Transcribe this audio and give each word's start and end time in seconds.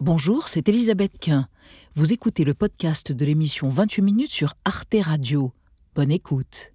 Bonjour, 0.00 0.46
c'est 0.46 0.68
Elisabeth 0.68 1.18
Quint. 1.18 1.48
Vous 1.94 2.12
écoutez 2.12 2.44
le 2.44 2.54
podcast 2.54 3.10
de 3.10 3.24
l'émission 3.24 3.68
28 3.68 4.02
minutes 4.02 4.30
sur 4.30 4.54
Arte 4.64 4.94
Radio. 5.00 5.50
Bonne 5.96 6.12
écoute. 6.12 6.72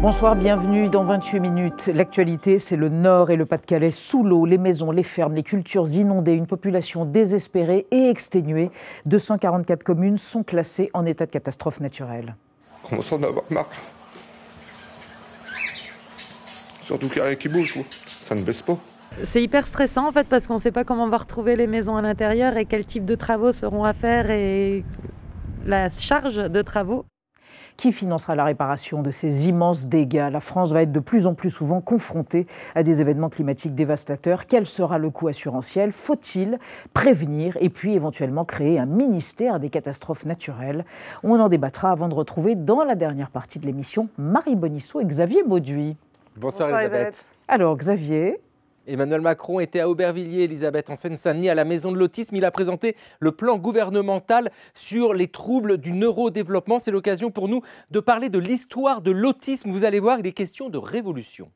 Bonsoir, 0.00 0.36
bienvenue 0.36 0.88
dans 0.88 1.02
28 1.02 1.40
minutes. 1.40 1.86
L'actualité, 1.88 2.60
c'est 2.60 2.76
le 2.76 2.88
Nord 2.88 3.32
et 3.32 3.36
le 3.36 3.46
Pas-de-Calais 3.46 3.90
sous 3.90 4.22
l'eau, 4.22 4.46
les 4.46 4.58
maisons, 4.58 4.92
les 4.92 5.02
fermes, 5.02 5.34
les 5.34 5.42
cultures 5.42 5.88
inondées, 5.88 6.34
une 6.34 6.46
population 6.46 7.04
désespérée 7.04 7.88
et 7.90 8.08
exténuée. 8.08 8.70
244 9.06 9.82
communes 9.82 10.18
sont 10.18 10.44
classées 10.44 10.88
en 10.94 11.04
état 11.04 11.26
de 11.26 11.32
catastrophe 11.32 11.80
naturelle. 11.80 12.36
commence 12.88 13.12
à 13.12 13.16
en 13.16 13.22
avoir 13.24 13.44
marre? 13.50 13.70
Surtout 16.84 17.08
qu'il 17.08 17.16
n'y 17.16 17.22
a 17.22 17.26
rien 17.30 17.34
qui 17.34 17.48
bouge, 17.48 17.74
ça 18.06 18.36
ne 18.36 18.42
baisse 18.42 18.62
pas. 18.62 18.78
C'est 19.22 19.42
hyper 19.42 19.66
stressant 19.66 20.08
en 20.08 20.12
fait 20.12 20.28
parce 20.28 20.46
qu'on 20.46 20.54
ne 20.54 20.58
sait 20.58 20.72
pas 20.72 20.84
comment 20.84 21.04
on 21.04 21.08
va 21.08 21.16
retrouver 21.16 21.56
les 21.56 21.66
maisons 21.66 21.96
à 21.96 22.02
l'intérieur 22.02 22.56
et 22.56 22.66
quel 22.66 22.84
type 22.84 23.04
de 23.06 23.14
travaux 23.14 23.50
seront 23.50 23.84
à 23.84 23.92
faire 23.92 24.30
et 24.30 24.84
la 25.64 25.88
charge 25.88 26.36
de 26.36 26.62
travaux. 26.62 27.06
Qui 27.76 27.92
financera 27.92 28.34
la 28.34 28.44
réparation 28.44 29.02
de 29.02 29.10
ces 29.10 29.48
immenses 29.48 29.84
dégâts? 29.84 30.28
La 30.30 30.40
France 30.40 30.72
va 30.72 30.82
être 30.82 30.92
de 30.92 31.00
plus 31.00 31.26
en 31.26 31.34
plus 31.34 31.50
souvent 31.50 31.80
confrontée 31.80 32.46
à 32.74 32.82
des 32.82 33.00
événements 33.00 33.28
climatiques 33.28 33.74
dévastateurs. 33.74 34.46
Quel 34.46 34.66
sera 34.66 34.98
le 34.98 35.10
coût 35.10 35.28
assurantiel? 35.28 35.92
Faut-il 35.92 36.58
prévenir 36.94 37.56
et 37.60 37.68
puis 37.68 37.94
éventuellement 37.94 38.44
créer 38.44 38.78
un 38.78 38.86
ministère 38.86 39.60
des 39.60 39.68
catastrophes 39.68 40.24
naturelles? 40.24 40.84
On 41.22 41.38
en 41.40 41.48
débattra 41.48 41.90
avant 41.90 42.08
de 42.08 42.14
retrouver 42.14 42.54
dans 42.54 42.82
la 42.82 42.94
dernière 42.94 43.30
partie 43.30 43.58
de 43.58 43.66
l'émission 43.66 44.08
Marie 44.16 44.56
Bonisseau 44.56 45.00
et 45.00 45.04
Xavier 45.04 45.42
Bauduit. 45.42 45.96
Bonsoir, 46.36 46.68
Elisabeth. 46.80 47.24
Alors 47.48 47.76
Xavier, 47.76 48.40
Emmanuel 48.86 49.20
Macron 49.20 49.58
était 49.60 49.80
à 49.80 49.88
Aubervilliers, 49.88 50.44
Elisabeth, 50.44 50.90
en 50.90 50.94
Seine-Saint-Denis, 50.94 51.48
à 51.48 51.54
la 51.54 51.64
maison 51.64 51.90
de 51.90 51.98
l'autisme. 51.98 52.36
Il 52.36 52.44
a 52.44 52.50
présenté 52.50 52.96
le 53.18 53.32
plan 53.32 53.58
gouvernemental 53.58 54.50
sur 54.74 55.12
les 55.12 55.28
troubles 55.28 55.78
du 55.78 55.92
neurodéveloppement. 55.92 56.78
C'est 56.78 56.92
l'occasion 56.92 57.30
pour 57.30 57.48
nous 57.48 57.62
de 57.90 58.00
parler 58.00 58.28
de 58.28 58.38
l'histoire 58.38 59.02
de 59.02 59.10
l'autisme. 59.10 59.70
Vous 59.70 59.84
allez 59.84 59.98
voir, 59.98 60.20
il 60.20 60.26
est 60.26 60.32
question 60.32 60.68
de 60.68 60.78
révolution. 60.78 61.50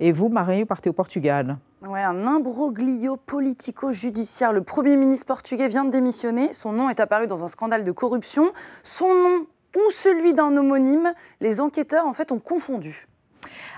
Et 0.00 0.10
vous, 0.10 0.28
Marie, 0.28 0.60
vous 0.60 0.66
partez 0.66 0.90
au 0.90 0.92
Portugal 0.92 1.58
Ouais, 1.86 2.02
un 2.02 2.26
imbroglio 2.26 3.16
politico-judiciaire. 3.16 4.52
Le 4.52 4.62
Premier 4.62 4.96
ministre 4.96 5.26
portugais 5.26 5.68
vient 5.68 5.84
de 5.84 5.90
démissionner. 5.90 6.52
Son 6.52 6.72
nom 6.72 6.88
est 6.88 6.98
apparu 6.98 7.26
dans 7.26 7.44
un 7.44 7.48
scandale 7.48 7.84
de 7.84 7.92
corruption. 7.92 8.52
Son 8.82 9.14
nom 9.14 9.46
ou 9.76 9.90
celui 9.90 10.34
d'un 10.34 10.56
homonyme, 10.56 11.12
les 11.40 11.60
enquêteurs 11.60 12.06
en 12.06 12.12
fait 12.12 12.32
ont 12.32 12.38
confondu. 12.38 13.06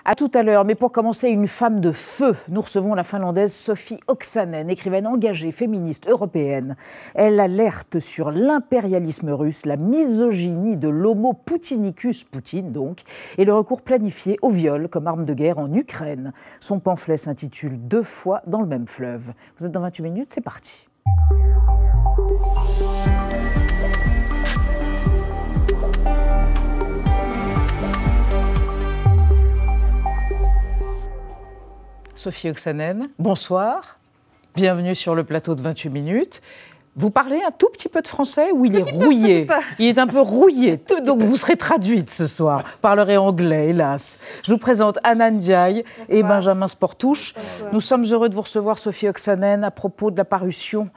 À 0.08 0.14
tout 0.14 0.30
à 0.34 0.44
l'heure, 0.44 0.64
mais 0.64 0.76
pour 0.76 0.92
commencer, 0.92 1.28
une 1.30 1.48
femme 1.48 1.80
de 1.80 1.90
feu. 1.90 2.36
Nous 2.48 2.60
recevons 2.60 2.94
la 2.94 3.02
finlandaise 3.02 3.52
Sophie 3.52 3.98
Oksanen, 4.06 4.70
écrivaine 4.70 5.04
engagée, 5.04 5.50
féministe 5.50 6.06
européenne. 6.06 6.76
Elle 7.16 7.40
alerte 7.40 7.98
sur 7.98 8.30
l'impérialisme 8.30 9.30
russe, 9.30 9.66
la 9.66 9.76
misogynie 9.76 10.76
de 10.76 10.88
l'homo 10.88 11.32
Poutinicus, 11.32 12.22
Poutine 12.22 12.70
donc, 12.70 13.00
et 13.36 13.44
le 13.44 13.52
recours 13.52 13.82
planifié 13.82 14.38
au 14.42 14.50
viol 14.50 14.86
comme 14.88 15.08
arme 15.08 15.24
de 15.24 15.34
guerre 15.34 15.58
en 15.58 15.74
Ukraine. 15.74 16.32
Son 16.60 16.78
pamphlet 16.78 17.16
s'intitule 17.16 17.76
Deux 17.76 18.04
fois 18.04 18.42
dans 18.46 18.60
le 18.60 18.68
même 18.68 18.86
fleuve. 18.86 19.32
Vous 19.58 19.66
êtes 19.66 19.72
dans 19.72 19.80
28 19.80 20.02
minutes, 20.04 20.28
c'est 20.30 20.40
parti. 20.40 20.86
Sophie 32.16 32.48
Oxanen, 32.48 33.10
bonsoir. 33.18 33.98
Bienvenue 34.54 34.94
sur 34.94 35.14
le 35.14 35.22
plateau 35.22 35.54
de 35.54 35.60
28 35.60 35.90
minutes. 35.90 36.40
Vous 36.98 37.10
parlez 37.10 37.42
un 37.46 37.50
tout 37.50 37.68
petit 37.70 37.90
peu 37.90 38.00
de 38.00 38.06
français 38.06 38.52
ou 38.52 38.64
il 38.64 38.74
est 38.74 38.90
rouillé 38.90 39.46
Il 39.78 39.86
est 39.86 39.98
un 39.98 40.06
peu 40.06 40.20
rouillé, 40.20 40.80
donc 41.04 41.22
vous 41.22 41.36
serez 41.36 41.58
traduite 41.58 42.10
ce 42.10 42.26
soir. 42.26 42.60
Vous 42.60 42.78
parlerez 42.80 43.18
anglais, 43.18 43.68
hélas. 43.68 44.18
Je 44.42 44.52
vous 44.52 44.58
présente 44.58 44.98
Anna 45.04 45.30
Ndiaye 45.30 45.84
et 46.08 46.22
Benjamin 46.22 46.66
Sportouche. 46.66 47.34
Nous 47.70 47.80
sommes 47.82 48.06
heureux 48.06 48.30
de 48.30 48.34
vous 48.34 48.40
recevoir, 48.40 48.78
Sophie 48.78 49.08
Oxanen, 49.08 49.62
à 49.62 49.70
propos 49.70 50.10
de 50.10 50.16
la 50.16 50.24
parution 50.24 50.88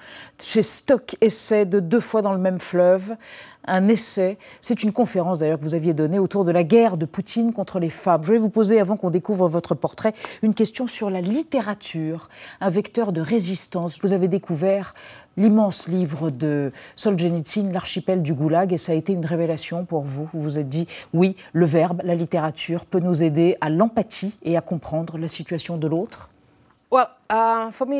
chez 0.42 0.62
Stock 0.62 1.18
Essai 1.20 1.66
de 1.66 1.82
Deux 1.82 2.00
fois 2.00 2.22
dans 2.22 2.32
le 2.32 2.40
même 2.40 2.62
fleuve, 2.62 3.18
un 3.66 3.88
essai. 3.88 4.38
C'est 4.62 4.84
une 4.84 4.92
conférence 4.92 5.40
d'ailleurs 5.40 5.60
que 5.60 5.64
vous 5.64 5.76
aviez 5.76 5.94
donnée 5.94 6.20
autour 6.20 6.46
de 6.46 6.52
la 6.52 6.64
guerre 6.64 6.98
de 6.98 7.06
Poutine 7.06 7.54
contre 7.54 7.80
les 7.80 7.90
femmes. 7.90 8.24
Je 8.24 8.34
vais 8.34 8.40
vous 8.40 8.50
poser, 8.50 8.80
avant 8.80 8.98
qu'on 8.98 9.10
découvre 9.10 9.48
votre 9.48 9.76
portrait, 9.76 10.14
une 10.42 10.54
question 10.54 10.88
sur 10.88 11.10
la 11.10 11.22
littérature, 11.22 12.30
un 12.62 12.70
vecteur 12.70 13.12
de 13.12 13.22
résistance. 13.22 14.00
Vous 14.02 14.14
avez 14.14 14.28
découvert 14.28 14.94
l'immense 15.38 15.88
livre 15.88 16.32
de 16.32 16.72
Solzhenitsyn, 16.96 17.72
L'archipel 17.72 18.22
du 18.22 18.34
Goulag, 18.34 18.74
et 18.74 18.78
ça 18.78 18.92
a 18.92 18.96
été 18.96 19.14
une 19.14 19.26
révélation 19.26 19.86
pour 19.86 20.02
vous. 20.02 20.28
Vous 20.34 20.42
vous 20.42 20.58
êtes 20.58 20.70
dit, 20.70 20.88
oui, 21.14 21.36
le 21.54 21.66
verbe, 21.66 22.02
la 22.04 22.16
littérature 22.16 22.86
peut 22.86 23.00
nous 23.00 23.24
aider 23.24 23.58
à 23.62 23.70
l'empathie 23.70 24.38
et 24.44 24.58
à 24.58 24.62
comprendre 24.62 25.18
la 25.18 25.28
situation 25.28 25.78
de 25.78 25.88
l'autre 25.88 26.30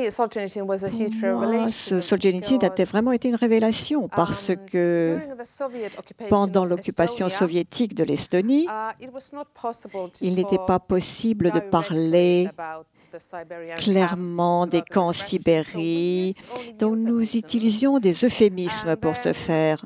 Solzhenitsyn 0.10 0.64
was 0.64 0.84
a 0.84 0.90
huge 0.90 1.22
revelation. 1.22 2.02
Solzhenitsyn 2.02 2.60
a 2.64 2.86
vraiment 2.86 3.12
été 3.12 3.28
une 3.28 3.36
révélation 3.36 4.08
parce 4.08 4.52
que 4.72 5.18
pendant 6.30 6.66
l'occupation 6.66 7.30
soviétique 7.30 7.94
de 7.94 8.04
l'Estonie, 8.04 8.68
il 10.22 10.36
n'était 10.36 10.58
pas 10.66 10.80
possible 10.80 11.52
de 11.52 11.60
parler 11.60 12.50
clairement 13.78 14.68
des 14.68 14.82
camps 14.82 15.08
en 15.08 15.14
Sibérie. 15.14 16.36
Donc 16.78 16.98
nous 16.98 17.22
utilisions 17.22 18.00
des 18.00 18.26
euphémismes 18.26 18.96
pour 18.96 19.16
ce 19.16 19.34
faire. 19.34 19.86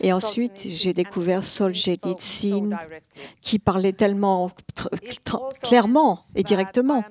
Et 0.00 0.12
ensuite, 0.12 0.66
j'ai 0.66 0.92
découvert 0.92 1.42
Solzhenitsyn 1.42 2.78
qui 3.40 3.58
parlait 3.58 3.92
tellement 3.92 4.50
clairement 5.62 6.18
et 6.34 6.42
directement. 6.42 7.02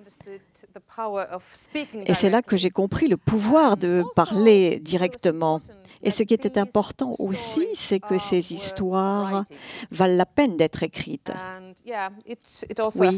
Et 2.06 2.13
c'est 2.13 2.29
là 2.29 2.41
que 2.41 2.57
j'ai 2.57 2.69
compris 2.69 3.07
le 3.07 3.17
pouvoir 3.17 3.78
de 3.78 4.03
parler 4.16 4.79
directement. 4.79 5.62
Et 6.03 6.12
ce 6.12 6.23
qui 6.23 6.34
était 6.34 6.59
important 6.59 7.12
aussi, 7.19 7.67
c'est 7.73 8.00
que 8.00 8.17
ces 8.17 8.53
histoires 8.53 9.44
valent 9.91 10.16
la 10.16 10.25
peine 10.25 10.57
d'être 10.57 10.84
écrites. 10.84 11.31
Oui. 12.96 13.17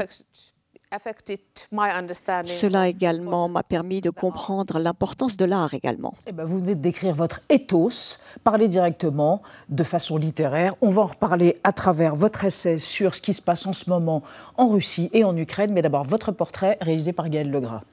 Cela 0.92 2.88
également 2.88 3.48
m'a 3.48 3.62
permis 3.62 4.02
de 4.02 4.10
comprendre 4.10 4.80
l'importance 4.80 5.38
de 5.38 5.46
l'art 5.46 5.74
également. 5.74 6.16
Eh 6.26 6.32
ben, 6.32 6.46
vous 6.46 6.58
venez 6.58 6.74
de 6.74 6.82
décrire 6.82 7.14
votre 7.14 7.42
ethos, 7.50 8.18
parler 8.44 8.68
directement, 8.68 9.44
de 9.70 9.84
façon 9.84 10.18
littéraire. 10.18 10.76
On 10.82 10.90
va 10.90 11.04
en 11.04 11.08
reparler 11.08 11.60
à 11.64 11.74
travers 11.74 12.16
votre 12.16 12.44
essai 12.44 12.80
sur 12.80 13.14
ce 13.14 13.22
qui 13.22 13.34
se 13.34 13.42
passe 13.42 13.68
en 13.68 13.74
ce 13.74 13.90
moment 13.90 14.24
en 14.58 14.70
Russie 14.70 15.12
et 15.14 15.24
en 15.24 15.38
Ukraine. 15.38 15.74
Mais 15.74 15.84
d'abord, 15.84 16.04
votre 16.04 16.32
portrait 16.32 16.78
réalisé 16.82 17.14
par 17.14 17.30
Gaël 17.30 17.52
Legras. 17.52 17.84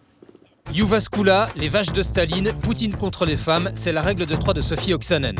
Yuvaskula, 0.72 1.48
les 1.54 1.68
vaches 1.68 1.92
de 1.92 2.02
Staline, 2.02 2.52
Poutine 2.62 2.94
contre 2.94 3.24
les 3.24 3.36
femmes, 3.36 3.70
c'est 3.74 3.92
la 3.92 4.02
règle 4.02 4.26
de 4.26 4.34
trois 4.34 4.54
de 4.54 4.60
Sophie 4.60 4.94
Oksanen. 4.94 5.36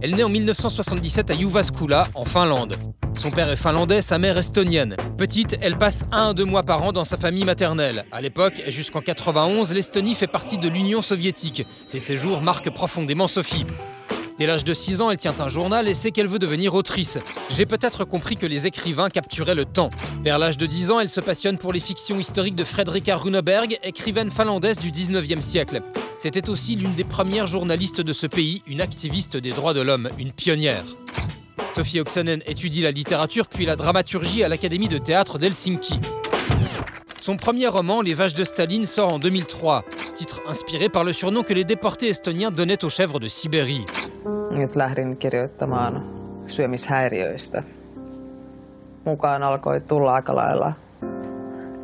Elle 0.00 0.14
naît 0.14 0.22
en 0.22 0.28
1977 0.28 1.30
à 1.30 1.34
Yuvaskula, 1.34 2.06
en 2.14 2.24
Finlande. 2.24 2.76
Son 3.14 3.30
père 3.30 3.50
est 3.50 3.56
finlandais, 3.56 4.00
sa 4.00 4.18
mère 4.18 4.38
estonienne. 4.38 4.96
Petite, 5.18 5.58
elle 5.60 5.76
passe 5.76 6.04
un 6.12 6.30
à 6.30 6.34
deux 6.34 6.44
mois 6.44 6.62
par 6.62 6.82
an 6.82 6.92
dans 6.92 7.04
sa 7.04 7.16
famille 7.16 7.44
maternelle. 7.44 8.04
À 8.12 8.20
l'époque, 8.20 8.62
jusqu'en 8.68 9.00
91, 9.00 9.72
l'Estonie 9.74 10.14
fait 10.14 10.26
partie 10.26 10.58
de 10.58 10.68
l'Union 10.68 11.02
soviétique. 11.02 11.66
Ces 11.86 11.98
séjours 11.98 12.40
marquent 12.40 12.70
profondément 12.70 13.26
Sophie. 13.26 13.64
Dès 14.38 14.46
l'âge 14.46 14.64
de 14.64 14.72
6 14.72 15.02
ans, 15.02 15.10
elle 15.10 15.18
tient 15.18 15.34
un 15.38 15.48
journal 15.48 15.86
et 15.86 15.92
sait 15.92 16.12
qu'elle 16.12 16.26
veut 16.26 16.38
devenir 16.38 16.72
autrice. 16.72 17.18
J'ai 17.50 17.66
peut-être 17.66 18.06
compris 18.06 18.38
que 18.38 18.46
les 18.46 18.66
écrivains 18.66 19.10
capturaient 19.10 19.54
le 19.54 19.66
temps. 19.66 19.90
Vers 20.22 20.38
l'âge 20.38 20.56
de 20.56 20.64
10 20.64 20.92
ans, 20.92 20.98
elle 20.98 21.10
se 21.10 21.20
passionne 21.20 21.58
pour 21.58 21.74
les 21.74 21.80
fictions 21.80 22.18
historiques 22.18 22.54
de 22.54 22.64
Fredrika 22.64 23.16
Runeberg, 23.16 23.78
écrivaine 23.82 24.30
finlandaise 24.30 24.78
du 24.78 24.90
19e 24.90 25.42
siècle. 25.42 25.82
C'était 26.16 26.48
aussi 26.48 26.74
l'une 26.74 26.94
des 26.94 27.04
premières 27.04 27.46
journalistes 27.46 28.00
de 28.00 28.14
ce 28.14 28.26
pays, 28.26 28.62
une 28.66 28.80
activiste 28.80 29.36
des 29.36 29.52
droits 29.52 29.74
de 29.74 29.82
l'homme, 29.82 30.08
une 30.18 30.32
pionnière. 30.32 30.84
Sophie 31.74 32.00
Oksanen 32.00 32.40
étudie 32.46 32.82
la 32.82 32.90
littérature 32.90 33.46
puis 33.48 33.64
la 33.64 33.76
dramaturgie 33.76 34.42
à 34.44 34.48
l'Académie 34.48 34.88
de 34.88 34.98
théâtre 34.98 35.38
d'Helsinki. 35.38 36.00
Son 37.20 37.36
premier 37.36 37.68
roman, 37.68 38.02
Les 38.02 38.14
Vaches 38.14 38.34
de 38.34 38.44
Staline, 38.44 38.86
sort 38.86 39.14
en 39.14 39.18
2003, 39.18 39.84
titre 40.14 40.40
inspiré 40.46 40.88
par 40.88 41.04
le 41.04 41.12
surnom 41.12 41.42
que 41.42 41.54
les 41.54 41.64
déportés 41.64 42.08
estoniens 42.08 42.50
donnaient 42.50 42.84
aux 42.84 42.88
chèvres 42.88 43.20
de 43.20 43.28
Sibérie. 43.28 43.84
Nyt 44.50 44.76
lähdin 44.76 45.16
kirjoittamaan 45.16 46.02
syömishäiriöistä. 46.46 47.62
Mukaan 49.04 49.42
alkoi 49.42 49.80
tulla 49.80 50.14
aika 50.14 50.36
lailla 50.36 50.72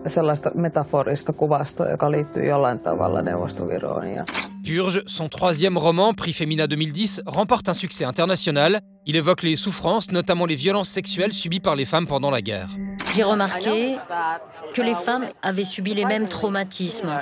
sellaista 0.09 0.51
metaforista 0.55 1.33
kuvastoa, 1.33 1.91
joka 1.91 2.11
liittyy 2.11 2.47
jollain 2.47 2.79
tavalla 2.79 3.23
Neuvostoviroon. 3.23 4.15
Ja 4.15 4.25
Purge, 4.67 5.03
son 5.07 5.29
troisième 5.31 5.81
roman, 5.81 6.15
prix 6.17 6.33
Femina 6.33 6.67
2010, 6.67 7.23
remporte 7.27 7.69
un 7.69 7.75
succès 7.75 8.05
international. 8.05 8.81
Il 9.09 9.15
évoque 9.15 9.45
les 9.45 9.55
souffrances, 9.55 10.11
notamment 10.11 10.47
les 10.47 10.57
violences 10.57 10.89
sexuelles 10.89 11.33
subies 11.33 11.61
par 11.61 11.77
les 11.77 11.85
femmes 11.85 12.09
pendant 12.09 12.29
la 12.29 12.43
guerre. 12.43 12.71
J'ai 13.15 13.23
remarqué 13.23 13.95
que 14.75 14.83
les 14.83 14.97
femmes 14.97 15.29
avaient 15.43 15.63
subi 15.63 15.95
les 15.95 16.05
mêmes 16.05 16.29
traumatismes. 16.29 17.21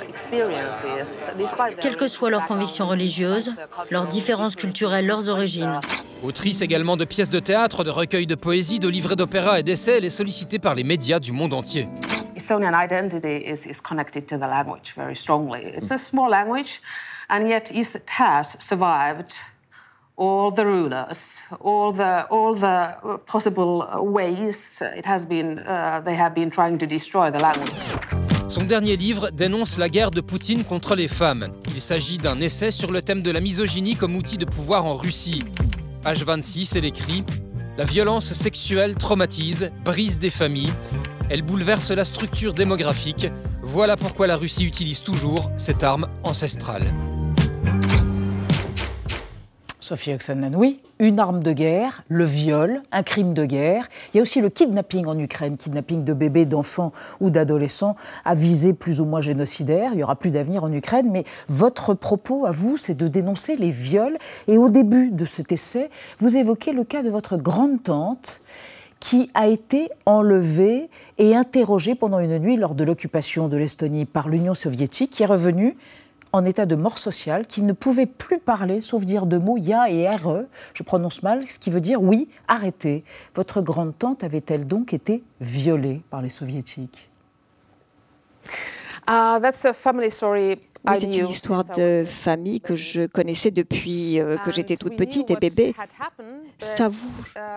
Quelles 1.79 1.95
que 1.95 2.07
soient 2.07 2.31
leurs 2.31 2.45
convictions 2.45 2.87
religieuses, 2.87 3.53
leurs 3.91 4.07
différences 4.07 4.55
culturelles, 4.55 5.05
leurs 5.05 5.29
origines. 5.29 5.79
Autrice 6.23 6.61
également 6.61 6.97
de 6.97 7.05
pièces 7.05 7.29
de 7.29 7.39
théâtre, 7.39 7.83
de 7.83 7.91
recueils 7.91 8.25
de 8.25 8.33
poésie, 8.33 8.79
de 8.79 8.89
livrets 8.89 9.15
d'opéra 9.15 9.59
et 9.59 9.63
d'essais, 9.63 9.99
elle 9.99 10.05
est 10.05 10.09
sollicitée 10.09 10.57
par 10.57 10.73
les 10.73 10.83
médias 10.83 11.19
du 11.19 11.33
monde 11.33 11.53
entier. 11.53 11.87
Estonian 12.35 12.73
identity 12.73 13.45
is, 13.45 13.67
is 13.67 13.79
connected 13.79 14.25
to 14.25 14.37
the 14.37 14.47
language 14.47 14.93
very 14.97 15.15
strongly. 15.15 15.73
It's 15.77 15.91
a 15.91 15.99
small 15.99 16.31
language, 16.31 16.81
and 17.29 17.47
yet 17.47 17.71
it 17.71 18.01
has 18.19 18.57
survived 18.59 19.35
all 20.17 20.51
the 20.51 20.63
rulers, 20.63 21.43
all 21.59 21.93
the 21.93 22.25
all 22.29 22.55
the 22.55 23.19
possible 23.25 23.85
ways 24.01 24.81
it 24.95 25.05
has 25.05 25.25
been 25.25 25.59
uh, 25.59 26.01
they 26.03 26.15
have 26.15 26.33
been 26.33 26.49
trying 26.49 26.77
to 26.77 26.85
destroy 26.85 27.29
the 27.31 27.41
language. 27.41 27.71
Son 28.47 28.63
dernier 28.63 28.95
livre 28.95 29.31
dénonce 29.31 29.77
la 29.77 29.89
guerre 29.89 30.11
de 30.11 30.21
Poutine 30.21 30.63
contre 30.63 30.95
les 30.95 31.07
femmes. 31.07 31.47
Il 31.73 31.81
s'agit 31.81 32.19
d'un 32.19 32.39
essai 32.39 32.69
sur 32.69 32.91
le 32.91 33.01
thème 33.01 33.21
de 33.21 33.31
la 33.31 33.41
misogynie 33.41 33.95
comme 33.95 34.15
outil 34.15 34.37
de 34.37 34.45
pouvoir 34.45 34.85
en 34.85 34.93
Russie. 34.93 35.41
Page 36.03 36.23
26, 36.23 36.75
elle 36.75 36.85
écrit 36.85 37.23
La 37.77 37.85
violence 37.85 38.33
sexuelle 38.33 38.95
traumatise, 38.95 39.71
brise 39.83 40.19
des 40.19 40.29
familles. 40.29 40.73
Elle 41.29 41.41
bouleverse 41.41 41.89
la 41.89 42.05
structure 42.05 42.53
démographique. 42.53 43.27
Voilà 43.63 43.97
pourquoi 43.97 44.27
la 44.27 44.37
Russie 44.37 44.65
utilise 44.65 45.01
toujours 45.01 45.49
cette 45.55 45.83
arme 45.83 46.07
ancestrale. 46.23 46.85
Sophie 49.85 50.15
Oksanen, 50.15 50.55
oui, 50.55 50.79
une 50.97 51.19
arme 51.19 51.43
de 51.43 51.53
guerre, 51.53 52.03
le 52.07 52.25
viol, 52.25 52.81
un 52.91 53.03
crime 53.03 53.35
de 53.35 53.45
guerre. 53.45 53.87
Il 54.11 54.17
y 54.17 54.19
a 54.19 54.23
aussi 54.23 54.41
le 54.41 54.49
kidnapping 54.49 55.05
en 55.05 55.15
Ukraine, 55.19 55.57
kidnapping 55.57 56.03
de 56.03 56.13
bébés, 56.13 56.45
d'enfants 56.45 56.91
ou 57.19 57.29
d'adolescents 57.29 57.95
à 58.25 58.33
visée 58.33 58.73
plus 58.73 58.99
ou 58.99 59.05
moins 59.05 59.21
génocidaire. 59.21 59.91
Il 59.93 59.97
n'y 59.97 60.03
aura 60.03 60.15
plus 60.15 60.31
d'avenir 60.31 60.63
en 60.63 60.73
Ukraine, 60.73 61.11
mais 61.11 61.23
votre 61.49 61.93
propos 61.93 62.47
à 62.47 62.51
vous, 62.51 62.77
c'est 62.77 62.95
de 62.95 63.07
dénoncer 63.07 63.57
les 63.57 63.69
viols. 63.69 64.17
Et 64.47 64.57
au 64.57 64.69
début 64.69 65.11
de 65.11 65.25
cet 65.25 65.51
essai, 65.51 65.91
vous 66.17 66.35
évoquez 66.35 66.73
le 66.73 66.83
cas 66.83 67.03
de 67.03 67.11
votre 67.11 67.37
grande-tante 67.37 68.41
qui 68.99 69.29
a 69.35 69.47
été 69.47 69.89
enlevée 70.07 70.89
et 71.19 71.35
interrogée 71.35 71.93
pendant 71.93 72.17
une 72.17 72.39
nuit 72.39 72.57
lors 72.57 72.73
de 72.73 72.83
l'occupation 72.83 73.49
de 73.49 73.57
l'Estonie 73.57 74.05
par 74.05 74.29
l'Union 74.29 74.55
soviétique, 74.55 75.11
qui 75.11 75.21
est 75.21 75.27
revenue 75.27 75.77
en 76.35 76.43
état 76.43 76.65
de 76.65 76.75
mort 76.75 76.97
sociale, 76.97 77.47
qui 77.47 77.61
ne 77.61 77.71
pouvait 77.71 78.05
plus 78.05 78.39
parler, 78.39 78.81
sauf 78.81 79.05
dire 79.05 79.25
deux 79.25 79.39
mots, 79.39 79.55
ya 79.55 79.89
et 79.89 80.05
re, 80.09 80.43
je 80.73 80.83
prononce 80.83 81.23
mal, 81.23 81.47
ce 81.47 81.57
qui 81.57 81.69
veut 81.69 81.79
dire 81.79 82.01
oui, 82.01 82.27
arrêtez. 82.49 83.05
Votre 83.35 83.61
grande-tante 83.61 84.21
avait-elle 84.21 84.67
donc 84.67 84.93
été 84.93 85.23
violée 85.39 86.01
par 86.09 86.21
les 86.21 86.29
soviétiques? 86.29 87.09
Uh, 89.07 89.39
that's 89.39 89.63
a 89.63 89.71
family 89.71 90.11
story 90.11 90.57
oui, 90.87 90.97
c'est 90.99 91.17
une 91.17 91.29
histoire 91.29 91.63
de 91.63 92.03
famille 92.05 92.61
que 92.61 92.75
je 92.75 93.05
connaissais 93.05 93.51
depuis 93.51 94.19
euh, 94.19 94.37
que 94.37 94.51
j'étais 94.51 94.75
toute 94.75 94.95
petite 94.95 95.31
et 95.31 95.35
bébé. 95.35 95.73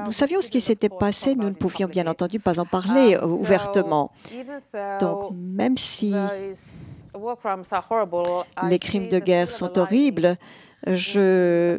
Nous 0.05 0.13
savions 0.13 0.41
ce 0.41 0.51
qui 0.51 0.61
s'était 0.61 0.89
passé, 0.89 1.35
nous 1.35 1.49
ne 1.49 1.55
pouvions 1.55 1.89
bien 1.89 2.07
entendu 2.07 2.39
pas 2.39 2.61
en 2.61 2.67
parler 2.67 3.17
euh, 3.17 3.27
ouvertement. 3.27 4.11
Donc 5.01 5.33
même 5.33 5.77
si 5.77 6.15
les 8.69 8.79
crimes 8.79 9.09
de 9.09 9.19
guerre 9.19 9.51
sont 9.51 9.79
horribles, 9.79 10.37
je... 10.87 11.79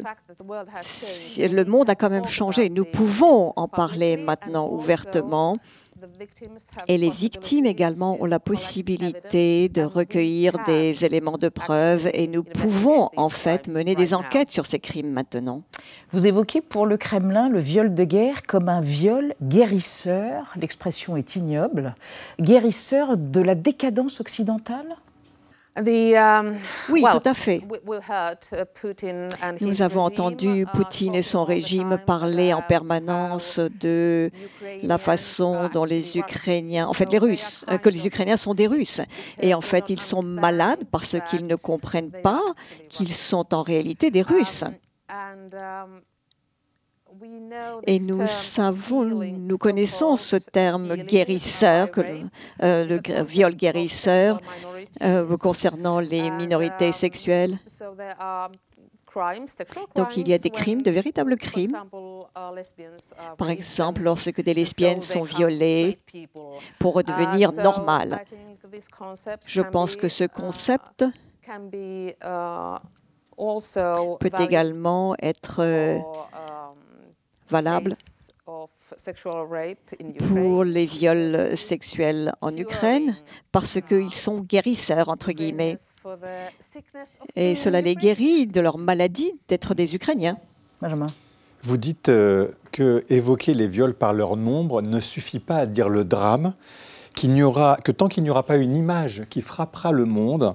le 1.38 1.64
monde 1.64 1.88
a 1.90 1.94
quand 1.94 2.10
même 2.10 2.26
changé. 2.26 2.68
Nous 2.68 2.84
pouvons 2.84 3.52
en 3.56 3.68
parler 3.68 4.16
maintenant 4.16 4.68
ouvertement. 4.68 5.56
Et 6.88 6.98
les 6.98 7.10
victimes 7.10 7.66
également 7.66 8.16
ont 8.20 8.26
la 8.26 8.40
possibilité 8.40 9.68
de 9.68 9.82
recueillir 9.82 10.56
des 10.66 11.04
éléments 11.04 11.38
de 11.38 11.48
preuve 11.48 12.10
et 12.14 12.26
nous 12.26 12.42
pouvons 12.42 13.10
en 13.16 13.28
fait 13.28 13.68
mener 13.68 13.94
des 13.94 14.14
enquêtes 14.14 14.50
sur 14.50 14.66
ces 14.66 14.78
crimes 14.78 15.10
maintenant. 15.10 15.62
Vous 16.12 16.26
évoquez 16.26 16.60
pour 16.60 16.86
le 16.86 16.96
Kremlin 16.96 17.48
le 17.48 17.60
viol 17.60 17.94
de 17.94 18.04
guerre 18.04 18.42
comme 18.46 18.68
un 18.68 18.80
viol 18.80 19.34
guérisseur, 19.42 20.52
l'expression 20.56 21.16
est 21.16 21.36
ignoble, 21.36 21.94
guérisseur 22.40 23.16
de 23.16 23.40
la 23.40 23.54
décadence 23.54 24.20
occidentale? 24.20 24.96
Um, 25.78 26.56
oui, 26.90 27.04
tout 27.10 27.28
à 27.28 27.34
fait. 27.34 27.62
Nous 29.60 29.82
avons 29.82 30.00
entendu 30.00 30.62
uh, 30.62 30.66
Poutine 30.66 31.14
et 31.14 31.22
son 31.22 31.44
régime 31.44 31.98
parler 32.04 32.52
en 32.52 32.60
permanence 32.60 33.58
uh, 33.58 33.70
de 33.78 34.30
la 34.82 34.98
façon 34.98 35.68
dont 35.72 35.84
les 35.84 36.18
Ukrainiens, 36.18 36.88
en 36.88 36.92
fait 36.92 37.10
les 37.12 37.18
Russes, 37.18 37.64
que 37.82 37.88
les 37.88 38.06
Ukrainiens 38.06 38.36
sont 38.36 38.52
des 38.52 38.66
Russes. 38.66 39.00
Et 39.40 39.54
en 39.54 39.60
fait, 39.60 39.90
ils 39.90 40.00
sont 40.00 40.22
malades 40.22 40.84
parce 40.90 41.16
qu'ils 41.28 41.46
ne 41.46 41.56
comprennent 41.56 42.12
pas 42.22 42.42
qu'ils 42.88 43.12
sont 43.12 43.54
en 43.54 43.62
réalité 43.62 44.10
des 44.10 44.22
Russes. 44.22 44.64
Et 47.86 47.98
nous 48.00 48.26
savons, 48.26 49.04
nous 49.04 49.58
connaissons 49.58 50.16
ce 50.16 50.36
terme 50.36 50.96
guérisseur, 50.96 51.90
que, 51.90 52.00
euh, 52.62 52.84
le 52.84 53.22
viol 53.22 53.54
guérisseur, 53.54 54.40
euh, 55.02 55.36
concernant 55.36 56.00
les 56.00 56.30
minorités 56.30 56.88
um, 56.88 56.92
sexuelles. 56.92 57.58
Donc 59.94 60.16
il 60.16 60.28
y 60.28 60.34
a 60.34 60.38
des 60.38 60.50
crimes, 60.50 60.82
de 60.82 60.90
véritables 60.90 61.36
crimes. 61.36 61.76
Par 63.36 63.50
exemple, 63.50 64.02
lorsque 64.02 64.40
des 64.42 64.54
lesbiennes 64.54 65.00
sont 65.00 65.24
violées 65.24 65.98
pour 66.78 66.94
redevenir 66.94 67.50
uh, 67.52 67.56
normales. 67.56 68.24
Je 69.46 69.62
pense 69.62 69.96
que 69.96 70.08
ce 70.08 70.24
uh, 70.24 70.28
concept 70.28 71.02
uh, 71.02 72.12
peut 74.20 74.30
également 74.38 75.14
être 75.20 75.60
valable 77.50 77.92
pour 80.28 80.64
les 80.64 80.86
viols 80.86 81.56
sexuels 81.56 82.32
en 82.40 82.56
Ukraine 82.56 83.16
parce 83.52 83.80
qu'ils 83.80 84.12
sont 84.12 84.40
guérisseurs, 84.40 85.08
entre 85.08 85.32
guillemets. 85.32 85.76
Et 87.36 87.54
cela 87.54 87.80
les 87.80 87.94
guérit 87.94 88.46
de 88.46 88.60
leur 88.60 88.78
maladie 88.78 89.32
d'être 89.48 89.74
des 89.74 89.94
Ukrainiens. 89.94 90.38
Benjamin. 90.80 91.06
Vous 91.62 91.76
dites 91.76 92.08
euh, 92.08 92.48
que 92.72 93.04
évoquer 93.10 93.52
les 93.52 93.66
viols 93.66 93.94
par 93.94 94.14
leur 94.14 94.36
nombre 94.36 94.80
ne 94.80 94.98
suffit 94.98 95.40
pas 95.40 95.56
à 95.56 95.66
dire 95.66 95.90
le 95.90 96.04
drame, 96.04 96.54
qu'il 97.14 97.32
n'y 97.32 97.42
aura, 97.42 97.76
que 97.76 97.92
tant 97.92 98.08
qu'il 98.08 98.22
n'y 98.22 98.30
aura 98.30 98.46
pas 98.46 98.56
une 98.56 98.74
image 98.74 99.24
qui 99.28 99.42
frappera 99.42 99.92
le 99.92 100.06
monde, 100.06 100.54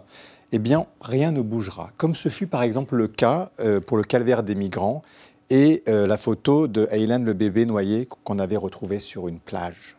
eh 0.52 0.58
bien, 0.58 0.86
rien 1.02 1.32
ne 1.32 1.42
bougera. 1.42 1.92
Comme 1.98 2.16
ce 2.16 2.30
fut 2.30 2.48
par 2.48 2.64
exemple 2.64 2.96
le 2.96 3.08
cas 3.08 3.52
euh, 3.60 3.80
pour 3.80 3.98
le 3.98 4.04
calvaire 4.04 4.42
des 4.42 4.56
migrants 4.56 5.04
et 5.50 5.84
euh, 5.88 6.08
la 6.08 6.18
photo 6.18 6.68
de 6.68 6.88
Aylan, 6.92 7.20
le 7.20 7.34
bébé 7.34 7.66
noyé 7.66 8.08
qu'on 8.24 8.40
avait 8.40 8.58
retrouvé 8.58 9.00
sur 9.00 9.28
une 9.28 9.40
plage. 9.40 9.96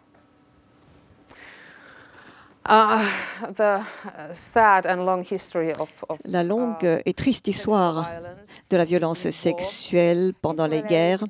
la 6.25 6.43
longue 6.43 7.01
et 7.05 7.15
triste 7.15 7.47
histoire 7.47 8.11
de 8.73 8.77
la 8.77 8.85
violence 8.85 9.31
sexuelle 9.31 10.33
pendant 10.43 10.67
les 10.67 10.83
guerres 10.83 11.23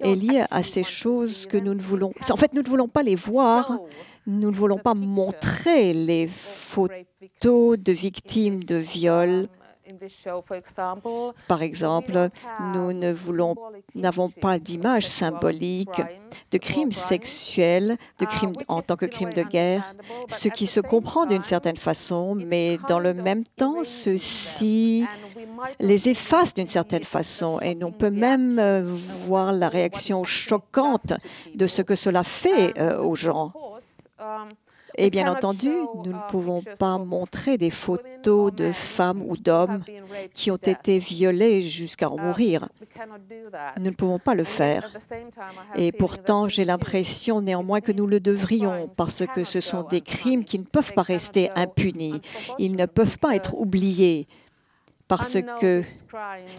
est 0.00 0.14
liée 0.14 0.44
à 0.50 0.62
ces 0.62 0.84
choses 0.84 1.46
que 1.46 1.56
nous 1.56 1.74
ne 1.74 1.82
voulons. 1.82 2.12
En 2.30 2.36
fait, 2.36 2.52
nous 2.52 2.62
ne 2.62 2.68
voulons 2.68 2.88
pas 2.88 3.02
les 3.02 3.16
voir. 3.16 3.78
Nous 4.26 4.50
ne 4.50 4.56
voulons 4.56 4.78
pas 4.78 4.94
montrer 4.94 5.92
les 5.92 6.28
photos 6.28 7.82
de 7.82 7.90
victimes 7.90 8.62
de 8.62 8.76
viols 8.76 9.48
par 11.48 11.62
exemple, 11.62 12.28
nous 12.74 12.92
ne 12.92 13.12
voulons, 13.12 13.56
n'avons 13.94 14.28
pas 14.28 14.58
d'image 14.58 15.06
symbolique 15.06 16.00
de 16.52 16.58
crimes. 16.58 16.92
sexuels, 16.92 17.96
de 18.18 18.24
uh, 18.24 18.28
crimes 18.28 18.52
en 18.68 18.80
tant 18.82 18.96
que 18.96 19.06
crimes 19.06 19.32
de 19.32 19.42
guerre, 19.42 19.94
ce 20.28 20.48
qui 20.48 20.66
se 20.66 20.80
comprend 20.80 21.26
d'une 21.26 21.42
certaine 21.42 21.76
façon, 21.76 22.36
mais 22.50 22.78
dans 22.88 22.98
le 22.98 23.14
même 23.14 23.44
temps, 23.56 23.84
ceci 23.84 25.06
les 25.78 26.08
efface 26.08 26.54
d'une 26.54 26.66
certaine 26.66 27.04
façon 27.04 27.60
et 27.60 27.76
on 27.82 27.92
peut 27.92 28.10
même 28.10 28.58
euh, 28.58 28.82
voir 28.84 29.52
la 29.52 29.68
réaction 29.68 30.24
choquante 30.24 31.12
de 31.54 31.66
ce 31.66 31.82
que 31.82 31.94
cela 31.94 32.24
fait 32.24 32.78
euh, 32.78 33.02
aux 33.02 33.16
gens. 33.16 33.52
Et 35.00 35.08
bien 35.08 35.32
entendu, 35.32 35.70
nous 36.04 36.12
ne 36.12 36.28
pouvons 36.28 36.62
pas 36.78 36.98
montrer 36.98 37.56
des 37.56 37.70
photos 37.70 38.52
de 38.52 38.70
femmes 38.70 39.22
ou 39.26 39.38
d'hommes 39.38 39.82
qui 40.34 40.50
ont 40.50 40.56
été 40.56 40.98
violés 40.98 41.62
jusqu'à 41.62 42.10
en 42.10 42.18
mourir. 42.18 42.68
Nous 43.78 43.84
ne 43.84 43.90
pouvons 43.92 44.18
pas 44.18 44.34
le 44.34 44.44
faire. 44.44 44.92
Et 45.74 45.90
pourtant, 45.90 46.48
j'ai 46.48 46.66
l'impression 46.66 47.40
néanmoins 47.40 47.80
que 47.80 47.92
nous 47.92 48.06
le 48.06 48.20
devrions 48.20 48.90
parce 48.94 49.24
que 49.26 49.42
ce 49.42 49.62
sont 49.62 49.84
des 49.84 50.02
crimes 50.02 50.44
qui 50.44 50.58
ne 50.58 50.64
peuvent 50.64 50.92
pas 50.92 51.02
rester 51.02 51.50
impunis. 51.56 52.20
Ils 52.58 52.76
ne 52.76 52.84
peuvent 52.84 53.18
pas 53.18 53.34
être 53.34 53.54
oubliés 53.54 54.28
parce 55.10 55.36
que 55.60 55.82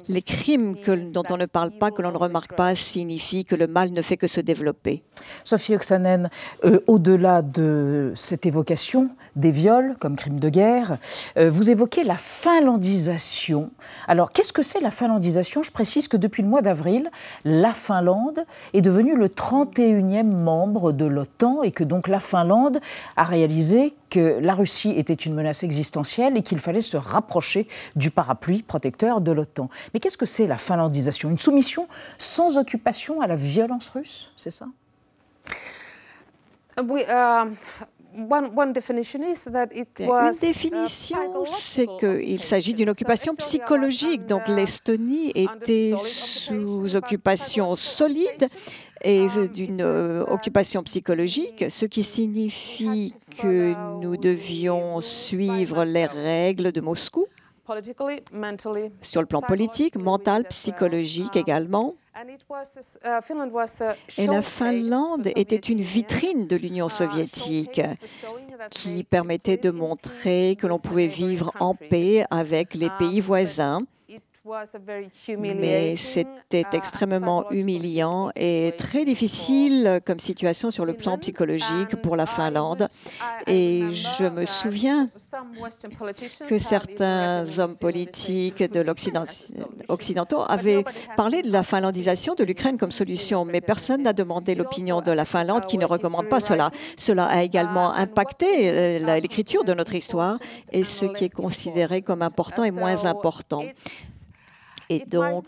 les 0.10 0.22
crimes 0.22 0.76
dont 1.14 1.24
on 1.30 1.38
ne 1.38 1.46
parle 1.46 1.72
pas, 1.72 1.90
que 1.90 2.02
l'on 2.02 2.12
ne 2.12 2.18
remarque 2.18 2.54
pas, 2.54 2.76
signifient 2.76 3.46
que 3.46 3.56
le 3.56 3.66
mal 3.66 3.92
ne 3.92 4.02
fait 4.02 4.18
que 4.18 4.28
se 4.28 4.42
développer. 4.42 5.04
Sophie 5.46 5.74
Oxanen, 5.74 6.30
euh, 6.66 6.82
au-delà 6.86 7.42
de 7.42 8.12
cette 8.14 8.46
évocation 8.46 9.10
des 9.36 9.52
viols 9.52 9.96
comme 10.00 10.16
crime 10.16 10.40
de 10.40 10.50
guerre, 10.50 10.98
euh, 11.38 11.50
vous 11.50 11.70
évoquez 11.70 12.04
la 12.04 12.18
finlandisation. 12.18 13.72
Alors, 14.08 14.32
qu'est-ce 14.32 14.54
que 14.54 14.64
c'est 14.64 14.82
la 14.82 14.92
finlandisation? 14.92 15.64
Je 15.64 15.72
précise 15.72 16.08
que 16.08 16.18
depuis 16.18 16.44
le 16.44 16.50
mois 16.50 16.62
d'avril, 16.62 17.10
la 17.46 17.74
Finlande 17.74 18.46
est 18.74 18.82
devenue 18.82 19.16
le 19.16 19.28
31e 19.28 20.24
membre 20.24 20.92
de 20.92 21.06
l'OTAN 21.06 21.64
et 21.64 21.72
que 21.72 21.84
donc 21.84 22.08
la 22.08 22.20
Finlande 22.20 22.80
a 23.16 23.24
réalisé 23.24 23.94
que 24.10 24.40
la 24.42 24.54
Russie 24.54 24.92
était 24.98 25.14
une 25.14 25.34
menace 25.34 25.64
existentielle 25.64 26.36
et 26.36 26.44
qu'il 26.44 26.60
fallait 26.60 26.82
se 26.82 26.98
rapprocher 26.98 27.68
du 27.96 28.12
parapluie 28.12 28.62
protecteur 28.62 29.22
de 29.22 29.32
l'OTAN. 29.32 29.70
Mais 29.94 30.00
qu'est-ce 30.00 30.18
que 30.18 30.26
c'est 30.26 30.48
la 30.48 30.58
finlandisation? 30.58 31.30
Une 31.30 31.40
soumission 31.40 31.88
sans 32.18 32.58
occupation 32.58 33.22
à 33.22 33.28
la 33.28 33.36
violence 33.36 33.90
russe, 33.90 34.30
c'est 34.36 34.52
ça? 34.52 34.66
Oui, 36.88 37.02
uh, 37.10 37.50
Une 40.08 40.32
définition, 40.42 41.18
c'est 41.46 41.88
qu'il 42.00 42.42
s'agit 42.42 42.74
d'une 42.74 42.90
occupation 42.90 43.36
psychologique. 43.36 44.26
Donc 44.26 44.48
l'Estonie 44.48 45.32
était 45.36 45.94
sous 45.96 46.96
occupation 46.96 47.76
solide 47.76 48.48
et 49.04 49.26
d'une 49.54 49.82
euh, 49.82 50.24
occupation 50.28 50.84
psychologique, 50.84 51.66
ce 51.70 51.86
qui 51.86 52.04
signifie 52.04 53.16
que 53.42 53.74
nous 54.00 54.16
devions 54.16 55.02
suivre 55.02 55.86
les 55.86 56.06
règles 56.06 56.72
de 56.72 56.82
Moscou 56.82 57.26
sur 59.02 59.22
le 59.22 59.28
plan 59.28 59.42
politique, 59.42 59.96
mental, 59.96 60.44
psychologique 60.50 61.36
également. 61.36 61.96
Et 64.18 64.28
la 64.28 64.42
Finlande 64.42 65.28
était 65.36 65.56
une 65.56 65.82
vitrine 65.82 66.48
de 66.48 66.56
l'Union 66.56 66.90
soviétique 66.90 67.82
qui 68.70 69.04
permettait 69.04 69.58
de 69.58 69.70
montrer 69.70 70.58
que 70.60 70.68
l'on 70.68 70.80
pouvait 70.80 71.08
vivre 71.08 71.54
en 71.60 71.74
paix 71.74 72.26
avec 72.30 72.74
les 72.76 72.90
pays 73.00 73.22
voisins 73.22 73.82
mais 75.38 75.96
c'était 75.96 76.62
uh, 76.62 76.76
extrêmement 76.76 77.50
humiliant 77.52 78.32
et 78.36 78.74
très 78.76 79.06
difficile 79.06 80.02
comme 80.04 80.18
situation 80.18 80.72
sur 80.72 80.84
le 80.84 80.94
plan 80.94 81.20
psychologique 81.20 81.96
pour 82.02 82.16
la 82.16 82.26
Finlande. 82.26 82.88
Et 83.46 83.84
je 83.92 84.28
me 84.28 84.46
souviens 84.46 85.10
que 86.50 86.58
certains 86.58 87.46
hommes 87.60 87.76
politiques 87.76 88.64
de 88.64 88.80
l'Occident 88.80 89.26
occidentaux 89.90 90.42
avaient 90.48 90.86
parlé 91.16 91.44
de 91.44 91.52
la 91.52 91.62
finlandisation 91.62 92.34
de 92.34 92.44
l'Ukraine 92.44 92.78
comme 92.78 92.92
solution, 92.92 93.46
mais 93.46 93.62
personne 93.62 94.02
n'a 94.02 94.14
demandé 94.14 94.56
l'opinion 94.56 95.02
de 95.02 95.12
la 95.12 95.26
Finlande 95.26 95.68
qui 95.68 95.78
ne 95.78 95.86
recommande 95.86 96.30
pas 96.30 96.40
cela. 96.40 96.72
Cela 96.98 97.26
a 97.26 97.44
également 97.44 97.94
impacté 97.94 98.72
euh, 98.72 99.20
l'écriture 99.20 99.64
de 99.64 99.74
notre 99.74 99.94
histoire 99.94 100.38
et 100.72 100.84
ce 100.84 101.06
qui 101.06 101.26
est 101.26 101.34
considéré 101.34 102.02
comme 102.02 102.24
important 102.24 102.64
est 102.64 102.72
moins 102.72 103.06
important. 103.06 103.62
Et 104.92 105.06
donc, 105.06 105.46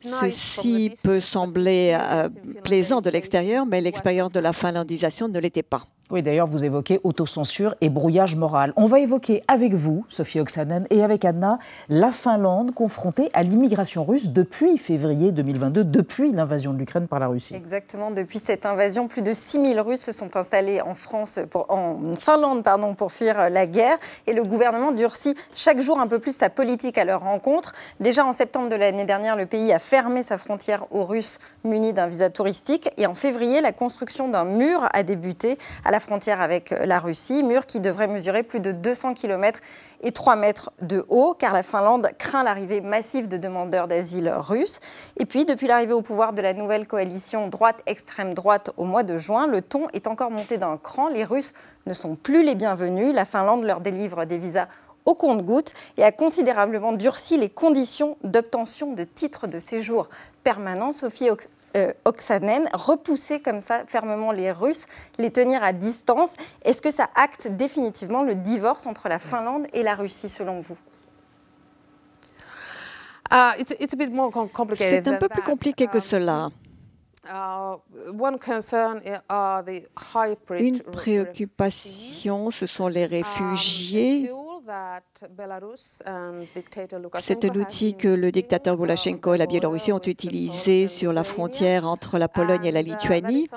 ceci 0.00 0.92
peut 1.04 1.20
sembler 1.20 1.98
euh, 2.00 2.28
plaisant 2.64 3.00
de 3.00 3.10
l'extérieur, 3.10 3.66
mais 3.66 3.80
l'expérience 3.80 4.32
de 4.32 4.40
la 4.40 4.52
finlandisation 4.52 5.28
ne 5.28 5.38
l'était 5.38 5.62
pas. 5.62 5.86
Oui, 6.08 6.22
d'ailleurs, 6.22 6.46
vous 6.46 6.64
évoquez 6.64 7.00
autocensure 7.02 7.74
et 7.80 7.88
brouillage 7.88 8.36
moral. 8.36 8.72
On 8.76 8.86
va 8.86 9.00
évoquer 9.00 9.42
avec 9.48 9.74
vous, 9.74 10.04
Sophie 10.08 10.38
Oksanen, 10.38 10.86
et 10.90 11.02
avec 11.02 11.24
Anna, 11.24 11.58
la 11.88 12.12
Finlande 12.12 12.72
confrontée 12.72 13.28
à 13.32 13.42
l'immigration 13.42 14.04
russe 14.04 14.28
depuis 14.28 14.78
février 14.78 15.32
2022, 15.32 15.82
depuis 15.82 16.30
l'invasion 16.30 16.72
de 16.72 16.78
l'Ukraine 16.78 17.08
par 17.08 17.18
la 17.18 17.26
Russie. 17.26 17.56
Exactement, 17.56 18.12
depuis 18.12 18.38
cette 18.38 18.66
invasion, 18.66 19.08
plus 19.08 19.22
de 19.22 19.32
6000 19.32 19.80
Russes 19.80 20.02
se 20.02 20.12
sont 20.12 20.36
installés 20.36 20.80
en, 20.80 20.94
France, 20.94 21.40
en 21.68 22.14
Finlande 22.16 22.62
pardon, 22.62 22.94
pour 22.94 23.10
fuir 23.10 23.50
la 23.50 23.66
guerre. 23.66 23.98
Et 24.28 24.32
le 24.32 24.44
gouvernement 24.44 24.92
durcit 24.92 25.34
chaque 25.56 25.80
jour 25.80 25.98
un 25.98 26.06
peu 26.06 26.20
plus 26.20 26.36
sa 26.36 26.50
politique 26.50 26.98
à 26.98 27.04
leur 27.04 27.22
rencontre. 27.22 27.72
Déjà 27.98 28.24
en 28.24 28.32
septembre 28.32 28.68
de 28.68 28.76
l'année 28.76 29.06
dernière, 29.06 29.34
le 29.34 29.46
pays 29.46 29.72
a 29.72 29.80
fermé 29.80 30.22
sa 30.22 30.38
frontière 30.38 30.84
aux 30.92 31.04
Russes 31.04 31.40
munis 31.64 31.92
d'un 31.92 32.06
visa 32.06 32.30
touristique. 32.30 32.90
Et 32.96 33.06
en 33.06 33.16
février, 33.16 33.60
la 33.60 33.72
construction 33.72 34.28
d'un 34.28 34.44
mur 34.44 34.88
a 34.92 35.02
débuté 35.02 35.58
à 35.84 35.90
la 35.90 35.95
la 35.96 36.00
frontière 36.00 36.42
avec 36.42 36.72
euh, 36.72 36.84
la 36.84 37.00
Russie, 37.00 37.42
mur 37.42 37.64
qui 37.64 37.80
devrait 37.80 38.06
mesurer 38.06 38.42
plus 38.42 38.60
de 38.60 38.70
200 38.70 39.14
km 39.14 39.60
et 40.02 40.12
3 40.12 40.36
mètres 40.36 40.70
de 40.82 41.06
haut, 41.08 41.32
car 41.32 41.54
la 41.54 41.62
Finlande 41.62 42.10
craint 42.18 42.44
l'arrivée 42.44 42.82
massive 42.82 43.28
de 43.28 43.38
demandeurs 43.38 43.88
d'asile 43.88 44.30
russes. 44.36 44.80
Et 45.18 45.24
puis, 45.24 45.46
depuis 45.46 45.66
l'arrivée 45.66 45.94
au 45.94 46.02
pouvoir 46.02 46.34
de 46.34 46.42
la 46.42 46.52
nouvelle 46.52 46.86
coalition 46.86 47.48
droite-extrême 47.48 48.34
droite 48.34 48.72
au 48.76 48.84
mois 48.84 49.04
de 49.04 49.16
juin, 49.16 49.46
le 49.46 49.62
ton 49.62 49.88
est 49.94 50.06
encore 50.06 50.30
monté 50.30 50.58
d'un 50.58 50.76
cran. 50.76 51.08
Les 51.08 51.24
Russes 51.24 51.54
ne 51.86 51.94
sont 51.94 52.14
plus 52.14 52.44
les 52.44 52.54
bienvenus. 52.54 53.14
La 53.14 53.24
Finlande 53.24 53.64
leur 53.64 53.80
délivre 53.80 54.26
des 54.26 54.36
visas 54.36 54.68
au 55.06 55.14
compte-gouttes 55.14 55.72
et 55.96 56.04
a 56.04 56.12
considérablement 56.12 56.92
durci 56.92 57.38
les 57.38 57.48
conditions 57.48 58.18
d'obtention 58.22 58.92
de 58.92 59.04
titres 59.04 59.46
de 59.46 59.58
séjour 59.58 60.10
permanents. 60.44 60.92
Sophie 60.92 61.30
euh, 61.76 61.92
Oksanen, 62.04 62.68
repousser 62.72 63.40
comme 63.40 63.60
ça 63.60 63.84
fermement 63.86 64.32
les 64.32 64.50
Russes, 64.50 64.86
les 65.18 65.30
tenir 65.30 65.62
à 65.62 65.72
distance. 65.72 66.34
Est-ce 66.64 66.80
que 66.80 66.90
ça 66.90 67.08
acte 67.14 67.48
définitivement 67.48 68.22
le 68.22 68.34
divorce 68.34 68.86
entre 68.86 69.08
la 69.08 69.18
Finlande 69.18 69.66
et 69.72 69.82
la 69.82 69.94
Russie, 69.94 70.28
selon 70.28 70.60
vous? 70.60 70.76
Uh, 73.32 73.50
C'est 74.76 75.08
un 75.08 75.16
peu 75.16 75.28
plus 75.28 75.42
compliqué 75.42 75.88
que 75.88 75.96
um, 75.96 76.00
cela. 76.00 76.50
Uh, 77.28 77.76
Une 80.50 80.80
préoccupation, 80.80 82.50
ce 82.52 82.66
sont 82.66 82.86
les 82.86 83.04
um, 83.04 83.10
réfugiés 83.10 84.30
c'est 87.20 87.44
un 87.44 87.54
outil 87.54 87.94
que 87.94 88.08
le 88.08 88.32
dictateur 88.32 88.76
Boulachenko 88.76 89.34
et 89.34 89.38
la 89.38 89.46
Biélorussie 89.46 89.92
ont 89.92 90.00
utilisé 90.00 90.88
sur 90.88 91.12
la 91.12 91.24
frontière 91.24 91.86
entre 91.86 92.18
la 92.18 92.28
Pologne 92.28 92.64
et 92.64 92.72
la 92.72 92.80
uh, 92.80 92.84
Lituanie. 92.84 93.48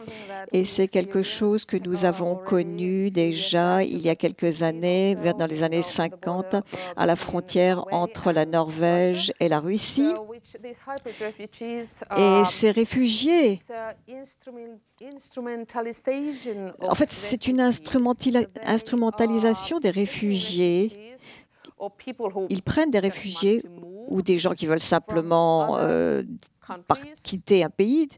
Et 0.52 0.64
c'est 0.64 0.88
quelque 0.88 1.22
chose 1.22 1.66
que 1.66 1.78
nous 1.78 2.06
avons 2.06 2.36
connu 2.36 3.10
déjà 3.10 3.84
il 3.84 4.02
y 4.02 4.10
a 4.10 4.16
quelques 4.16 4.62
années, 4.62 5.16
vers 5.16 5.36
dans 5.36 5.48
les 5.48 5.64
années 5.64 5.82
50, 5.82 6.56
à 6.96 7.06
la 7.06 7.16
frontière 7.16 7.86
entre 7.92 8.32
la 8.32 8.46
Norvège 8.46 9.34
et 9.40 9.50
la 9.50 9.60
Russie. 9.60 10.14
Et 12.18 12.42
ces 12.46 12.72
réfugiés 12.72 13.60
en 16.82 16.96
fait, 16.96 17.12
c'est 17.12 17.48
une 17.48 17.62
instrumentalisation 17.62 19.80
des 19.80 19.92
réfugiés. 19.92 20.92
Ils 22.50 22.62
prennent 22.62 22.92
des 22.92 23.00
réfugiés 23.00 23.62
ou 24.08 24.22
des 24.22 24.38
gens 24.38 24.54
qui 24.54 24.66
veulent 24.66 24.80
simplement 24.80 25.78
euh, 25.78 26.24
quitter 27.24 27.64
un 27.64 27.70
pays 27.70 28.10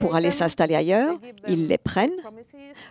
pour 0.00 0.14
aller 0.14 0.30
s'installer 0.30 0.74
ailleurs. 0.74 1.18
Ils 1.48 1.66
les 1.68 1.78
prennent, 1.78 2.16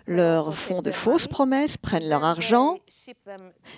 leur 0.08 0.54
font 0.54 0.82
de 0.82 0.92
fausses 0.92 1.28
promesses, 1.28 1.78
prennent 1.78 2.08
leur 2.10 2.24
argent 2.24 2.78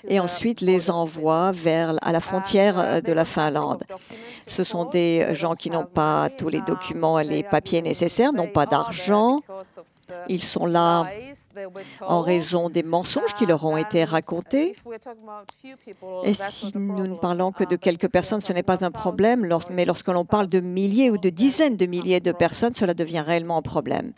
et 0.08 0.20
ensuite 0.20 0.62
les 0.62 0.90
envoient 0.90 1.52
vers 1.52 1.96
à 2.02 2.12
la 2.12 2.20
frontière 2.20 2.80
euh, 2.80 3.02
de 3.02 3.12
la 3.12 3.26
Finlande. 3.26 3.84
Ce 4.48 4.64
sont 4.64 4.86
des 4.86 5.34
gens 5.36 5.56
qui 5.56 5.70
n'ont 5.70 5.86
pas 5.86 6.30
tous 6.38 6.50
les 6.50 6.62
documents 6.62 7.20
et 7.20 7.24
les 7.24 7.44
papiers 7.44 7.82
nécessaires, 7.82 8.34
n'ont 8.34 8.52
pas 8.52 8.66
d'argent, 8.66 9.42
ils 10.30 10.42
sont 10.42 10.66
là 10.66 11.06
en 12.02 12.22
raison 12.22 12.70
des 12.70 12.84
mensonges 12.84 13.34
qui 13.34 13.46
leur 13.46 13.66
ont 13.66 13.78
été 13.78 14.04
racontés. 14.04 14.76
Et 16.24 16.34
si 16.34 16.78
nous 16.78 17.08
ne 17.08 17.16
parlons 17.16 17.52
que 17.52 17.64
de 17.64 17.76
quelques 17.76 18.10
personnes, 18.10 18.42
ce 18.42 18.54
n'est 18.54 18.64
pas 18.64 18.86
un 18.86 18.92
problème, 18.92 19.48
mais 19.70 19.86
lorsque 19.86 20.08
l'on 20.10 20.26
parle 20.26 20.48
de 20.48 20.60
milliers 20.60 21.10
ou 21.10 21.18
de 21.18 21.30
dizaines 21.30 21.78
de 21.78 21.86
milliers 21.86 22.20
de 22.20 22.32
personnes, 22.32 22.74
cela 22.74 22.94
devient 22.94 23.24
réellement 23.26 23.58
un 23.58 23.62
problème. 23.62 24.12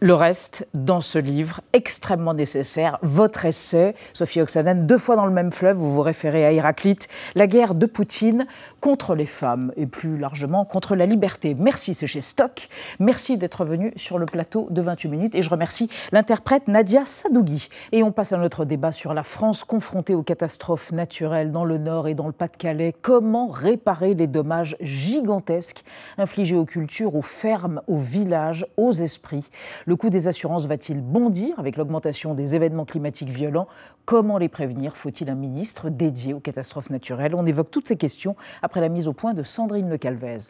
Le 0.00 0.14
reste, 0.14 0.68
dans 0.74 1.00
ce 1.00 1.18
livre, 1.18 1.60
extrêmement 1.72 2.34
nécessaire, 2.34 2.98
votre 3.02 3.44
essai, 3.44 3.94
Sophie 4.12 4.40
Oxanen, 4.40 4.86
deux 4.86 4.98
fois 4.98 5.16
dans 5.16 5.26
le 5.26 5.32
même 5.32 5.52
fleuve, 5.52 5.76
vous 5.76 5.94
vous 5.94 6.02
référez 6.02 6.44
à 6.44 6.52
Héraclite, 6.52 7.08
la 7.34 7.46
guerre 7.46 7.74
de 7.74 7.86
Poutine 7.86 8.46
contre 8.84 9.14
les 9.14 9.24
femmes 9.24 9.72
et 9.78 9.86
plus 9.86 10.18
largement 10.18 10.66
contre 10.66 10.94
la 10.94 11.06
liberté. 11.06 11.56
Merci, 11.58 11.94
c'est 11.94 12.06
chez 12.06 12.20
Stock. 12.20 12.68
Merci 12.98 13.38
d'être 13.38 13.64
venu 13.64 13.94
sur 13.96 14.18
le 14.18 14.26
plateau 14.26 14.66
de 14.68 14.82
28 14.82 15.08
minutes. 15.08 15.34
Et 15.34 15.40
je 15.40 15.48
remercie 15.48 15.88
l'interprète 16.12 16.68
Nadia 16.68 17.06
Sadougui. 17.06 17.70
Et 17.92 18.02
on 18.02 18.12
passe 18.12 18.34
à 18.34 18.36
notre 18.36 18.66
débat 18.66 18.92
sur 18.92 19.14
la 19.14 19.22
France 19.22 19.64
confrontée 19.64 20.14
aux 20.14 20.22
catastrophes 20.22 20.92
naturelles 20.92 21.50
dans 21.50 21.64
le 21.64 21.78
Nord 21.78 22.08
et 22.08 22.14
dans 22.14 22.26
le 22.26 22.34
Pas-de-Calais. 22.34 22.94
Comment 23.00 23.48
réparer 23.48 24.12
les 24.12 24.26
dommages 24.26 24.76
gigantesques 24.82 25.82
infligés 26.18 26.56
aux 26.56 26.66
cultures, 26.66 27.14
aux 27.14 27.22
fermes, 27.22 27.80
aux 27.86 27.96
villages, 27.96 28.66
aux 28.76 28.92
esprits? 28.92 29.48
Le 29.86 29.96
coût 29.96 30.10
des 30.10 30.28
assurances 30.28 30.66
va-t-il 30.66 31.00
bondir 31.00 31.58
avec 31.58 31.78
l'augmentation 31.78 32.34
des 32.34 32.54
événements 32.54 32.84
climatiques 32.84 33.30
violents 33.30 33.66
Comment 34.06 34.36
les 34.36 34.50
prévenir? 34.50 34.98
Faut-il 34.98 35.30
un 35.30 35.34
ministre 35.34 35.88
dédié 35.88 36.34
aux 36.34 36.40
catastrophes 36.40 36.90
naturelles? 36.90 37.34
On 37.34 37.46
évoque 37.46 37.70
toutes 37.70 37.88
ces 37.88 37.96
questions 37.96 38.36
après 38.60 38.82
la 38.82 38.90
mise 38.90 39.08
au 39.08 39.14
point 39.14 39.32
de 39.32 39.42
Sandrine 39.42 39.88
Le 39.88 39.96
Calvez. 39.96 40.40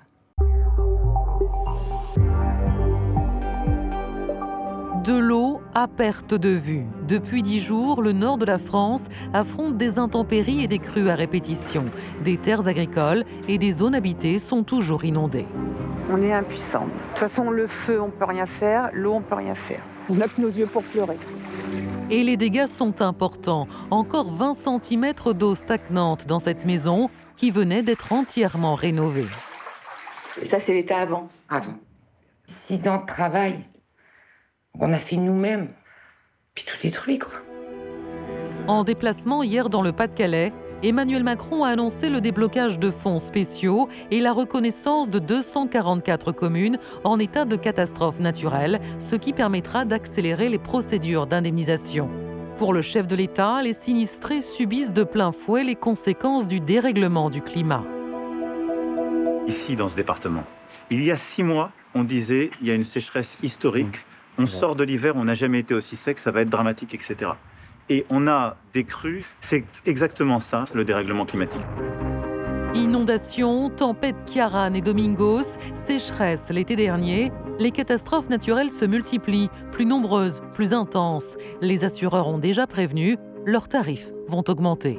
De 5.05 5.17
l'eau 5.17 5.61
à 5.73 5.87
perte 5.87 6.35
de 6.35 6.49
vue. 6.49 6.85
Depuis 7.07 7.45
dix 7.45 7.61
jours, 7.61 8.03
le 8.03 8.11
nord 8.11 8.39
de 8.39 8.45
la 8.45 8.59
France 8.59 9.05
affronte 9.33 9.77
des 9.77 10.01
intempéries 10.01 10.65
et 10.65 10.67
des 10.67 10.81
crues 10.81 11.09
à 11.09 11.15
répétition. 11.15 11.85
Des 12.25 12.39
terres 12.39 12.67
agricoles 12.67 13.25
et 13.47 13.59
des 13.59 13.71
zones 13.71 13.95
habitées 13.95 14.41
sont 14.41 14.65
toujours 14.65 15.05
inondées. 15.05 15.47
On 16.11 16.21
est 16.21 16.33
impuissant. 16.33 16.87
De 16.87 16.91
toute 17.11 17.19
façon, 17.19 17.51
le 17.51 17.69
feu, 17.69 18.01
on 18.03 18.07
ne 18.07 18.11
peut 18.11 18.25
rien 18.25 18.47
faire. 18.47 18.91
L'eau, 18.93 19.13
on 19.13 19.21
ne 19.21 19.25
peut 19.25 19.37
rien 19.37 19.55
faire. 19.55 19.83
On 20.11 20.15
n'a 20.15 20.27
que 20.27 20.41
nos 20.41 20.49
yeux 20.49 20.67
pour 20.67 20.83
pleurer. 20.83 21.19
Et 22.15 22.23
les 22.23 22.37
dégâts 22.37 22.67
sont 22.67 23.03
importants. 23.03 23.67
Encore 23.91 24.31
20 24.31 24.55
cm 24.55 25.15
d'eau 25.35 25.57
stagnante 25.57 26.29
dans 26.29 26.39
cette 26.39 26.65
maison 26.65 27.11
qui 27.37 27.51
venait 27.51 27.83
d'être 27.83 28.13
entièrement 28.13 28.77
rénovée. 28.77 29.27
ça, 30.45 30.61
c'est 30.61 30.75
l'état 30.75 30.99
avant. 30.99 31.27
Avant. 31.49 31.75
Six 32.47 32.87
ans 32.87 33.01
de 33.01 33.07
travail 33.07 33.65
on 34.81 34.93
a 34.93 34.99
fait 34.99 35.17
nous-mêmes. 35.17 35.69
Puis 36.55 36.65
tout 36.65 36.77
détruit, 36.81 37.19
quoi. 37.19 37.33
En 38.67 38.85
déplacement 38.85 39.43
hier 39.43 39.69
dans 39.69 39.83
le 39.83 39.93
Pas-de-Calais, 39.93 40.53
Emmanuel 40.85 41.25
Macron 41.25 41.65
a 41.65 41.71
annoncé 41.71 42.11
le 42.11 42.21
déblocage 42.21 42.79
de 42.79 42.91
fonds 42.91 43.19
spéciaux 43.19 43.89
et 44.11 44.21
la 44.21 44.35
reconnaissance 44.35 45.09
de 45.09 45.19
244 45.19 46.31
communes 46.33 46.77
en 47.05 47.19
état 47.19 47.47
de 47.47 47.57
catastrophe 47.57 48.21
naturelle, 48.21 48.83
ce 48.99 49.17
qui 49.17 49.33
permettra 49.33 49.87
d'accélérer 49.87 50.51
les 50.51 50.59
procédures 50.59 51.27
d'indemnisation. 51.27 52.11
Pour 52.59 52.75
le 52.75 52.83
chef 52.83 53.09
de 53.09 53.17
l'État, 53.17 53.63
les 53.63 53.73
sinistrés 53.73 54.43
subissent 54.43 54.93
de 54.93 55.05
plein 55.05 55.33
fouet 55.33 55.65
les 55.65 55.75
conséquences 55.75 56.47
du 56.47 56.61
dérèglement 56.61 57.31
du 57.31 57.41
climat. 57.41 57.83
Ici, 59.47 59.77
dans 59.77 59.89
ce 59.89 59.97
département, 59.97 60.45
il 60.91 61.03
y 61.03 61.11
a 61.11 61.17
six 61.17 61.45
mois, 61.45 61.71
on 61.95 62.05
disait 62.05 62.51
il 62.61 62.69
y 62.69 62.71
a 62.71 62.75
une 62.75 62.85
sécheresse 62.85 63.39
historique 63.43 64.05
on 64.37 64.47
sort 64.47 64.75
de 64.75 64.83
l'hiver, 64.83 65.15
on 65.17 65.25
n'a 65.25 65.35
jamais 65.35 65.61
été 65.61 65.75
aussi 65.75 65.95
sec, 65.95 66.19
ça 66.19 66.33
va 66.33 66.41
être 66.41 66.51
dramatique, 66.51 66.93
etc. 66.95 67.31
Et 67.91 68.07
on 68.09 68.27
a 68.27 68.57
des 68.73 68.85
crues, 68.85 69.25
c'est 69.41 69.65
exactement 69.85 70.41
ça, 70.41 70.65
le 70.73 70.85
dérèglement 70.85 71.27
climatique. 71.27 71.61
Inondations, 72.75 73.71
tempêtes 73.71 74.17
Kiaran 74.27 74.75
et 74.75 74.81
Domingos, 74.81 75.45
sécheresse 75.87 76.49
l'été 76.51 76.77
dernier, 76.77 77.31
les 77.61 77.71
catastrophes 77.71 78.29
naturelles 78.29 78.73
se 78.73 78.85
multiplient, 78.85 79.51
plus 79.71 79.85
nombreuses, 79.85 80.43
plus 80.55 80.73
intenses. 80.73 81.37
Les 81.61 81.85
assureurs 81.85 82.27
ont 82.27 82.39
déjà 82.39 82.67
prévenu, 82.67 83.17
leurs 83.45 83.69
tarifs 83.69 84.11
vont 84.29 84.43
augmenter. 84.49 84.99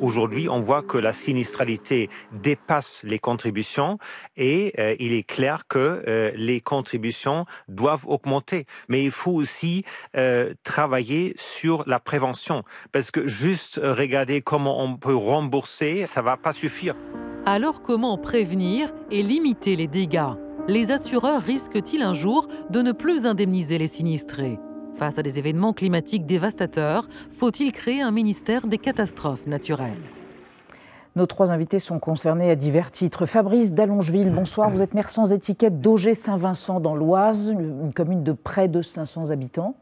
Aujourd'hui, 0.00 0.48
on 0.48 0.60
voit 0.60 0.82
que 0.82 0.96
la 0.96 1.12
sinistralité 1.12 2.08
dépasse 2.32 3.00
les 3.02 3.18
contributions 3.18 3.98
et 4.36 4.72
euh, 4.78 4.96
il 4.98 5.12
est 5.12 5.24
clair 5.24 5.64
que 5.68 6.02
euh, 6.08 6.32
les 6.34 6.62
contributions 6.62 7.44
doivent 7.68 8.06
augmenter. 8.08 8.64
Mais 8.88 9.04
il 9.04 9.10
faut 9.10 9.32
aussi 9.32 9.84
euh, 10.16 10.54
travailler 10.64 11.34
sur 11.36 11.84
la 11.86 12.00
prévention 12.00 12.64
parce 12.92 13.10
que 13.10 13.28
juste 13.28 13.78
regarder 13.82 14.40
comment 14.40 14.82
on 14.82 14.96
peut 14.96 15.14
rembourser, 15.14 16.06
ça 16.06 16.22
va 16.22 16.38
pas 16.38 16.52
suffire. 16.52 16.94
Alors 17.44 17.82
comment 17.82 18.16
prévenir 18.16 18.92
et 19.10 19.22
limiter 19.22 19.76
les 19.76 19.86
dégâts? 19.86 20.32
Les 20.66 20.92
assureurs 20.92 21.42
risquent-ils 21.42 22.02
un 22.02 22.14
jour 22.14 22.48
de 22.70 22.80
ne 22.80 22.92
plus 22.92 23.26
indemniser 23.26 23.76
les 23.76 23.88
sinistrés? 23.88 24.58
Face 25.00 25.16
à 25.16 25.22
des 25.22 25.38
événements 25.38 25.72
climatiques 25.72 26.26
dévastateurs, 26.26 27.08
faut-il 27.30 27.72
créer 27.72 28.02
un 28.02 28.10
ministère 28.10 28.66
des 28.66 28.76
catastrophes 28.76 29.46
naturelles? 29.46 29.96
Nos 31.16 31.24
trois 31.24 31.50
invités 31.50 31.78
sont 31.78 31.98
concernés 31.98 32.50
à 32.50 32.54
divers 32.54 32.90
titres. 32.90 33.24
Fabrice 33.24 33.72
d'Allongeville, 33.72 34.28
bonsoir. 34.28 34.68
Vous 34.68 34.82
êtes 34.82 34.92
maire 34.92 35.08
sans 35.08 35.32
étiquette 35.32 35.80
d'Auger-Saint-Vincent 35.80 36.80
dans 36.80 36.94
l'Oise, 36.94 37.48
une 37.48 37.94
commune 37.94 38.22
de 38.22 38.32
près 38.32 38.68
de 38.68 38.82
500 38.82 39.30
habitants. 39.30 39.74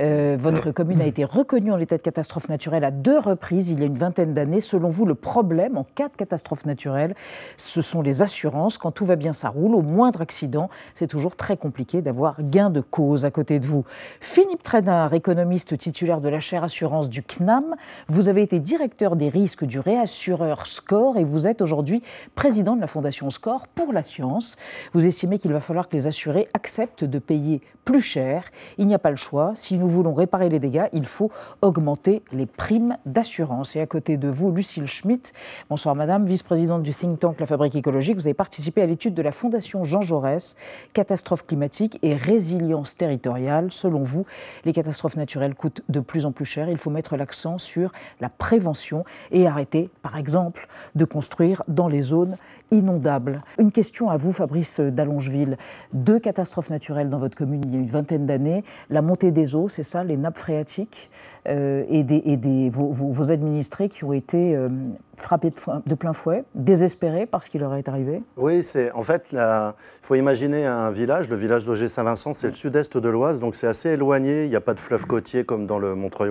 Euh, 0.00 0.36
votre 0.38 0.72
commune 0.72 1.00
a 1.00 1.06
été 1.06 1.24
reconnue 1.24 1.70
en 1.70 1.78
état 1.78 1.96
de 1.96 2.02
catastrophe 2.02 2.48
naturelle 2.48 2.84
à 2.84 2.90
deux 2.90 3.18
reprises 3.18 3.68
il 3.68 3.78
y 3.78 3.82
a 3.82 3.86
une 3.86 3.98
vingtaine 3.98 4.34
d'années. 4.34 4.60
Selon 4.60 4.88
vous, 4.88 5.06
le 5.06 5.14
problème 5.14 5.78
en 5.78 5.84
cas 5.84 6.08
de 6.08 6.16
catastrophe 6.16 6.66
naturelle, 6.66 7.14
ce 7.56 7.80
sont 7.80 8.02
les 8.02 8.22
assurances. 8.22 8.76
Quand 8.76 8.90
tout 8.90 9.04
va 9.04 9.16
bien, 9.16 9.32
ça 9.32 9.48
roule. 9.48 9.74
Au 9.74 9.82
moindre 9.82 10.20
accident, 10.20 10.68
c'est 10.94 11.06
toujours 11.06 11.36
très 11.36 11.56
compliqué 11.56 12.02
d'avoir 12.02 12.42
gain 12.42 12.70
de 12.70 12.80
cause 12.80 13.24
à 13.24 13.30
côté 13.30 13.60
de 13.60 13.66
vous. 13.66 13.84
Philippe 14.20 14.62
Trénard, 14.62 15.14
économiste 15.14 15.78
titulaire 15.78 16.20
de 16.20 16.28
la 16.28 16.40
chaire 16.40 16.64
assurance 16.64 17.08
du 17.08 17.22
CNAM, 17.22 17.76
vous 18.08 18.28
avez 18.28 18.42
été 18.42 18.58
directeur 18.58 19.14
des 19.14 19.28
risques 19.28 19.64
du 19.64 19.78
réassureur 19.78 20.66
SCORE 20.66 21.18
et 21.18 21.24
vous 21.24 21.46
êtes 21.46 21.62
aujourd'hui 21.62 22.02
président 22.34 22.74
de 22.74 22.80
la 22.80 22.86
fondation 22.88 23.30
SCORE 23.30 23.68
pour 23.68 23.92
l'assurance. 23.92 24.56
Vous 24.92 25.06
estimez 25.06 25.38
qu'il 25.38 25.52
va 25.52 25.60
falloir 25.60 25.88
que 25.88 25.96
les 25.96 26.06
assurés 26.06 26.48
acceptent 26.52 27.04
de 27.04 27.18
payer 27.18 27.60
plus 27.84 28.00
cher. 28.00 28.44
Il 28.78 28.86
n'y 28.86 28.94
a 28.94 28.98
pas 28.98 29.10
le 29.10 29.16
choix. 29.16 29.52
Si 29.56 29.76
nous 29.84 29.90
voulons 29.90 30.14
réparer 30.14 30.48
les 30.48 30.58
dégâts, 30.60 30.86
il 30.94 31.04
faut 31.04 31.30
augmenter 31.60 32.22
les 32.32 32.46
primes 32.46 32.96
d'assurance. 33.04 33.76
Et 33.76 33.82
à 33.82 33.86
côté 33.86 34.16
de 34.16 34.28
vous, 34.28 34.50
Lucille 34.50 34.86
Schmitt. 34.86 35.34
Bonsoir 35.68 35.94
Madame, 35.94 36.24
vice-présidente 36.24 36.82
du 36.82 36.94
think 36.94 37.20
tank 37.20 37.38
La 37.38 37.44
Fabrique 37.44 37.74
écologique. 37.74 38.16
Vous 38.16 38.26
avez 38.26 38.32
participé 38.32 38.80
à 38.80 38.86
l'étude 38.86 39.12
de 39.12 39.20
la 39.20 39.30
Fondation 39.30 39.84
Jean 39.84 40.00
Jaurès, 40.00 40.56
catastrophes 40.94 41.46
climatiques 41.46 41.98
et 42.02 42.14
résilience 42.14 42.96
territoriale. 42.96 43.70
Selon 43.72 44.02
vous, 44.02 44.24
les 44.64 44.72
catastrophes 44.72 45.16
naturelles 45.16 45.54
coûtent 45.54 45.82
de 45.90 46.00
plus 46.00 46.24
en 46.24 46.32
plus 46.32 46.46
cher. 46.46 46.70
Il 46.70 46.78
faut 46.78 46.90
mettre 46.90 47.18
l'accent 47.18 47.58
sur 47.58 47.92
la 48.22 48.30
prévention 48.30 49.04
et 49.32 49.46
arrêter, 49.46 49.90
par 50.00 50.16
exemple, 50.16 50.66
de 50.94 51.04
construire 51.04 51.62
dans 51.68 51.88
les 51.88 52.00
zones 52.00 52.38
inondables. 52.74 53.40
Une 53.58 53.72
question 53.72 54.10
à 54.10 54.16
vous, 54.16 54.32
Fabrice 54.32 54.80
d'Allongeville. 54.80 55.56
Deux 55.92 56.18
catastrophes 56.18 56.70
naturelles 56.70 57.08
dans 57.08 57.18
votre 57.18 57.36
commune 57.36 57.62
il 57.64 57.72
y 57.72 57.76
a 57.76 57.80
une 57.80 57.88
vingtaine 57.88 58.26
d'années. 58.26 58.64
La 58.90 59.02
montée 59.02 59.30
des 59.30 59.54
eaux, 59.54 59.68
c'est 59.68 59.82
ça, 59.82 60.04
les 60.04 60.16
nappes 60.16 60.38
phréatiques 60.38 61.10
euh, 61.46 61.84
et, 61.88 62.02
des, 62.02 62.22
et 62.24 62.36
des, 62.36 62.70
vos, 62.70 63.30
administrés 63.30 63.88
qui 63.88 64.04
ont 64.04 64.12
été 64.12 64.56
euh, 64.56 64.68
frappés 65.16 65.52
de, 65.86 65.94
plein 65.94 66.12
fouet, 66.12 66.44
désespérés 66.54 67.26
par 67.26 67.42
ce 67.42 67.50
qui 67.50 67.58
leur 67.58 67.74
est 67.74 67.88
arrivé? 67.88 68.22
Oui, 68.36 68.62
c'est 68.62 68.90
en 68.92 69.02
fait, 69.02 69.28
il 69.32 69.72
faut 70.02 70.14
imaginer 70.14 70.66
un 70.66 70.90
village, 70.90 71.28
le 71.28 71.36
village 71.36 71.64
d'Auger-Saint-Vincent, 71.64 72.32
c'est 72.34 72.48
le 72.48 72.54
sud-est 72.54 72.96
de 72.96 73.08
l'Oise, 73.08 73.40
donc 73.40 73.54
c'est 73.56 73.66
assez 73.66 73.90
éloigné, 73.90 74.44
il 74.44 74.50
n'y 74.50 74.56
a 74.56 74.60
pas 74.60 74.74
de 74.74 74.80
fleuve 74.80 75.06
côtier 75.06 75.44
comme 75.44 75.66
dans 75.66 75.78
le 75.78 75.94
Montreuil. 75.94 76.30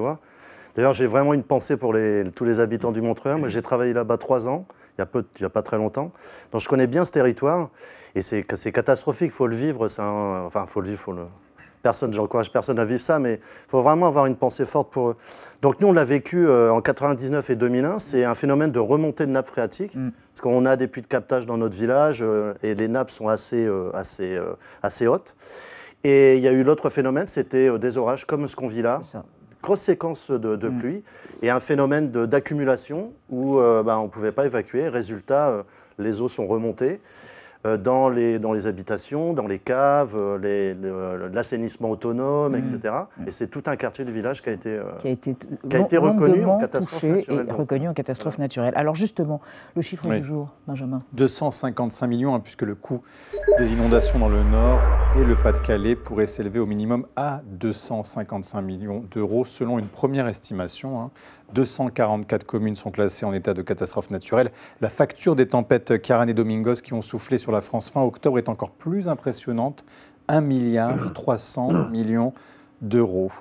D'ailleurs, 0.75 0.93
j'ai 0.93 1.05
vraiment 1.05 1.33
une 1.33 1.43
pensée 1.43 1.77
pour 1.77 1.93
les, 1.93 2.23
tous 2.35 2.45
les 2.45 2.59
habitants 2.59 2.91
du 2.91 3.01
Montreuil. 3.01 3.39
Moi, 3.39 3.49
j'ai 3.49 3.61
travaillé 3.61 3.93
là-bas 3.93 4.17
trois 4.17 4.47
ans 4.47 4.65
il 4.97 5.05
n'y 5.39 5.45
a, 5.45 5.49
pas 5.49 5.61
très 5.61 5.77
longtemps. 5.77 6.11
Donc 6.51 6.61
je 6.61 6.69
connais 6.69 6.87
bien 6.87 7.05
ce 7.05 7.11
territoire 7.11 7.69
et 8.15 8.21
c'est 8.21 8.43
catastrophique, 8.71 9.31
il 9.31 9.35
faut 9.35 9.47
le 9.47 9.55
vivre. 9.55 9.85
enfin, 9.85 10.63
il 10.65 10.69
faut 10.69 10.81
le 10.81 10.89
vivre, 10.89 10.99
faut 10.99 11.13
le... 11.13 11.25
Personne, 11.81 12.13
j'encourage 12.13 12.49
personne 12.49 12.79
à 12.79 12.85
vivre 12.85 13.01
ça, 13.01 13.19
mais 13.19 13.33
il 13.33 13.69
faut 13.69 13.81
vraiment 13.81 14.07
avoir 14.07 14.25
une 14.25 14.37
pensée 14.37 14.65
forte 14.65 14.89
pour 14.93 15.09
eux. 15.09 15.15
Donc 15.61 15.81
nous, 15.81 15.89
on 15.89 15.91
l'a 15.91 16.05
vécu 16.05 16.47
euh, 16.47 16.71
en 16.71 16.79
99 16.79 17.49
et 17.49 17.55
2001. 17.57 17.99
C'est 17.99 18.23
un 18.23 18.35
phénomène 18.35 18.71
de 18.71 18.79
remontée 18.79 19.25
de 19.25 19.31
nappes 19.31 19.49
phréatiques, 19.49 19.93
mm. 19.93 20.11
parce 20.31 20.39
qu'on 20.39 20.65
a 20.65 20.77
des 20.77 20.87
puits 20.87 21.01
de 21.01 21.07
captage 21.07 21.45
dans 21.45 21.57
notre 21.57 21.75
village 21.75 22.19
euh, 22.21 22.53
et 22.63 22.73
les 22.73 22.87
nappes 22.87 23.09
sont 23.09 23.27
assez, 23.27 23.65
euh, 23.65 23.91
assez, 23.93 24.39
assez 24.81 25.07
hautes. 25.07 25.35
Et 26.05 26.37
il 26.37 26.43
y 26.43 26.47
a 26.47 26.53
eu 26.53 26.63
l'autre 26.63 26.89
phénomène, 26.89 27.27
c'était 27.27 27.77
des 27.77 27.97
orages 27.97 28.25
comme 28.25 28.47
ce 28.47 28.55
qu'on 28.55 28.67
vit 28.67 28.81
là 28.81 29.01
grosse 29.63 29.81
séquence 29.81 30.29
de, 30.29 30.55
mm. 30.55 30.77
pluie 30.77 31.03
et 31.41 31.49
un 31.49 31.59
phénomène 31.59 32.11
d'accumulation 32.11 33.13
où 33.29 33.57
euh, 33.57 33.81
bah, 33.81 33.97
on 33.97 34.03
ne 34.03 34.09
pouvait 34.09 34.33
pas 34.33 34.45
évacuer. 34.45 34.87
Résultat, 34.89 35.49
euh, 35.49 35.63
les 35.97 36.21
eaux 36.21 36.29
sont 36.29 36.45
remontées. 36.45 36.99
Euh, 37.65 37.77
dans 37.77 38.09
les, 38.09 38.39
dans 38.39 38.51
les 38.51 38.67
habitations, 38.67 39.31
dans 39.31 39.47
les 39.47 39.59
caves, 39.59 40.15
euh, 40.17 41.29
l'assainissement 41.31 41.91
autonome, 41.91 42.51
mmh. 42.51 42.55
etc. 42.55 42.93
Mmh. 43.17 43.27
Et 43.27 43.31
c'est 43.31 43.47
tout 43.47 43.63
un 43.67 43.77
quartier 43.77 44.03
du 44.03 44.11
village 44.11 44.41
qui 44.41 44.49
a 44.49 44.51
été, 44.51 44.69
euh, 44.69 44.83
qui 44.99 45.07
a 45.07 45.11
été, 45.11 45.35
qui 45.69 45.75
a 45.77 45.79
été 45.79 45.97
reconnu 45.97 46.43
en 46.43 46.57
catastrophe 46.59 47.03
naturelle. 47.03 47.45
Et 47.47 47.51
reconnu 47.53 47.87
en 47.87 47.93
catastrophe 47.93 48.37
naturelle. 48.37 48.73
Alors 48.75 48.95
justement, 48.95 49.39
le 49.77 49.81
chiffre 49.81 50.09
du 50.09 50.23
jour, 50.25 50.49
Benjamin 50.67 51.03
255 51.13 52.05
millions, 52.07 52.35
hein, 52.35 52.41
puisque 52.41 52.63
le 52.63 52.75
coût 52.75 53.01
des 53.57 53.71
inondations 53.71 54.19
dans 54.19 54.29
le 54.29 54.43
Nord 54.43 54.81
et 55.15 55.23
le 55.23 55.35
Pas-de-Calais 55.35 55.95
pourrait 55.95 56.27
s'élever 56.27 56.59
au 56.59 56.65
minimum 56.65 57.05
à 57.15 57.43
255 57.45 58.61
millions 58.61 59.05
d'euros, 59.11 59.45
selon 59.45 59.79
une 59.79 59.87
première 59.87 60.27
estimation. 60.27 61.01
Hein. 61.01 61.11
244 61.53 62.45
communes 62.45 62.75
sont 62.75 62.89
classées 62.89 63.25
en 63.25 63.33
état 63.33 63.53
de 63.53 63.61
catastrophe 63.61 64.09
naturelle. 64.09 64.51
La 64.81 64.89
facture 64.89 65.35
des 65.35 65.47
tempêtes 65.47 66.01
Karan 66.01 66.27
et 66.27 66.33
Domingos 66.33 66.75
qui 66.75 66.93
ont 66.93 67.01
soufflé 67.01 67.37
sur 67.37 67.51
la 67.51 67.61
France 67.61 67.89
fin 67.89 68.01
octobre 68.01 68.37
est 68.37 68.49
encore 68.49 68.71
plus 68.71 69.07
impressionnante. 69.07 69.85
1 70.27 70.41
milliard 70.41 71.13
300 71.13 71.89
millions 71.89 72.33
d'euros. 72.81 73.31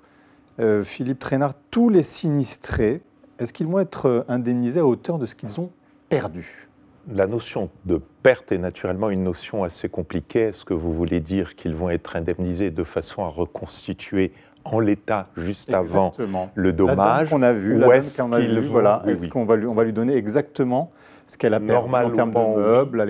Euh, 0.60 0.84
Philippe 0.84 1.20
Trainard, 1.20 1.54
tous 1.70 1.88
les 1.88 2.02
sinistrés, 2.02 3.00
est-ce 3.38 3.52
qu'ils 3.52 3.66
vont 3.66 3.78
être 3.78 4.24
indemnisés 4.28 4.80
à 4.80 4.86
hauteur 4.86 5.18
de 5.18 5.26
ce 5.26 5.34
qu'ils 5.34 5.60
ont 5.60 5.70
perdu? 6.08 6.68
La 7.10 7.26
notion 7.26 7.70
de 7.84 8.00
perte 8.22 8.52
est 8.52 8.58
naturellement 8.58 9.10
une 9.10 9.24
notion 9.24 9.64
assez 9.64 9.88
compliquée. 9.88 10.42
Est-ce 10.42 10.64
que 10.64 10.74
vous 10.74 10.92
voulez 10.92 11.20
dire 11.20 11.56
qu'ils 11.56 11.74
vont 11.74 11.90
être 11.90 12.14
indemnisés 12.14 12.70
de 12.70 12.84
façon 12.84 13.24
à 13.24 13.26
reconstituer 13.26 14.32
en 14.64 14.80
l'état 14.80 15.26
juste 15.36 15.72
avant 15.72 16.12
le 16.54 16.72
dommage 16.72 17.30
qu'on 17.30 17.42
a 17.42 17.52
vu, 17.52 17.82
est-ce 17.92 18.22
voilà, 18.68 19.02
est 19.06 19.28
qu'on 19.28 19.44
va 19.44 19.56
lui, 19.56 19.66
on 19.66 19.74
va 19.74 19.84
lui 19.84 19.92
donner 19.92 20.16
exactement 20.16 20.90
ce 21.26 21.36
qu'elle 21.36 21.54
a 21.54 21.60
perdu 21.60 21.94
en 21.94 22.10
termes 22.10 22.32
de 22.32 22.60
meubles, 22.60 23.02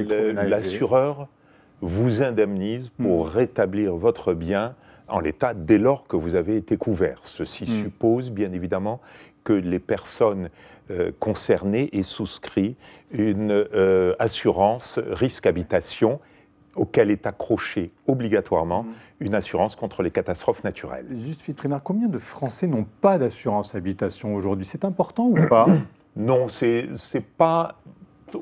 L'assureur 0.48 1.28
vous 1.80 2.22
indemnise 2.22 2.90
pour 2.90 3.26
hmm. 3.26 3.28
rétablir 3.28 3.96
votre 3.96 4.34
bien 4.34 4.74
en 5.08 5.20
l'état 5.20 5.52
dès 5.52 5.78
lors 5.78 6.06
que 6.06 6.16
vous 6.16 6.36
avez 6.36 6.56
été 6.56 6.76
couvert. 6.76 7.20
Ceci 7.24 7.64
hmm. 7.64 7.82
suppose 7.84 8.30
bien 8.30 8.52
évidemment 8.52 9.00
que 9.44 9.52
les 9.52 9.80
personnes 9.80 10.48
euh, 10.90 11.10
concernées 11.18 11.90
aient 11.92 12.04
souscrit 12.04 12.76
une 13.10 13.50
euh, 13.50 14.14
assurance 14.20 15.00
risque 15.04 15.46
habitation 15.46 16.20
auquel 16.76 17.10
est 17.10 17.26
accrochée 17.26 17.92
obligatoirement 18.06 18.86
une 19.20 19.34
assurance 19.34 19.76
contre 19.76 20.02
les 20.02 20.10
catastrophes 20.10 20.64
naturelles. 20.64 21.06
Juste, 21.10 21.42
Fitrinard, 21.42 21.82
combien 21.82 22.08
de 22.08 22.18
Français 22.18 22.66
n'ont 22.66 22.86
pas 23.00 23.18
d'assurance 23.18 23.74
habitation 23.74 24.34
aujourd'hui? 24.34 24.64
C'est 24.64 24.84
important 24.84 25.26
ou 25.26 25.48
pas? 25.48 25.66
Non, 26.14 26.48
c'est 26.50 26.90
pas 27.38 27.76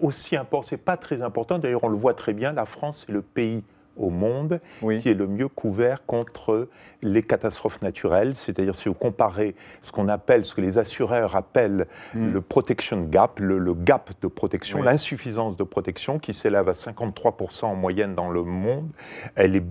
aussi 0.01 0.35
important, 0.35 0.67
c'est 0.67 0.77
pas 0.77 0.97
très 0.97 1.23
important. 1.23 1.61
D'ailleurs, 1.61 1.85
on 1.85 1.89
le 1.89 1.97
voit 1.97 2.15
très 2.15 2.33
bien, 2.33 2.53
la 2.53 2.67
France 2.67 3.07
est 3.09 3.13
le 3.13 3.23
pays 3.23 3.63
au 3.97 4.11
monde 4.11 4.61
qui 4.81 5.09
est 5.09 5.15
le 5.15 5.27
mieux 5.27 5.49
couvert 5.49 6.05
contre 6.07 6.69
les 7.03 7.23
catastrophes 7.23 7.83
naturelles. 7.83 8.35
C'est-à-dire, 8.35 8.75
si 8.75 8.89
vous 8.89 8.95
comparez 8.95 9.55
ce 9.83 9.93
qu'on 9.93 10.09
appelle, 10.09 10.45
ce 10.45 10.55
que 10.55 10.61
les 10.61 10.79
assureurs 10.79 11.37
appellent 11.37 11.87
hmm. 12.15 12.33
le 12.33 12.41
protection 12.41 13.03
gap, 13.03 13.39
le, 13.41 13.75
gap 13.75 14.11
de 14.23 14.29
protection, 14.29 14.83
l'insuffisance 14.83 15.57
de 15.57 15.65
protection, 15.65 16.19
qui 16.19 16.33
s'élève 16.33 16.69
à 16.69 16.73
53% 16.73 17.67
en 17.67 17.75
moyenne 17.75 18.15
dans 18.15 18.31
le 18.31 18.43
monde, 18.43 18.91
elle 19.35 19.57
est 19.57 19.65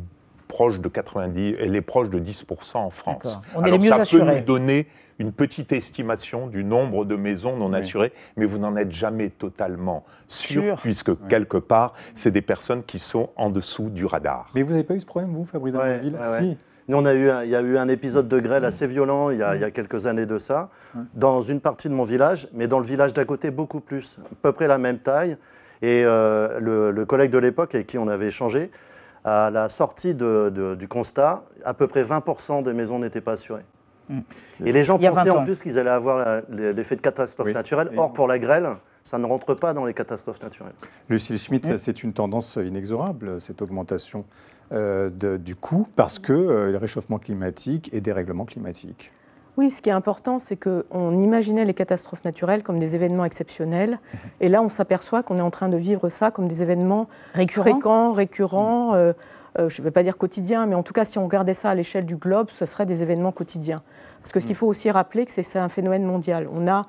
proche 0.49 0.79
de 0.79 0.89
90, 0.89 1.55
elle 1.59 1.75
est 1.75 1.81
proche 1.81 2.09
de 2.09 2.19
10% 2.19 2.77
en 2.77 2.89
France. 2.89 3.39
On 3.55 3.63
est 3.63 3.71
les 3.71 3.77
mieux 3.77 3.89
ça 3.89 4.03
peut 4.03 4.21
nous 4.21 4.41
donner 4.41 4.87
une 5.19 5.31
petite 5.31 5.71
estimation 5.71 6.47
du 6.47 6.63
nombre 6.63 7.05
de 7.05 7.15
maisons 7.15 7.55
non 7.55 7.71
assurées, 7.71 8.11
mais 8.35 8.45
vous 8.45 8.57
n'en 8.57 8.75
êtes 8.75 8.91
jamais 8.91 9.29
totalement 9.29 10.05
sûr, 10.27 10.77
puisque 10.81 11.11
quelque 11.27 11.57
part, 11.57 11.93
c'est 12.15 12.31
des 12.31 12.41
personnes 12.41 12.83
qui 12.83 12.99
sont 12.99 13.29
en 13.35 13.49
dessous 13.49 13.89
du 13.89 14.05
radar. 14.05 14.47
Mais 14.55 14.63
vous 14.63 14.71
n'avez 14.71 14.83
pas 14.83 14.95
eu 14.95 14.99
ce 14.99 15.05
problème, 15.05 15.31
vous, 15.33 15.45
Fabrice 15.45 15.75
ouais, 15.75 16.01
Si. 16.39 16.57
Nous, 16.87 16.97
on 16.97 17.05
a 17.05 17.13
eu 17.13 17.29
il 17.43 17.51
y 17.51 17.55
a 17.55 17.61
eu 17.61 17.77
un 17.77 17.87
épisode 17.87 18.27
de 18.27 18.39
grêle 18.39 18.65
assez 18.65 18.87
violent 18.87 19.29
il 19.29 19.37
y, 19.37 19.43
a, 19.43 19.69
quelques 19.69 20.07
années 20.07 20.25
de 20.25 20.39
ça, 20.39 20.69
dans 21.13 21.43
une 21.43 21.59
partie 21.59 21.87
de 21.87 21.93
mon 21.93 22.03
village, 22.03 22.47
mais 22.51 22.67
dans 22.67 22.79
le 22.79 22.85
village 22.85 23.13
d'à 23.13 23.25
côté, 23.25 23.51
beaucoup 23.51 23.79
plus, 23.79 24.17
à 24.19 24.35
peu 24.41 24.51
près 24.53 24.67
la 24.67 24.79
même 24.79 24.97
taille. 24.97 25.37
Et 25.81 26.03
euh, 26.03 26.59
le, 26.59 27.05
collègue 27.05 27.31
de 27.31 27.37
l'époque 27.37 27.75
avec 27.75 27.87
qui 27.87 27.97
on 27.99 28.07
avait 28.07 28.27
échangé, 28.27 28.71
à 29.23 29.49
la 29.49 29.69
sortie 29.69 30.15
du 30.15 30.87
constat, 30.87 31.43
à 31.65 31.73
peu 31.73 31.87
près 31.87 32.03
20% 32.03 32.63
des 32.63 32.73
maisons 32.73 32.99
n'étaient 32.99 33.21
pas 33.21 33.33
assurées. 33.33 33.65
Mm. 34.09 34.19
Et 34.65 34.71
les 34.71 34.83
gens 34.83 34.97
pensaient 34.97 35.29
en 35.29 35.43
plus 35.43 35.61
qu'ils 35.61 35.77
allaient 35.79 35.89
avoir 35.89 36.41
l'effet 36.49 36.95
de 36.95 37.01
catastrophe 37.01 37.53
naturelle. 37.53 37.91
Or, 37.97 38.13
pour 38.13 38.27
la 38.27 38.39
grêle, 38.39 38.67
ça 39.03 39.17
ne 39.17 39.25
rentre 39.25 39.53
pas 39.55 39.73
dans 39.73 39.85
les 39.85 39.93
catastrophes 39.93 40.41
naturelles. 40.41 40.73
Lucille 41.09 41.37
Schmitt, 41.37 41.77
c'est 41.77 42.03
une 42.03 42.13
tendance 42.13 42.57
inexorable, 42.61 43.41
cette 43.41 43.61
augmentation 43.61 44.25
euh, 44.71 45.09
du 45.09 45.55
coût, 45.55 45.87
parce 45.95 46.19
que 46.19 46.33
euh, 46.33 46.71
le 46.71 46.77
réchauffement 46.77 47.17
climatique 47.17 47.89
et 47.91 48.01
dérèglement 48.01 48.45
climatique. 48.45 49.11
Oui, 49.59 49.69
ce 49.69 49.81
qui 49.81 49.89
est 49.89 49.91
important, 49.91 50.39
c'est 50.39 50.55
qu'on 50.55 51.19
imaginait 51.19 51.65
les 51.65 51.73
catastrophes 51.73 52.23
naturelles 52.23 52.63
comme 52.63 52.79
des 52.79 52.95
événements 52.95 53.25
exceptionnels. 53.25 53.99
Mhm. 54.13 54.19
Et 54.39 54.47
là, 54.47 54.61
on 54.61 54.69
s'aperçoit 54.69 55.21
qu'on 55.21 55.37
est 55.37 55.41
en 55.41 55.51
train 55.51 55.67
de 55.67 55.75
vivre 55.75 56.07
ça 56.07 56.31
comme 56.31 56.47
des 56.47 56.63
événements 56.63 57.09
fréquents, 57.33 58.13
récurrents. 58.13 58.95
Euh, 58.95 59.11
euh, 59.59 59.67
je 59.67 59.81
ne 59.81 59.83
vais 59.83 59.91
pas 59.91 60.01
dire 60.01 60.17
quotidien, 60.17 60.65
mais 60.65 60.75
en 60.75 60.83
tout 60.83 60.93
cas, 60.93 61.03
si 61.03 61.17
on 61.17 61.25
regardait 61.25 61.53
ça 61.53 61.71
à 61.71 61.75
l'échelle 61.75 62.05
du 62.05 62.15
globe, 62.15 62.47
ce 62.51 62.65
serait 62.65 62.85
des 62.85 63.03
événements 63.03 63.33
quotidiens. 63.33 63.81
Parce 64.21 64.31
que 64.31 64.39
ce 64.39 64.45
qu'il 64.45 64.55
mm. 64.55 64.59
faut 64.59 64.67
aussi 64.67 64.89
rappeler, 64.91 65.25
que 65.25 65.31
c'est 65.33 65.59
un 65.59 65.67
phénomène 65.67 66.05
mondial. 66.05 66.47
On 66.53 66.65
a 66.65 66.83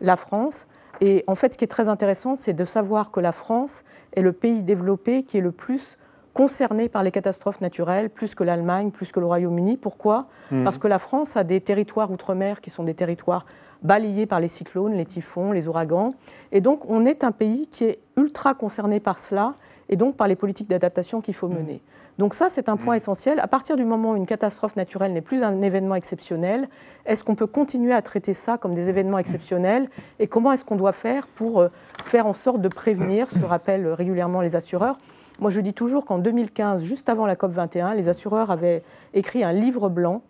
la 0.00 0.16
France, 0.16 0.66
et 1.02 1.22
en 1.26 1.34
fait, 1.34 1.52
ce 1.52 1.58
qui 1.58 1.64
est 1.64 1.68
très 1.68 1.90
intéressant, 1.90 2.36
c'est 2.36 2.54
de 2.54 2.64
savoir 2.64 3.10
que 3.10 3.20
la 3.20 3.32
France 3.32 3.84
est 4.14 4.22
le 4.22 4.32
pays 4.32 4.62
développé 4.62 5.22
qui 5.22 5.36
est 5.36 5.42
le 5.42 5.52
plus 5.52 5.98
concerné 6.36 6.90
par 6.90 7.02
les 7.02 7.10
catastrophes 7.10 7.62
naturelles, 7.62 8.10
plus 8.10 8.34
que 8.34 8.44
l'Allemagne, 8.44 8.90
plus 8.90 9.10
que 9.10 9.20
le 9.20 9.24
Royaume-Uni. 9.24 9.78
Pourquoi? 9.78 10.26
Mm. 10.50 10.64
Parce 10.64 10.76
que 10.76 10.86
la 10.86 10.98
France 10.98 11.34
a 11.34 11.44
des 11.44 11.62
territoires 11.62 12.10
outre-mer 12.10 12.60
qui 12.60 12.68
sont 12.68 12.82
des 12.82 12.92
territoires 12.92 13.46
balayés 13.82 14.26
par 14.26 14.38
les 14.38 14.48
cyclones, 14.48 14.92
les 14.92 15.06
typhons, 15.06 15.52
les 15.52 15.66
ouragans. 15.66 16.12
Et 16.52 16.60
donc, 16.60 16.90
on 16.90 17.06
est 17.06 17.24
un 17.24 17.32
pays 17.32 17.68
qui 17.68 17.84
est 17.84 18.00
ultra 18.18 18.52
concerné 18.52 19.00
par 19.00 19.16
cela 19.16 19.54
et 19.88 19.96
donc 19.96 20.16
par 20.16 20.28
les 20.28 20.36
politiques 20.36 20.68
d'adaptation 20.68 21.22
qu'il 21.22 21.32
faut 21.32 21.48
mm. 21.48 21.54
mener. 21.54 21.82
Donc 22.18 22.34
ça, 22.34 22.50
c'est 22.50 22.68
un 22.68 22.76
point 22.76 22.96
mm. 22.96 22.98
essentiel. 22.98 23.40
À 23.40 23.48
partir 23.48 23.78
du 23.78 23.86
moment 23.86 24.12
où 24.12 24.16
une 24.16 24.26
catastrophe 24.26 24.76
naturelle 24.76 25.14
n'est 25.14 25.22
plus 25.22 25.42
un 25.42 25.62
événement 25.62 25.94
exceptionnel, 25.94 26.68
est-ce 27.06 27.24
qu'on 27.24 27.34
peut 27.34 27.46
continuer 27.46 27.94
à 27.94 28.02
traiter 28.02 28.34
ça 28.34 28.58
comme 28.58 28.74
des 28.74 28.90
événements 28.90 29.18
exceptionnels 29.18 29.88
Et 30.18 30.26
comment 30.26 30.52
est-ce 30.52 30.66
qu'on 30.66 30.76
doit 30.76 30.92
faire 30.92 31.28
pour 31.28 31.60
euh, 31.60 31.68
faire 32.04 32.26
en 32.26 32.34
sorte 32.34 32.60
de 32.60 32.68
prévenir, 32.68 33.26
ce 33.30 33.38
que 33.38 33.44
rappellent 33.46 33.88
régulièrement 33.88 34.42
les 34.42 34.54
assureurs 34.54 34.98
Moi, 35.38 35.50
je 35.50 35.60
dis 35.60 35.74
toujours 35.74 36.04
qu'en 36.04 36.18
2015, 36.18 36.82
juste 36.82 37.08
avant 37.08 37.26
la 37.26 37.36
COP 37.36 37.52
21, 37.52 37.94
les 37.94 38.08
assureurs 38.08 38.50
avaient 38.50 38.82
écrit 39.14 39.44
un 39.44 39.52
livre 39.52 39.88
blanc 39.88 40.22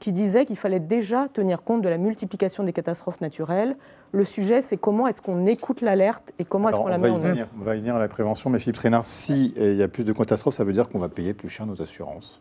qui 0.00 0.12
disait 0.12 0.44
qu'il 0.44 0.56
fallait 0.56 0.80
déjà 0.80 1.28
tenir 1.28 1.62
compte 1.62 1.82
de 1.82 1.88
la 1.88 1.98
multiplication 1.98 2.62
des 2.64 2.72
catastrophes 2.72 3.20
naturelles. 3.20 3.76
Le 4.12 4.24
sujet, 4.24 4.60
c'est 4.60 4.76
comment 4.76 5.06
est-ce 5.06 5.22
qu'on 5.22 5.46
écoute 5.46 5.80
l'alerte 5.80 6.32
et 6.38 6.44
comment 6.44 6.68
est-ce 6.68 6.76
qu'on 6.76 6.88
la 6.88 6.98
met 6.98 7.10
en 7.10 7.22
œuvre. 7.22 7.46
On 7.58 7.64
va 7.64 7.76
y 7.76 7.78
venir 7.78 7.96
à 7.96 7.98
la 7.98 8.08
prévention, 8.08 8.50
mais 8.50 8.58
Philippe 8.58 8.76
Trainard, 8.76 9.06
s'il 9.06 9.56
y 9.56 9.82
a 9.82 9.88
plus 9.88 10.04
de 10.04 10.12
catastrophes, 10.12 10.54
ça 10.54 10.64
veut 10.64 10.72
dire 10.72 10.88
qu'on 10.88 10.98
va 10.98 11.08
payer 11.08 11.32
plus 11.32 11.48
cher 11.48 11.66
nos 11.66 11.80
assurances. 11.80 12.40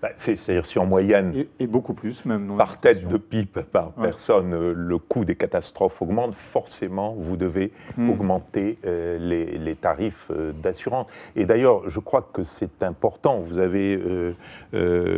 Bah, 0.00 0.10
c'est-à-dire 0.14 0.64
si 0.64 0.78
en 0.78 0.86
moyenne, 0.86 1.46
et, 1.58 1.66
beaucoup 1.66 1.92
plus 1.92 2.24
même, 2.24 2.56
par 2.56 2.78
tête 2.78 3.08
de 3.08 3.16
pipe, 3.16 3.60
par 3.72 3.90
personne, 3.92 4.54
euh, 4.54 4.72
le 4.72 4.98
coût 4.98 5.24
des 5.24 5.34
catastrophes 5.34 6.00
augmente, 6.00 6.34
forcément, 6.34 7.14
vous 7.18 7.36
devez 7.36 7.72
hmm. 7.96 8.10
augmenter 8.10 8.78
euh, 8.86 9.18
les, 9.18 9.74
tarifs 9.74 10.30
euh, 10.30 10.52
d'assurance. 10.52 11.08
Et 11.34 11.46
d'ailleurs, 11.46 11.90
je 11.90 11.98
crois 11.98 12.22
que 12.32 12.44
c'est 12.44 12.84
important. 12.84 13.40
Vous 13.40 13.58
avez 13.58 14.00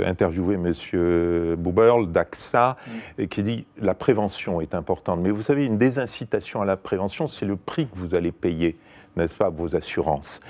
interviewé 0.07 0.55
M. 0.55 1.57
Buberl 1.57 2.11
d'AXA, 2.11 2.77
hmm. 3.19 3.27
qui 3.27 3.43
dit 3.43 3.67
la 3.77 3.95
prévention 3.95 4.63
est 4.63 4.75
importante. 4.75 5.21
Mais 5.21 5.31
vous 5.31 5.43
savez, 5.43 5.67
une 5.67 5.79
désincitation 5.79 6.63
à 6.63 6.65
la 6.65 6.79
prévention, 6.79 7.27
c'est 7.27 7.45
le 7.45 7.57
prix 7.57 7.87
que 7.87 7.97
vous 7.97 8.15
allez 8.15 8.33
payer 8.33 8.79
n'est-ce 9.17 9.37
pas, 9.37 9.51
vos 9.51 9.77
assurances. 9.77 10.41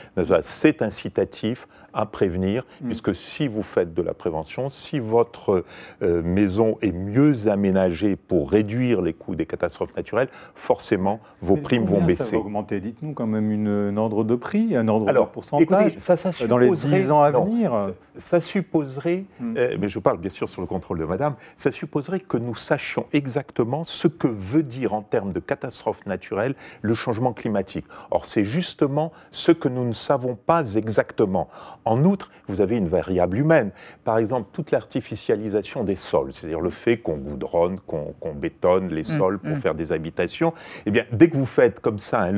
C'est 0.43 0.83
incitatif 0.83 1.67
à 1.95 2.07
prévenir, 2.07 2.65
mm. 2.81 2.87
puisque 2.87 3.15
si 3.15 3.49
vous 3.49 3.63
faites 3.63 3.95
de 3.95 4.03
la 4.03 4.15
prévention, 4.15 4.69
si 4.69 4.99
votre 4.99 5.65
euh, 6.03 6.23
maison 6.23 6.79
est 6.83 6.93
mieux 6.93 7.49
aménagée 7.49 8.17
pour 8.17 8.51
réduire 8.51 9.03
les 9.03 9.13
coûts 9.13 9.35
des 9.35 9.47
catastrophes 9.47 9.95
naturelles, 9.97 10.29
forcément, 10.55 11.21
vos 11.41 11.57
primes 11.57 11.85
vont 11.85 12.03
baisser. 12.03 12.25
Ça 12.25 12.33
va 12.33 12.39
augmenter? 12.39 12.81
Dites-nous 12.81 13.13
quand 13.13 13.27
même 13.27 13.51
une, 13.51 13.69
un 13.69 13.97
ordre 13.97 14.25
de 14.25 14.35
prix, 14.35 14.77
un 14.77 14.89
ordre 14.89 15.13
de 15.13 15.19
pourcentage 15.33 15.97
ça, 15.99 16.17
ça 16.17 16.47
dans 16.47 16.59
les 16.59 16.71
10 16.71 17.11
ans 17.11 17.23
à 17.23 17.31
venir. 17.31 17.73
Ça, 18.15 18.41
supposerait, 18.41 19.25
mm. 19.39 19.57
euh, 19.57 19.77
mais 19.81 19.89
je 19.89 19.99
parle 19.99 20.19
bien 20.19 20.31
sûr 20.31 20.49
sur 20.49 20.61
le 20.61 20.67
contrôle 20.67 20.99
de 20.99 21.05
madame, 21.05 21.35
ça 21.57 21.71
supposerait 21.71 22.21
que 22.21 22.37
nous 22.37 22.55
sachions 22.55 23.07
exactement 23.13 23.85
ce 23.85 24.09
que 24.09 24.27
veut 24.27 24.63
dire 24.63 24.95
en 24.95 25.03
termes 25.03 25.33
de 25.33 25.41
catastrophes 25.41 26.05
naturelles 26.07 26.55
le 26.83 26.95
changement 26.95 27.33
climatique. 27.33 27.87
Or, 28.11 28.27
c'est 28.27 28.45
justement 28.45 29.13
ce 29.31 29.53
que 29.53 29.69
nous 29.69 29.85
ne 29.85 29.93
savons 29.93 30.35
pas 30.35 30.75
exactement. 30.75 31.49
En 31.85 32.05
outre, 32.05 32.31
vous 32.49 32.61
avez 32.61 32.77
une 32.77 32.89
variable 32.89 33.39
humaine. 33.39 33.71
Par 34.05 34.19
exemple, 34.19 34.49
toute 34.53 34.71
l'artificialisation 34.71 35.85
des 35.85 35.97
sols, 35.97 36.33
c'est-à-dire 36.33 36.61
le 36.61 36.71
fait 36.71 36.99
qu'on 36.99 37.17
goudronne, 37.17 37.79
qu'on 37.81 38.35
bétonne 38.35 38.89
les 38.89 39.03
mm, 39.03 39.19
sols 39.19 39.39
pour 39.39 39.57
mm. 39.57 39.61
faire 39.61 39.75
des 39.75 39.93
habitations. 39.93 40.53
Eh 40.87 40.91
bien, 40.91 41.05
dès 41.13 41.29
que 41.29 41.37
vous 41.37 41.47
faites 41.47 41.81
comme 41.81 41.99
ça 41.99 42.29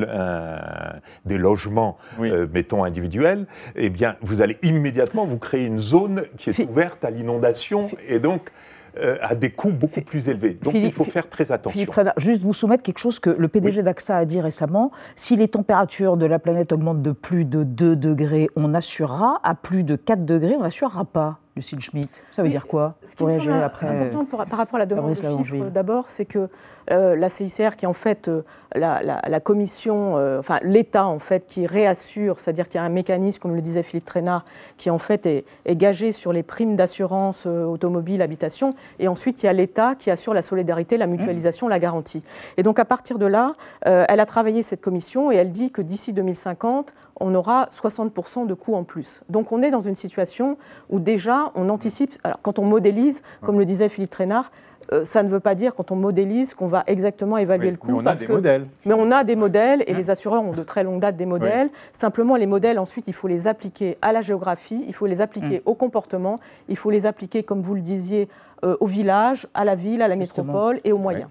des 1.24 1.38
logements, 1.38 1.98
euh, 2.20 2.46
mettons 2.52 2.84
individuels, 2.84 3.46
eh 3.74 3.90
bien, 3.90 4.16
vous 4.22 4.40
allez 4.40 4.58
immédiatement 4.62 5.24
vous 5.24 5.38
créer 5.38 5.64
une 5.64 5.78
zone 5.78 6.24
qui 6.38 6.50
est 6.50 6.58
ouverte 6.60 7.04
à 7.04 7.10
l'inondation 7.10 7.90
et 8.08 8.20
donc 8.20 8.50
euh, 8.98 9.16
à 9.20 9.34
des 9.34 9.50
coûts 9.50 9.72
beaucoup 9.72 10.02
plus 10.02 10.28
élevés. 10.28 10.58
Donc 10.62 10.74
il 10.74 10.92
faut 10.92 11.04
faire 11.04 11.28
très 11.28 11.50
attention. 11.50 11.80
Philippe 11.80 12.10
juste 12.18 12.42
vous 12.42 12.52
soumettre 12.52 12.82
quelque 12.82 12.98
chose 12.98 13.18
que 13.18 13.30
le 13.30 13.48
PDG 13.48 13.82
d'AXA 13.82 14.18
a 14.18 14.24
dit 14.24 14.40
récemment. 14.40 14.92
Si 15.16 15.36
les 15.36 15.48
températures 15.48 16.16
de 16.16 16.26
la 16.26 16.38
planète 16.38 16.72
augmentent 16.72 17.02
de 17.02 17.12
plus 17.12 17.44
de 17.44 17.62
2 17.62 17.96
degrés, 17.96 18.50
on 18.54 18.74
assurera. 18.74 19.40
À 19.44 19.54
plus 19.54 19.82
de 19.82 19.96
4 19.96 20.24
degrés, 20.24 20.56
on 20.56 20.62
n'assurera 20.62 21.04
pas. 21.04 21.38
Lucille 21.54 21.80
Schmitt. 21.80 22.10
Ça 22.34 22.42
veut 22.42 22.48
dire 22.48 22.66
quoi 22.66 22.94
Ce 23.04 23.14
qui 23.14 23.24
est 23.24 23.48
important 23.48 24.24
par 24.24 24.58
rapport 24.58 24.76
à 24.76 24.78
la 24.78 24.86
demande 24.86 25.14
de 25.14 25.44
chiffres, 25.44 25.68
d'abord, 25.70 26.08
c'est 26.08 26.24
que 26.24 26.48
euh, 26.90 27.14
la 27.14 27.28
CICR, 27.28 27.76
qui 27.76 27.84
est 27.84 27.88
en 27.88 27.92
fait 27.92 28.28
euh, 28.28 28.42
la, 28.74 29.40
commission, 29.40 30.16
euh, 30.16 30.38
enfin 30.38 30.58
l'État 30.62 31.06
en 31.06 31.18
fait, 31.18 31.46
qui 31.46 31.66
réassure, 31.66 32.40
c'est-à-dire 32.40 32.68
qu'il 32.68 32.76
y 32.76 32.82
a 32.82 32.84
un 32.84 32.88
mécanisme, 32.88 33.40
comme 33.40 33.54
le 33.54 33.60
disait 33.60 33.82
Philippe 33.82 34.06
Trainard, 34.06 34.44
qui 34.78 34.90
en 34.90 34.98
fait 34.98 35.26
est, 35.26 35.44
gagé 35.76 36.12
sur 36.12 36.32
les 36.32 36.42
primes 36.42 36.74
d'assurance 36.74 37.46
automobile, 37.46 38.22
habitation, 38.22 38.74
et 38.98 39.08
ensuite 39.08 39.42
il 39.42 39.46
y 39.46 39.48
a 39.48 39.52
l'État 39.52 39.94
qui 39.94 40.10
assure 40.10 40.34
la 40.34 40.42
solidarité, 40.42 40.96
la 40.96 41.06
mutualisation, 41.06 41.68
la 41.68 41.78
garantie. 41.78 42.22
Et 42.56 42.62
donc 42.62 42.78
à 42.78 42.84
partir 42.84 43.18
de 43.18 43.26
là, 43.26 43.52
elle 43.82 44.20
a 44.20 44.26
travaillé 44.26 44.62
cette 44.62 44.80
commission 44.80 45.30
et 45.30 45.36
elle 45.36 45.52
dit 45.52 45.70
que 45.70 45.82
d'ici 45.82 46.12
2050, 46.12 46.94
on 47.22 47.34
aura 47.34 47.68
60% 47.72 48.46
de 48.46 48.54
coûts 48.54 48.74
en 48.74 48.84
plus. 48.84 49.22
Donc 49.30 49.52
on 49.52 49.62
est 49.62 49.70
dans 49.70 49.80
une 49.80 49.94
situation 49.94 50.58
où 50.90 50.98
déjà 50.98 51.52
on 51.54 51.68
anticipe, 51.68 52.12
alors 52.24 52.40
quand 52.42 52.58
on 52.58 52.64
modélise, 52.64 53.22
comme 53.42 53.58
le 53.58 53.64
disait 53.64 53.88
Philippe 53.88 54.10
Trainard, 54.10 54.50
euh, 54.92 55.04
ça 55.04 55.22
ne 55.22 55.28
veut 55.28 55.40
pas 55.40 55.54
dire 55.54 55.74
quand 55.74 55.92
on 55.92 55.96
modélise 55.96 56.54
qu'on 56.54 56.66
va 56.66 56.82
exactement 56.88 57.38
évaluer 57.38 57.70
le 57.70 57.76
coût. 57.76 57.92
Mais 57.92 58.02
on 58.02 58.06
a 58.06 58.16
des 58.16 58.26
modèles. 58.26 58.66
Mais 58.84 58.94
on 58.94 59.10
a 59.12 59.24
des 59.24 59.36
modèles 59.36 59.84
et 59.86 59.94
les 59.94 60.10
assureurs 60.10 60.42
ont 60.42 60.52
de 60.52 60.64
très 60.64 60.82
longue 60.82 61.00
date 61.00 61.16
des 61.16 61.24
modèles. 61.24 61.70
Simplement, 61.92 62.34
les 62.34 62.46
modèles, 62.46 62.80
ensuite, 62.80 63.06
il 63.06 63.14
faut 63.14 63.28
les 63.28 63.46
appliquer 63.46 63.96
à 64.02 64.12
la 64.12 64.22
géographie, 64.22 64.84
il 64.86 64.94
faut 64.94 65.06
les 65.06 65.20
appliquer 65.20 65.58
hum. 65.58 65.62
au 65.66 65.74
comportement, 65.74 66.40
il 66.68 66.76
faut 66.76 66.90
les 66.90 67.06
appliquer, 67.06 67.44
comme 67.44 67.62
vous 67.62 67.74
le 67.74 67.80
disiez, 67.80 68.28
euh, 68.64 68.76
au 68.80 68.86
village, 68.86 69.46
à 69.54 69.64
la 69.64 69.76
ville, 69.76 70.02
à 70.02 70.08
la 70.08 70.16
métropole 70.16 70.80
et 70.84 70.92
aux 70.92 70.98
moyens. 70.98 71.28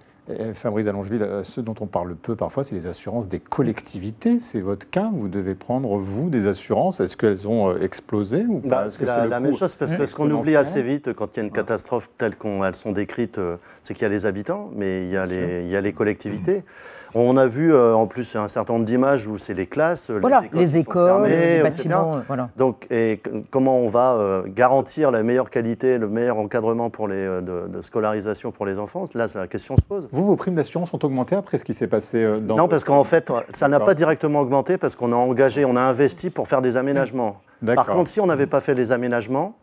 Fabrice 0.53 0.87
Allongeville, 0.87 1.23
euh, 1.23 1.43
ce 1.43 1.61
dont 1.61 1.73
on 1.79 1.87
parle 1.87 2.15
peu 2.15 2.35
parfois, 2.35 2.63
c'est 2.63 2.75
les 2.75 2.87
assurances 2.87 3.27
des 3.27 3.39
collectivités. 3.39 4.39
C'est 4.39 4.61
votre 4.61 4.89
cas. 4.89 5.09
Vous 5.13 5.27
devez 5.27 5.55
prendre, 5.55 5.97
vous, 5.97 6.29
des 6.29 6.47
assurances. 6.47 6.99
Est-ce 6.99 7.17
qu'elles 7.17 7.47
ont 7.47 7.71
euh, 7.71 7.81
explosé 7.81 8.45
ou 8.47 8.61
bah, 8.63 8.87
C'est 8.89 9.05
la, 9.05 9.39
même 9.39 9.55
chose, 9.55 9.75
parce 9.75 9.95
que 9.95 10.05
ce 10.05 10.15
qu'on 10.15 10.29
oublie 10.29 10.55
assez 10.55 10.81
vite 10.81 11.13
quand 11.13 11.35
il 11.35 11.39
y 11.39 11.43
a 11.43 11.43
une 11.45 11.51
catastrophe 11.51 12.09
telle 12.17 12.35
qu'elles 12.35 12.75
sont 12.75 12.91
décrites, 12.91 13.39
euh, 13.39 13.57
c'est 13.81 13.93
qu'il 13.93 14.03
y 14.03 14.05
a 14.05 14.09
les 14.09 14.25
habitants, 14.25 14.69
mais 14.75 15.05
il 15.05 15.11
y 15.11 15.17
a 15.17 15.25
les, 15.25 15.63
il 15.63 15.69
y 15.69 15.75
a 15.75 15.81
les 15.81 15.93
collectivités. 15.93 16.63
On 17.13 17.37
a 17.37 17.47
vu 17.47 17.73
euh, 17.73 17.93
en 17.93 18.07
plus 18.07 18.35
un 18.35 18.47
certain 18.47 18.73
nombre 18.73 18.85
d'images 18.85 19.27
où 19.27 19.37
c'est 19.37 19.53
les 19.53 19.67
classes, 19.67 20.09
les 20.53 20.77
écoles, 20.77 21.27
les, 21.27 21.61
bâtiments. 21.61 22.17
Euh, 22.17 22.19
voilà. 22.27 22.49
Donc, 22.57 22.87
et 22.89 23.21
comment 23.49 23.79
on 23.79 23.87
va 23.87 24.13
euh, 24.13 24.43
garantir 24.47 25.11
la 25.11 25.23
meilleure 25.23 25.49
qualité, 25.49 25.97
le 25.97 26.07
meilleur 26.07 26.37
encadrement 26.37 26.89
pour 26.89 27.07
les, 27.07 27.25
de, 27.41 27.81
scolarisation 27.81 28.51
pour 28.51 28.65
les 28.65 28.79
enfants? 28.79 29.05
Là, 29.13 29.27
la 29.35 29.47
question 29.47 29.75
se 29.75 29.81
pose. 29.81 30.07
Vous, 30.11 30.25
vos 30.25 30.35
primes 30.35 30.55
d'assurance 30.55 30.93
ont 30.93 30.99
augmenté 31.03 31.35
après 31.35 31.57
ce 31.57 31.65
qui 31.65 31.73
s'est 31.73 31.87
passé 31.87 32.39
dans 32.41 32.55
Non, 32.55 32.67
parce 32.67 32.83
qu'en 32.83 33.03
fait, 33.03 33.31
ça 33.53 33.67
n'a 33.67 33.79
pas 33.79 33.93
directement 33.93 34.39
augmenté 34.41 34.77
parce 34.77 34.95
qu'on 34.95 35.11
a 35.11 35.15
engagé, 35.15 35.65
on 35.65 35.75
a 35.75 35.81
investi 35.81 36.29
pour 36.29 36.47
faire 36.47 36.61
des 36.61 36.77
aménagements. 36.77 37.41
Par 37.65 37.87
contre, 37.87 38.09
si 38.09 38.19
on 38.19 38.27
n'avait 38.27 38.47
pas 38.47 38.61
fait 38.61 38.73
les 38.73 38.91
aménagements, 38.91 39.55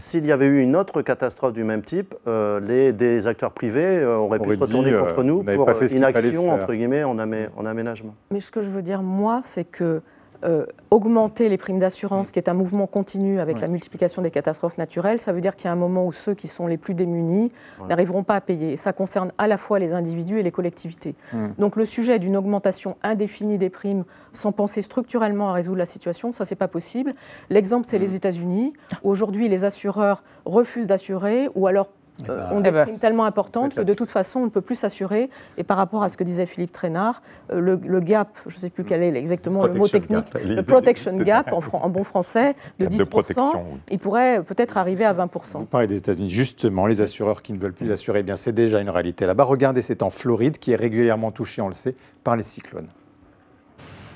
s'il 0.00 0.26
y 0.26 0.32
avait 0.32 0.46
eu 0.46 0.60
une 0.60 0.76
autre 0.76 1.02
catastrophe 1.02 1.52
du 1.52 1.64
même 1.64 1.82
type, 1.82 2.14
euh, 2.26 2.60
les, 2.60 2.92
des 2.92 3.26
acteurs 3.26 3.52
privés 3.52 3.98
euh, 3.98 4.16
auraient 4.16 4.38
pu 4.38 4.54
se 4.54 4.60
retourner 4.60 4.92
euh, 4.92 5.04
contre 5.04 5.22
nous 5.22 5.42
pour 5.42 5.82
inaction, 5.92 6.50
entre 6.50 6.74
guillemets, 6.74 7.04
en, 7.04 7.18
en, 7.18 7.66
aménagement. 7.66 8.14
Mais 8.30 8.40
ce 8.40 8.50
que 8.50 8.62
je 8.62 8.68
veux 8.68 8.82
dire, 8.82 9.02
moi, 9.02 9.40
c'est 9.44 9.64
que 9.64 10.02
euh, 10.44 10.66
augmenter 10.90 11.48
les 11.48 11.58
primes 11.58 11.78
d'assurance, 11.78 12.32
qui 12.32 12.38
est 12.38 12.48
un 12.48 12.54
mouvement 12.54 12.86
continu 12.86 13.40
avec 13.40 13.60
la 13.60 13.68
multiplication 13.68 14.22
des 14.22 14.30
catastrophes 14.30 14.78
naturelles, 14.78 15.20
ça 15.20 15.32
veut 15.32 15.40
dire 15.40 15.54
qu'il 15.54 15.66
y 15.66 15.68
a 15.68 15.72
un 15.72 15.76
moment 15.76 16.06
où 16.06 16.12
ceux 16.12 16.34
qui 16.34 16.48
sont 16.48 16.66
les 16.66 16.78
plus 16.78 16.94
démunis 16.94 17.52
n'arriveront 17.88 18.24
pas 18.24 18.36
à 18.36 18.40
payer. 18.40 18.72
Et 18.72 18.76
ça 18.76 18.92
concerne 18.92 19.32
à 19.38 19.46
la 19.46 19.58
fois 19.58 19.78
les 19.78 19.92
individus 19.92 20.40
et 20.40 20.42
les 20.42 20.50
collectivités. 20.50 21.14
Donc 21.58 21.76
le 21.76 21.84
sujet 21.84 22.18
d'une 22.18 22.36
augmentation 22.36 22.96
indéfinie 23.02 23.58
des 23.58 23.70
primes 23.70 24.04
sans 24.32 24.52
penser 24.52 24.82
structurellement 24.82 25.50
à 25.50 25.52
résoudre 25.52 25.78
la 25.78 25.86
situation, 25.86 26.32
ça 26.32 26.44
c'est 26.44 26.56
pas 26.56 26.68
possible. 26.68 27.14
L'exemple 27.50 27.86
c'est 27.88 27.98
les 27.98 28.14
États-Unis 28.14 28.72
où 29.02 29.10
aujourd'hui 29.10 29.48
les 29.48 29.64
assureurs 29.64 30.22
refusent 30.44 30.88
d'assurer 30.88 31.48
ou 31.54 31.66
alors 31.66 31.88
eh 32.24 32.26
ben, 32.26 32.48
ont 32.52 32.60
des 32.60 32.72
primes 32.72 32.98
tellement 32.98 33.24
importantes 33.24 33.74
que 33.74 33.82
de 33.82 33.94
toute 33.94 34.10
façon, 34.10 34.40
on 34.40 34.44
ne 34.44 34.50
peut 34.50 34.60
plus 34.60 34.76
s'assurer. 34.76 35.30
Et 35.56 35.64
par 35.64 35.76
rapport 35.76 36.02
à 36.02 36.08
ce 36.08 36.16
que 36.16 36.24
disait 36.24 36.46
Philippe 36.46 36.72
Trainard, 36.72 37.22
euh, 37.52 37.60
le, 37.60 38.00
gap, 38.00 38.38
je 38.46 38.54
ne 38.54 38.60
sais 38.60 38.70
plus 38.70 38.84
quel 38.84 39.02
est 39.02 39.14
exactement 39.16 39.66
le 39.66 39.74
mot 39.74 39.88
technique, 39.88 40.26
le 40.34 40.62
protection 40.62 41.16
gap 41.18 41.52
en, 41.52 41.88
bon 41.88 42.04
français, 42.04 42.54
de 42.78 42.86
10%, 42.86 43.52
il 43.90 43.98
pourrait 43.98 44.42
peut-être 44.42 44.76
arriver 44.76 45.04
à 45.04 45.14
20%. 45.14 45.58
Vous 45.58 45.66
parlez 45.66 45.86
des 45.86 45.96
États-Unis, 45.96 46.30
justement, 46.30 46.86
les 46.86 47.00
assureurs 47.00 47.42
qui 47.42 47.52
ne 47.52 47.58
veulent 47.58 47.72
plus 47.72 47.90
assurer, 47.92 48.20
eh 48.20 48.22
bien 48.22 48.36
c'est 48.36 48.52
déjà 48.52 48.80
une 48.80 48.90
réalité 48.90 49.26
là-bas. 49.26 49.44
Regardez, 49.44 49.82
c'est 49.82 50.02
en 50.02 50.10
Floride 50.10 50.58
qui 50.58 50.72
est 50.72 50.76
régulièrement 50.76 51.30
touchée, 51.32 51.62
on 51.62 51.68
le 51.68 51.74
sait, 51.74 51.94
par 52.24 52.36
les 52.36 52.42
cyclones. 52.42 52.88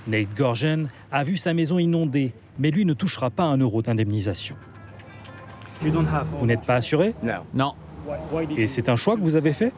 Nate 0.06 0.34
Gorgen 0.36 0.88
a 1.10 1.24
vu 1.24 1.36
sa 1.36 1.54
maison 1.54 1.78
inondée, 1.78 2.32
mais 2.58 2.70
lui 2.70 2.84
ne 2.84 2.92
touchera 2.92 3.30
pas 3.30 3.44
un 3.44 3.56
euro 3.56 3.80
d'indemnisation. 3.80 4.56
Vous 5.80 6.46
n'êtes 6.46 6.62
pas 6.62 6.76
assuré? 6.76 7.14
Non. 7.54 7.74
Et 8.56 8.66
c'est 8.66 8.88
un 8.88 8.96
choix 8.96 9.16
que 9.16 9.22
vous 9.22 9.36
avez 9.36 9.52
fait? 9.52 9.72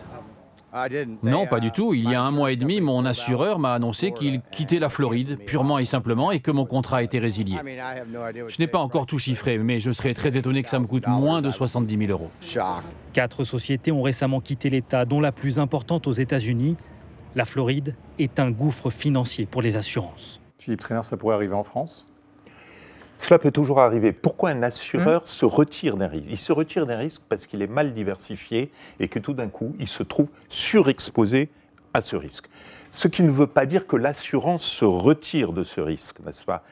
Non, 1.23 1.47
pas 1.47 1.61
du 1.61 1.71
tout. 1.71 1.95
Il 1.95 2.09
y 2.09 2.15
a 2.15 2.21
un 2.21 2.31
mois 2.31 2.53
et 2.53 2.57
demi, 2.57 2.81
mon 2.81 3.07
assureur 3.07 3.59
m'a 3.59 3.73
annoncé 3.73 4.13
qu'il 4.13 4.43
quittait 4.51 4.79
la 4.79 4.91
Floride, 4.91 5.39
purement 5.47 5.79
et 5.79 5.87
simplement, 5.87 6.31
et 6.31 6.41
que 6.41 6.51
mon 6.51 6.67
contrat 6.67 7.03
était 7.03 7.19
résilié. 7.19 7.57
Je 7.57 8.57
n'ai 8.59 8.67
pas 8.67 8.79
encore 8.79 9.07
tout 9.07 9.19
chiffré, 9.19 9.59
mais 9.59 9.81
je 9.81 9.91
serais 9.91 10.13
très 10.13 10.37
étonné 10.37 10.63
que 10.63 10.69
ça 10.69 10.79
me 10.79 10.87
coûte 10.87 11.07
moins 11.07 11.41
de 11.41 11.51
70 11.51 11.97
000 12.07 12.11
euros. 12.11 12.31
Quatre 13.13 13.45
sociétés 13.45 13.91
ont 13.91 14.03
récemment 14.03 14.41
quitté 14.41 14.69
l'État, 14.69 15.07
dont 15.07 15.21
la 15.21 15.33
plus 15.33 15.59
importante 15.59 16.07
aux 16.07 16.13
États-Unis. 16.13 16.77
La 17.35 17.45
Floride 17.45 17.95
est 18.19 18.39
un 18.39 18.51
gouffre 18.51 18.91
financier 18.91 19.47
pour 19.47 19.63
les 19.63 19.77
assurances. 19.77 20.41
Philippe 20.59 20.81
Trainer, 20.81 21.03
ça 21.03 21.17
pourrait 21.17 21.37
arriver 21.37 21.55
en 21.55 21.65
France? 21.65 22.07
Cela 23.19 23.39
peut 23.39 23.51
toujours 23.51 23.81
arriver. 23.81 24.13
Pourquoi 24.13 24.51
un 24.51 24.63
assureur 24.63 25.23
mmh. 25.23 25.27
se 25.27 25.45
retire 25.45 25.97
d'un 25.97 26.09
risque? 26.09 26.27
Il 26.29 26.39
se 26.39 26.53
retire 26.53 26.87
d'un 26.87 26.99
risque 26.99 27.23
parce 27.29 27.47
qu'il 27.47 27.63
est 27.63 27.67
mal 27.67 27.95
diversifié 27.95 28.71
et 29.01 29.09
que 29.09 29.19
tout 29.19 29.33
d'un 29.33 29.49
coup, 29.49 29.75
il 29.79 29.89
se 29.89 30.03
trouve 30.03 30.29
surexposé 30.49 31.49
à 31.95 32.01
ce 32.01 32.17
risque. 32.17 32.47
Ce 32.93 33.09
qui 33.09 33.23
ne 33.23 33.31
veut 33.31 33.47
pas 33.47 33.67
dire 33.67 33.87
que 33.87 33.97
l'assurance 33.97 34.63
se 34.63 34.85
retire 34.85 35.53
de 35.53 35.65
ce 35.65 35.81
risque, 35.81 36.21
n'est-ce 36.21 36.45
pas? 36.45 36.63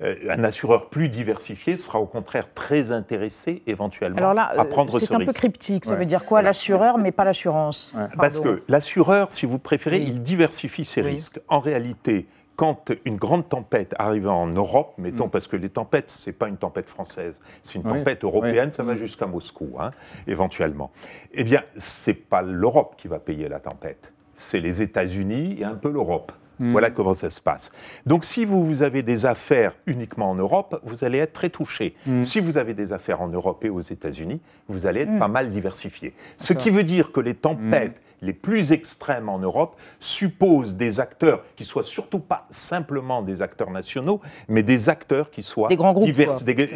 Euh, 0.00 0.14
un 0.30 0.44
assureur 0.44 0.90
plus 0.90 1.08
diversifié 1.08 1.76
sera 1.76 1.98
au 1.98 2.06
contraire 2.06 2.54
très 2.54 2.92
intéressé 2.92 3.62
éventuellement 3.66 4.30
à 4.30 4.64
prendre 4.64 4.92
ce 4.92 4.98
risque. 4.98 5.08
C'est 5.08 5.22
un 5.22 5.26
peu 5.26 5.32
cryptique. 5.32 5.84
Ça 5.84 5.96
veut 5.96 6.06
dire 6.06 6.24
quoi 6.24 6.40
L'assureur, 6.40 6.98
mais 6.98 7.10
pas 7.10 7.24
l'assurance? 7.24 7.92
Parce 8.16 8.38
que 8.38 8.62
l'assureur, 8.68 9.32
si 9.32 9.44
vous 9.44 9.58
préférez, 9.58 9.98
il 9.98 10.22
diversifie 10.22 10.84
ses 10.84 11.00
risques. 11.00 11.40
En 11.48 11.58
réalité, 11.58 12.28
quand 12.58 12.90
une 13.04 13.14
grande 13.14 13.48
tempête 13.48 13.94
arrive 14.00 14.26
en 14.26 14.48
Europe, 14.48 14.94
mettons, 14.98 15.28
mm. 15.28 15.30
parce 15.30 15.46
que 15.46 15.54
les 15.54 15.68
tempêtes, 15.68 16.10
ce 16.10 16.28
n'est 16.28 16.34
pas 16.34 16.48
une 16.48 16.56
tempête 16.56 16.88
française, 16.88 17.38
c'est 17.62 17.76
une 17.76 17.84
tempête 17.84 18.24
européenne, 18.24 18.72
ça 18.72 18.82
va 18.82 18.96
jusqu'à 18.96 19.26
Moscou, 19.26 19.76
hein, 19.78 19.92
éventuellement. 20.26 20.90
Eh 21.32 21.44
bien, 21.44 21.62
ce 21.78 22.10
n'est 22.10 22.16
pas 22.16 22.42
l'Europe 22.42 22.96
qui 22.98 23.06
va 23.06 23.20
payer 23.20 23.48
la 23.48 23.60
tempête, 23.60 24.12
c'est 24.34 24.58
les 24.58 24.82
États-Unis 24.82 25.60
et 25.60 25.64
un 25.64 25.76
peu 25.76 25.88
l'Europe. 25.88 26.32
Mm. 26.58 26.72
Voilà 26.72 26.90
comment 26.90 27.14
ça 27.14 27.30
se 27.30 27.40
passe. 27.40 27.70
Donc 28.06 28.24
si 28.24 28.44
vous, 28.44 28.64
vous, 28.64 28.82
avez 28.82 29.02
des 29.02 29.26
affaires 29.26 29.74
uniquement 29.86 30.30
en 30.30 30.34
Europe, 30.34 30.80
vous 30.84 31.04
allez 31.04 31.18
être 31.18 31.32
très 31.32 31.50
touché. 31.50 31.94
Si 32.22 32.40
vous 32.40 32.58
avez 32.58 32.74
des 32.74 32.92
affaires 32.92 33.20
en 33.20 33.28
Europe 33.28 33.64
et 33.64 33.70
aux 33.70 33.80
États-Unis, 33.80 34.40
vous 34.68 34.86
allez 34.86 35.02
être 35.02 35.18
pas 35.18 35.28
mal 35.28 35.48
diversifié. 35.48 36.14
Ce 36.38 36.52
qui 36.52 36.70
veut 36.70 36.84
dire 36.84 37.12
que 37.12 37.20
les 37.20 37.34
tempêtes 37.34 38.00
les 38.22 38.32
plus 38.32 38.72
extrêmes 38.72 39.28
en 39.28 39.38
Europe 39.38 39.76
supposent 40.00 40.74
des 40.74 41.00
acteurs 41.00 41.44
qui 41.56 41.64
soient 41.64 41.84
surtout 41.84 42.18
pas 42.18 42.46
simplement 42.50 43.22
des 43.22 43.42
acteurs 43.42 43.70
nationaux, 43.70 44.20
mais 44.48 44.62
des 44.62 44.88
acteurs 44.88 45.30
qui 45.30 45.42
soient 45.42 45.68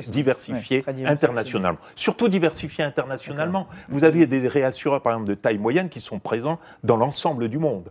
diversifiés 0.09 0.85
internationalement. 1.05 1.81
Surtout 1.95 2.29
diversifiés 2.29 2.85
internationalement. 2.85 3.67
Vous 3.89 4.05
avez 4.05 4.27
des 4.27 4.47
réassureurs, 4.49 5.03
par 5.03 5.15
exemple, 5.15 5.29
de 5.29 5.35
taille 5.35 5.59
moyenne 5.59 5.89
qui 5.89 6.01
sont 6.01 6.19
présents 6.19 6.59
dans 6.85 6.97
l'ensemble 6.97 7.49
du 7.49 7.59
monde. 7.59 7.91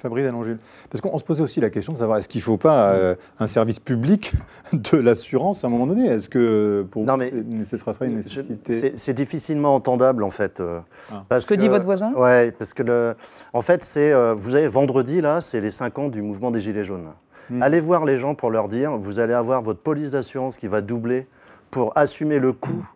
Fabrice 0.00 0.26
Allongil. 0.26 0.58
Parce 0.90 1.00
qu'on 1.00 1.16
se 1.18 1.24
posait 1.24 1.42
aussi 1.42 1.60
la 1.60 1.70
question 1.70 1.92
de 1.92 1.98
savoir 1.98 2.18
est-ce 2.18 2.28
qu'il 2.28 2.40
ne 2.40 2.44
faut 2.44 2.56
pas 2.56 2.92
euh, 2.92 3.14
un 3.38 3.46
service 3.46 3.78
public 3.78 4.32
de 4.72 4.96
l'assurance 4.96 5.64
à 5.64 5.66
un 5.66 5.70
moment 5.70 5.86
donné? 5.86 6.06
Est-ce 6.06 6.28
que 6.28 6.86
pour 6.90 7.04
non, 7.04 7.16
mais 7.16 7.32
ce 7.68 7.76
sera 7.76 7.92
une 8.02 8.16
nécessité? 8.16 8.94
C'est 8.96 9.14
difficilement 9.14 9.74
entendable 9.74 10.24
en 10.24 10.30
fait. 10.30 10.60
Euh, 10.60 10.80
ah. 11.12 11.24
parce 11.28 11.46
que, 11.46 11.54
dit 11.54 11.68
votre 11.68 11.84
voisin? 11.84 12.12
Oui, 12.16 12.50
parce 12.52 12.74
que 12.74 12.82
le, 12.82 13.14
en 13.52 13.62
fait, 13.62 13.82
c'est 13.82 14.12
euh, 14.12 14.34
vous 14.34 14.54
avez 14.54 14.68
vendredi 14.68 15.20
là, 15.20 15.40
c'est 15.40 15.60
les 15.60 15.70
5 15.70 15.98
ans 15.98 16.08
du 16.08 16.22
mouvement 16.22 16.50
des 16.50 16.60
Gilets 16.60 16.84
jaunes. 16.84 17.08
Hmm. 17.50 17.62
Allez 17.62 17.80
voir 17.80 18.04
les 18.04 18.18
gens 18.18 18.34
pour 18.34 18.50
leur 18.50 18.68
dire 18.68 18.96
vous 18.96 19.18
allez 19.18 19.34
avoir 19.34 19.62
votre 19.62 19.80
police 19.80 20.10
d'assurance 20.10 20.56
qui 20.56 20.66
va 20.66 20.80
doubler 20.80 21.26
pour 21.70 21.96
assumer 21.96 22.38
le 22.38 22.52
coût 22.52 22.88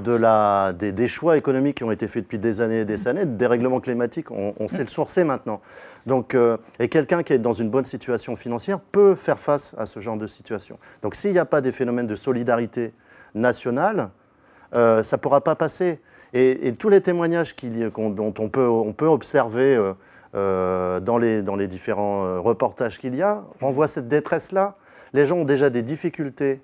de 0.00 0.12
la, 0.12 0.72
des, 0.72 1.08
choix 1.08 1.36
économiques 1.36 1.78
qui 1.78 1.84
ont 1.84 1.90
été 1.90 2.08
faits 2.08 2.24
depuis 2.24 2.38
des 2.38 2.60
années 2.60 2.80
et 2.80 2.84
des 2.84 3.08
années, 3.08 3.26
des 3.26 3.46
règlements 3.46 3.80
climatiques, 3.80 4.30
on, 4.30 4.54
on 4.58 4.68
sait 4.68 4.78
le 4.78 4.88
sourcer 4.88 5.24
maintenant. 5.24 5.60
Donc, 6.06 6.34
euh, 6.34 6.56
et 6.78 6.88
quelqu'un 6.88 7.22
qui 7.22 7.32
est 7.32 7.38
dans 7.38 7.52
une 7.52 7.70
bonne 7.70 7.84
situation 7.84 8.36
financière 8.36 8.80
peut 8.80 9.14
faire 9.14 9.38
face 9.38 9.74
à 9.78 9.86
ce 9.86 10.00
genre 10.00 10.16
de 10.16 10.26
situation. 10.26 10.78
Donc 11.02 11.14
s'il 11.14 11.32
n'y 11.32 11.38
a 11.38 11.44
pas 11.44 11.60
des 11.60 11.72
phénomènes 11.72 12.06
de 12.06 12.14
solidarité 12.14 12.92
nationale, 13.34 14.10
euh, 14.74 15.02
ça 15.02 15.16
ne 15.16 15.20
pourra 15.20 15.42
pas 15.42 15.54
passer. 15.54 16.00
Et, 16.32 16.74
tous 16.78 16.88
les 16.88 17.00
témoignages 17.00 17.56
dont 17.56 18.34
on 18.38 18.48
peut, 18.48 18.68
on 18.68 18.92
peut 18.92 19.06
observer 19.06 19.92
euh, 20.36 21.00
dans, 21.00 21.18
les, 21.18 21.42
dans 21.42 21.56
les 21.56 21.66
différents 21.66 22.40
reportages 22.40 23.00
qu'il 23.00 23.16
y 23.16 23.22
a 23.22 23.42
renvoient 23.60 23.88
cette 23.88 24.06
détresse-là. 24.06 24.76
Les 25.12 25.24
gens 25.24 25.38
ont 25.38 25.44
déjà 25.44 25.70
des 25.70 25.82
difficultés 25.82 26.62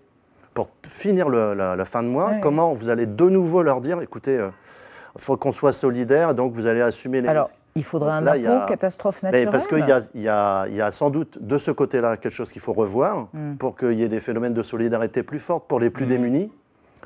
pour 0.54 0.68
finir 0.84 1.28
la, 1.28 1.84
fin 1.84 2.04
de 2.04 2.08
mois, 2.08 2.34
comment 2.40 2.72
vous 2.72 2.88
allez 2.88 3.06
de 3.06 3.28
nouveau 3.28 3.62
leur 3.62 3.80
dire, 3.80 4.00
écoutez, 4.00 4.36
il 4.36 5.20
faut 5.20 5.36
qu'on 5.36 5.52
soit 5.52 5.72
solidaire, 5.72 6.32
donc 6.34 6.52
vous 6.52 6.66
allez 6.68 6.80
assumer 6.80 7.20
les 7.20 7.28
Alors, 7.28 7.50
il 7.76 7.84
faudrait 7.84 8.12
un 8.12 8.26
impôt 8.26 8.66
catastrophe 8.66 9.22
naturelle 9.22 9.50
Parce 9.50 9.66
qu'il 9.66 9.86
y, 10.14 10.20
y, 10.22 10.28
a 10.28 10.90
sans 10.90 11.10
doute 11.10 11.38
de 11.40 11.58
ce 11.58 11.70
côté-là 11.70 12.16
quelque 12.16 12.32
chose 12.32 12.50
qu'il 12.50 12.62
faut 12.62 12.72
revoir 12.72 13.28
hmm. 13.32 13.56
pour 13.56 13.76
qu'il 13.76 13.92
y 13.92 14.02
ait 14.02 14.08
des 14.08 14.20
phénomènes 14.20 14.54
de 14.54 14.62
solidarité 14.62 15.22
plus 15.22 15.38
fortes 15.38 15.68
pour 15.68 15.78
les 15.78 15.90
plus 15.90 16.06
hmm. 16.06 16.08
démunis, 16.08 16.52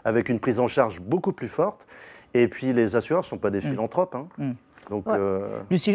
avec 0.05 0.29
une 0.29 0.41
prise 0.41 0.61
en 0.61 0.69
charge 0.69 1.01
beaucoup 1.01 1.33
plus 1.33 1.49
forte. 1.49 1.87
Et 2.33 2.47
puis 2.47 2.73
les 2.73 2.95
assureurs 2.95 3.23
ne 3.23 3.27
sont 3.27 3.39
pas 3.39 3.51
des 3.51 3.59
hmm. 3.59 3.73
philanthropes. 3.73 4.15
Hein. 4.15 4.55
Donc, 4.91 5.05
euh, 5.07 5.41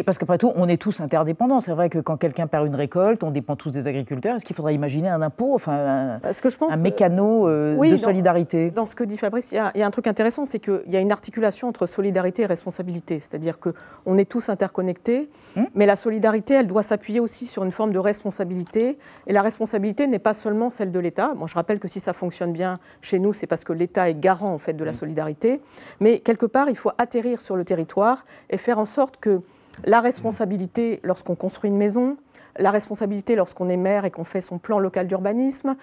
parce 0.06 0.18
qu'après 0.18 0.38
tout, 0.38 0.54
on 0.56 0.70
est 0.70 0.82
tous 0.82 1.02
interdépendants. 1.02 1.60
C'est 1.60 1.74
vrai 1.74 1.90
que 1.90 2.00
quand 2.00 2.16
quelqu'un 2.16 2.48
perd 2.48 2.66
une 2.66 2.76
récolte, 2.76 3.24
on 3.24 3.32
dépend 3.32 3.58
tous 3.58 3.70
des 3.70 3.88
agriculteurs. 3.88 4.38
Est-ce 4.38 4.46
qu'il 4.46 4.56
faudrait 4.56 4.74
imaginer 4.74 5.10
un 5.10 5.22
impôt, 5.22 5.54
enfin, 5.54 6.20
un, 6.24 6.34
que 6.42 6.50
je 6.50 6.58
pense, 6.58 6.72
un 6.72 6.78
mécano 6.78 7.48
euh, 7.48 7.78
de 7.78 7.98
solidarité 7.98 8.72
dans, 8.72 8.86
ce 8.86 8.96
que 8.96 9.04
dit 9.04 9.18
Fabrice, 9.18 9.52
il 9.52 9.56
y, 9.56 9.82
a 9.82 9.86
un 9.86 9.92
truc 9.92 10.08
intéressant, 10.08 10.46
c'est 10.46 10.60
qu'il 10.60 10.84
y 10.88 10.96
a 10.96 11.02
une 11.02 11.12
articulation 11.12 11.68
entre 11.68 11.88
solidarité 11.88 12.44
et 12.44 12.46
responsabilité. 12.46 13.20
C'est-à-dire 13.20 13.60
qu'on 13.60 14.18
est 14.18 14.30
tous 14.30 14.48
interconnectés, 14.48 15.30
hum. 15.58 15.68
mais 15.76 15.86
la 15.86 15.98
solidarité, 15.98 16.54
elle 16.54 16.68
doit 16.68 16.84
s'appuyer 16.84 17.20
aussi 17.20 17.48
sur 17.48 17.66
une 17.66 17.72
forme 17.72 17.92
de 17.92 18.00
responsabilité. 18.00 18.98
Et 19.28 19.34
la 19.34 19.42
responsabilité 19.42 20.08
n'est 20.08 20.20
pas 20.20 20.34
seulement 20.34 20.70
celle 20.70 20.94
de 20.94 21.00
l'État. 21.00 21.34
Moi, 21.36 21.48
je 21.48 21.56
rappelle 21.56 21.80
que 21.80 21.90
si 21.90 22.00
ça 22.00 22.14
fonctionne 22.14 22.54
bien 22.54 22.80
chez 23.02 23.20
nous, 23.20 23.34
c'est 23.34 23.48
parce 23.48 23.66
que 23.66 23.74
l'État 23.74 24.10
est 24.10 24.18
garant 24.18 24.54
en 24.54 24.58
fait 24.58 24.74
de 24.74 24.84
la 24.86 24.92
hum. 24.92 24.98
solidarité. 24.98 25.60
Mais 26.00 26.20
quelque 26.20 26.46
part, 26.46 26.70
il 26.70 26.78
faut 26.78 26.92
atterrir 26.98 27.42
sur 27.42 27.58
le 27.58 27.66
territoire 27.66 28.26
et 28.50 28.58
faire 28.58 28.80
en 28.80 28.85
en 28.86 28.88
sorte 28.88 29.18
que 29.18 29.42
la 29.84 30.00
responsabilité 30.00 31.00
lorsqu'on 31.02 31.34
construit 31.34 31.72
une 31.72 31.78
maison, 31.78 32.18
la 32.60 32.70
responsabilité 32.70 33.36
lorsqu'on 33.36 33.68
est 33.68 33.78
maire 33.78 34.06
et 34.06 34.12
qu'on 34.12 34.24
fait 34.24 34.42
son 34.42 34.60
plan 34.60 34.78
local 34.78 35.08
d'urbanisme, 35.08 35.76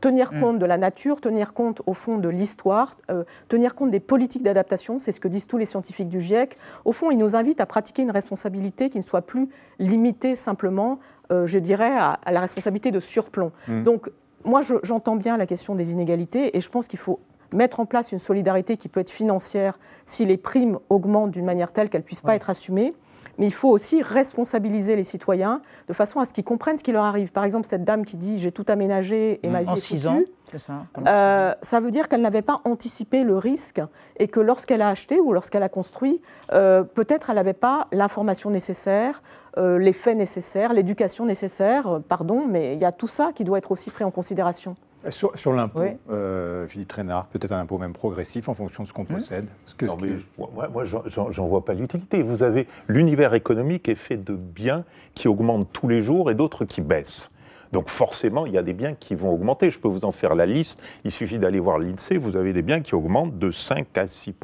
tenir 0.00 0.32
mm. 0.32 0.40
compte 0.40 0.58
de 0.58 0.64
la 0.64 0.78
nature, 0.78 1.20
tenir 1.20 1.52
compte 1.52 1.82
au 1.84 1.92
fond 1.92 2.16
de 2.16 2.30
l'histoire, 2.30 2.96
euh, 3.10 3.24
tenir 3.50 3.74
compte 3.74 3.90
des 3.90 4.00
politiques 4.00 4.42
d'adaptation, 4.42 4.98
c'est 4.98 5.12
ce 5.12 5.20
que 5.20 5.28
disent 5.28 5.46
tous 5.46 5.58
les 5.58 5.66
scientifiques 5.66 6.08
du 6.08 6.18
GIEC. 6.18 6.56
Au 6.86 6.92
fond, 6.92 7.10
ils 7.10 7.18
nous 7.18 7.36
invitent 7.36 7.60
à 7.60 7.66
pratiquer 7.66 8.00
une 8.00 8.10
responsabilité 8.10 8.88
qui 8.88 8.96
ne 8.96 9.04
soit 9.04 9.22
plus 9.22 9.50
limitée 9.78 10.34
simplement, 10.34 10.98
euh, 11.30 11.46
je 11.46 11.58
dirais, 11.58 11.94
à, 11.94 12.18
la 12.32 12.40
responsabilité 12.40 12.90
de 12.90 13.00
surplomb. 13.00 13.52
Mm. 13.68 13.82
Donc, 13.82 14.10
moi, 14.44 14.62
j'entends 14.82 15.16
bien 15.16 15.36
la 15.36 15.46
question 15.46 15.74
des 15.74 15.92
inégalités 15.92 16.56
et 16.56 16.62
je 16.62 16.70
pense 16.70 16.88
qu'il 16.88 16.98
faut 16.98 17.20
mettre 17.52 17.80
en 17.80 17.86
place 17.86 18.12
une 18.12 18.18
solidarité 18.18 18.76
qui 18.76 18.88
peut 18.88 19.00
être 19.00 19.10
financière 19.10 19.78
si 20.06 20.24
les 20.24 20.36
primes 20.36 20.78
augmentent 20.90 21.30
d'une 21.30 21.44
manière 21.44 21.72
telle 21.72 21.88
qu'elles 21.90 22.02
ne 22.02 22.06
puissent 22.06 22.20
pas 22.20 22.34
être 22.34 22.50
assumées. 22.50 22.94
Mais 23.38 23.46
il 23.46 23.52
faut 23.52 23.68
aussi 23.68 24.02
responsabiliser 24.02 24.96
les 24.96 25.04
citoyens 25.04 25.62
de 25.86 25.92
façon 25.92 26.18
à 26.18 26.26
ce 26.26 26.32
qu'ils 26.32 26.44
comprennent 26.44 26.76
ce 26.76 26.82
qui 26.82 26.90
leur 26.90 27.04
arrive. 27.04 27.30
Par 27.30 27.44
exemple, 27.44 27.66
cette 27.66 27.84
dame 27.84 28.04
qui 28.04 28.16
dit 28.16 28.38
j'ai 28.38 28.50
tout 28.50 28.64
aménagé 28.68 29.38
et 29.44 29.48
ma 29.48 29.62
vie 29.62 29.72
est 29.72 29.80
foutue. 29.80 30.26
Ça, 30.56 30.86
euh, 31.06 31.54
ça, 31.60 31.78
veut 31.80 31.90
dire 31.90 32.08
qu'elle 32.08 32.22
n'avait 32.22 32.42
pas 32.42 32.62
anticipé 32.64 33.22
le 33.22 33.36
risque 33.36 33.82
et 34.16 34.28
que 34.28 34.40
lorsqu'elle 34.40 34.80
a 34.80 34.88
acheté 34.88 35.20
ou 35.20 35.34
lorsqu'elle 35.34 35.62
a 35.62 35.68
construit, 35.68 36.22
euh, 36.52 36.84
peut-être 36.84 37.28
elle 37.28 37.36
n'avait 37.36 37.52
pas 37.52 37.86
l'information 37.92 38.48
nécessaire, 38.50 39.22
euh, 39.58 39.78
les 39.78 39.92
faits 39.92 40.16
nécessaires, 40.16 40.72
l'éducation 40.72 41.26
nécessaire, 41.26 42.00
pardon, 42.08 42.46
mais 42.46 42.74
il 42.74 42.80
y 42.80 42.86
a 42.86 42.92
tout 42.92 43.08
ça 43.08 43.32
qui 43.34 43.44
doit 43.44 43.58
être 43.58 43.72
aussi 43.72 43.90
pris 43.90 44.04
en 44.04 44.10
considération. 44.10 44.74
Sur, 45.10 45.52
l'impôt, 45.52 45.84
euh, 46.10 46.66
Philippe 46.66 46.88
Trainard, 46.88 47.26
peut-être 47.26 47.52
un 47.52 47.60
impôt 47.60 47.78
même 47.78 47.92
progressif 47.92 48.48
en 48.48 48.54
fonction 48.54 48.82
de 48.82 48.88
ce 48.88 48.92
qu'on 48.92 49.04
mmh. 49.04 49.06
possède. 49.06 49.46
que, 49.76 49.86
moi, 49.86 50.68
moi 50.68 50.84
j'en 50.84 51.46
vois 51.46 51.64
pas 51.64 51.74
l'utilité. 51.74 52.22
Vous 52.22 52.42
avez 52.42 52.66
l'univers 52.88 53.34
économique 53.34 53.88
est 53.88 53.94
fait 53.94 54.16
de 54.16 54.34
biens 54.34 54.84
qui 55.14 55.28
augmentent 55.28 55.68
tous 55.72 55.88
les 55.88 56.02
jours 56.02 56.30
et 56.30 56.34
d'autres 56.34 56.64
qui 56.64 56.80
baissent. 56.80 57.30
Donc 57.72 57.88
forcément, 57.88 58.46
il 58.46 58.52
y 58.54 58.58
a 58.58 58.62
des 58.62 58.72
biens 58.72 58.94
qui 58.94 59.14
vont 59.14 59.30
augmenter. 59.30 59.70
Je 59.70 59.78
peux 59.78 59.88
vous 59.88 60.04
en 60.04 60.12
faire 60.12 60.34
la 60.34 60.46
liste. 60.46 60.80
Il 61.04 61.12
suffit 61.12 61.38
d'aller 61.38 61.60
voir 61.60 61.78
l'INSEE. 61.78 62.16
Vous 62.16 62.36
avez 62.36 62.52
des 62.52 62.62
biens 62.62 62.80
qui 62.80 62.94
augmentent 62.94 63.38
de 63.38 63.50
5 63.50 63.96
à 63.96 64.06
6 64.06 64.34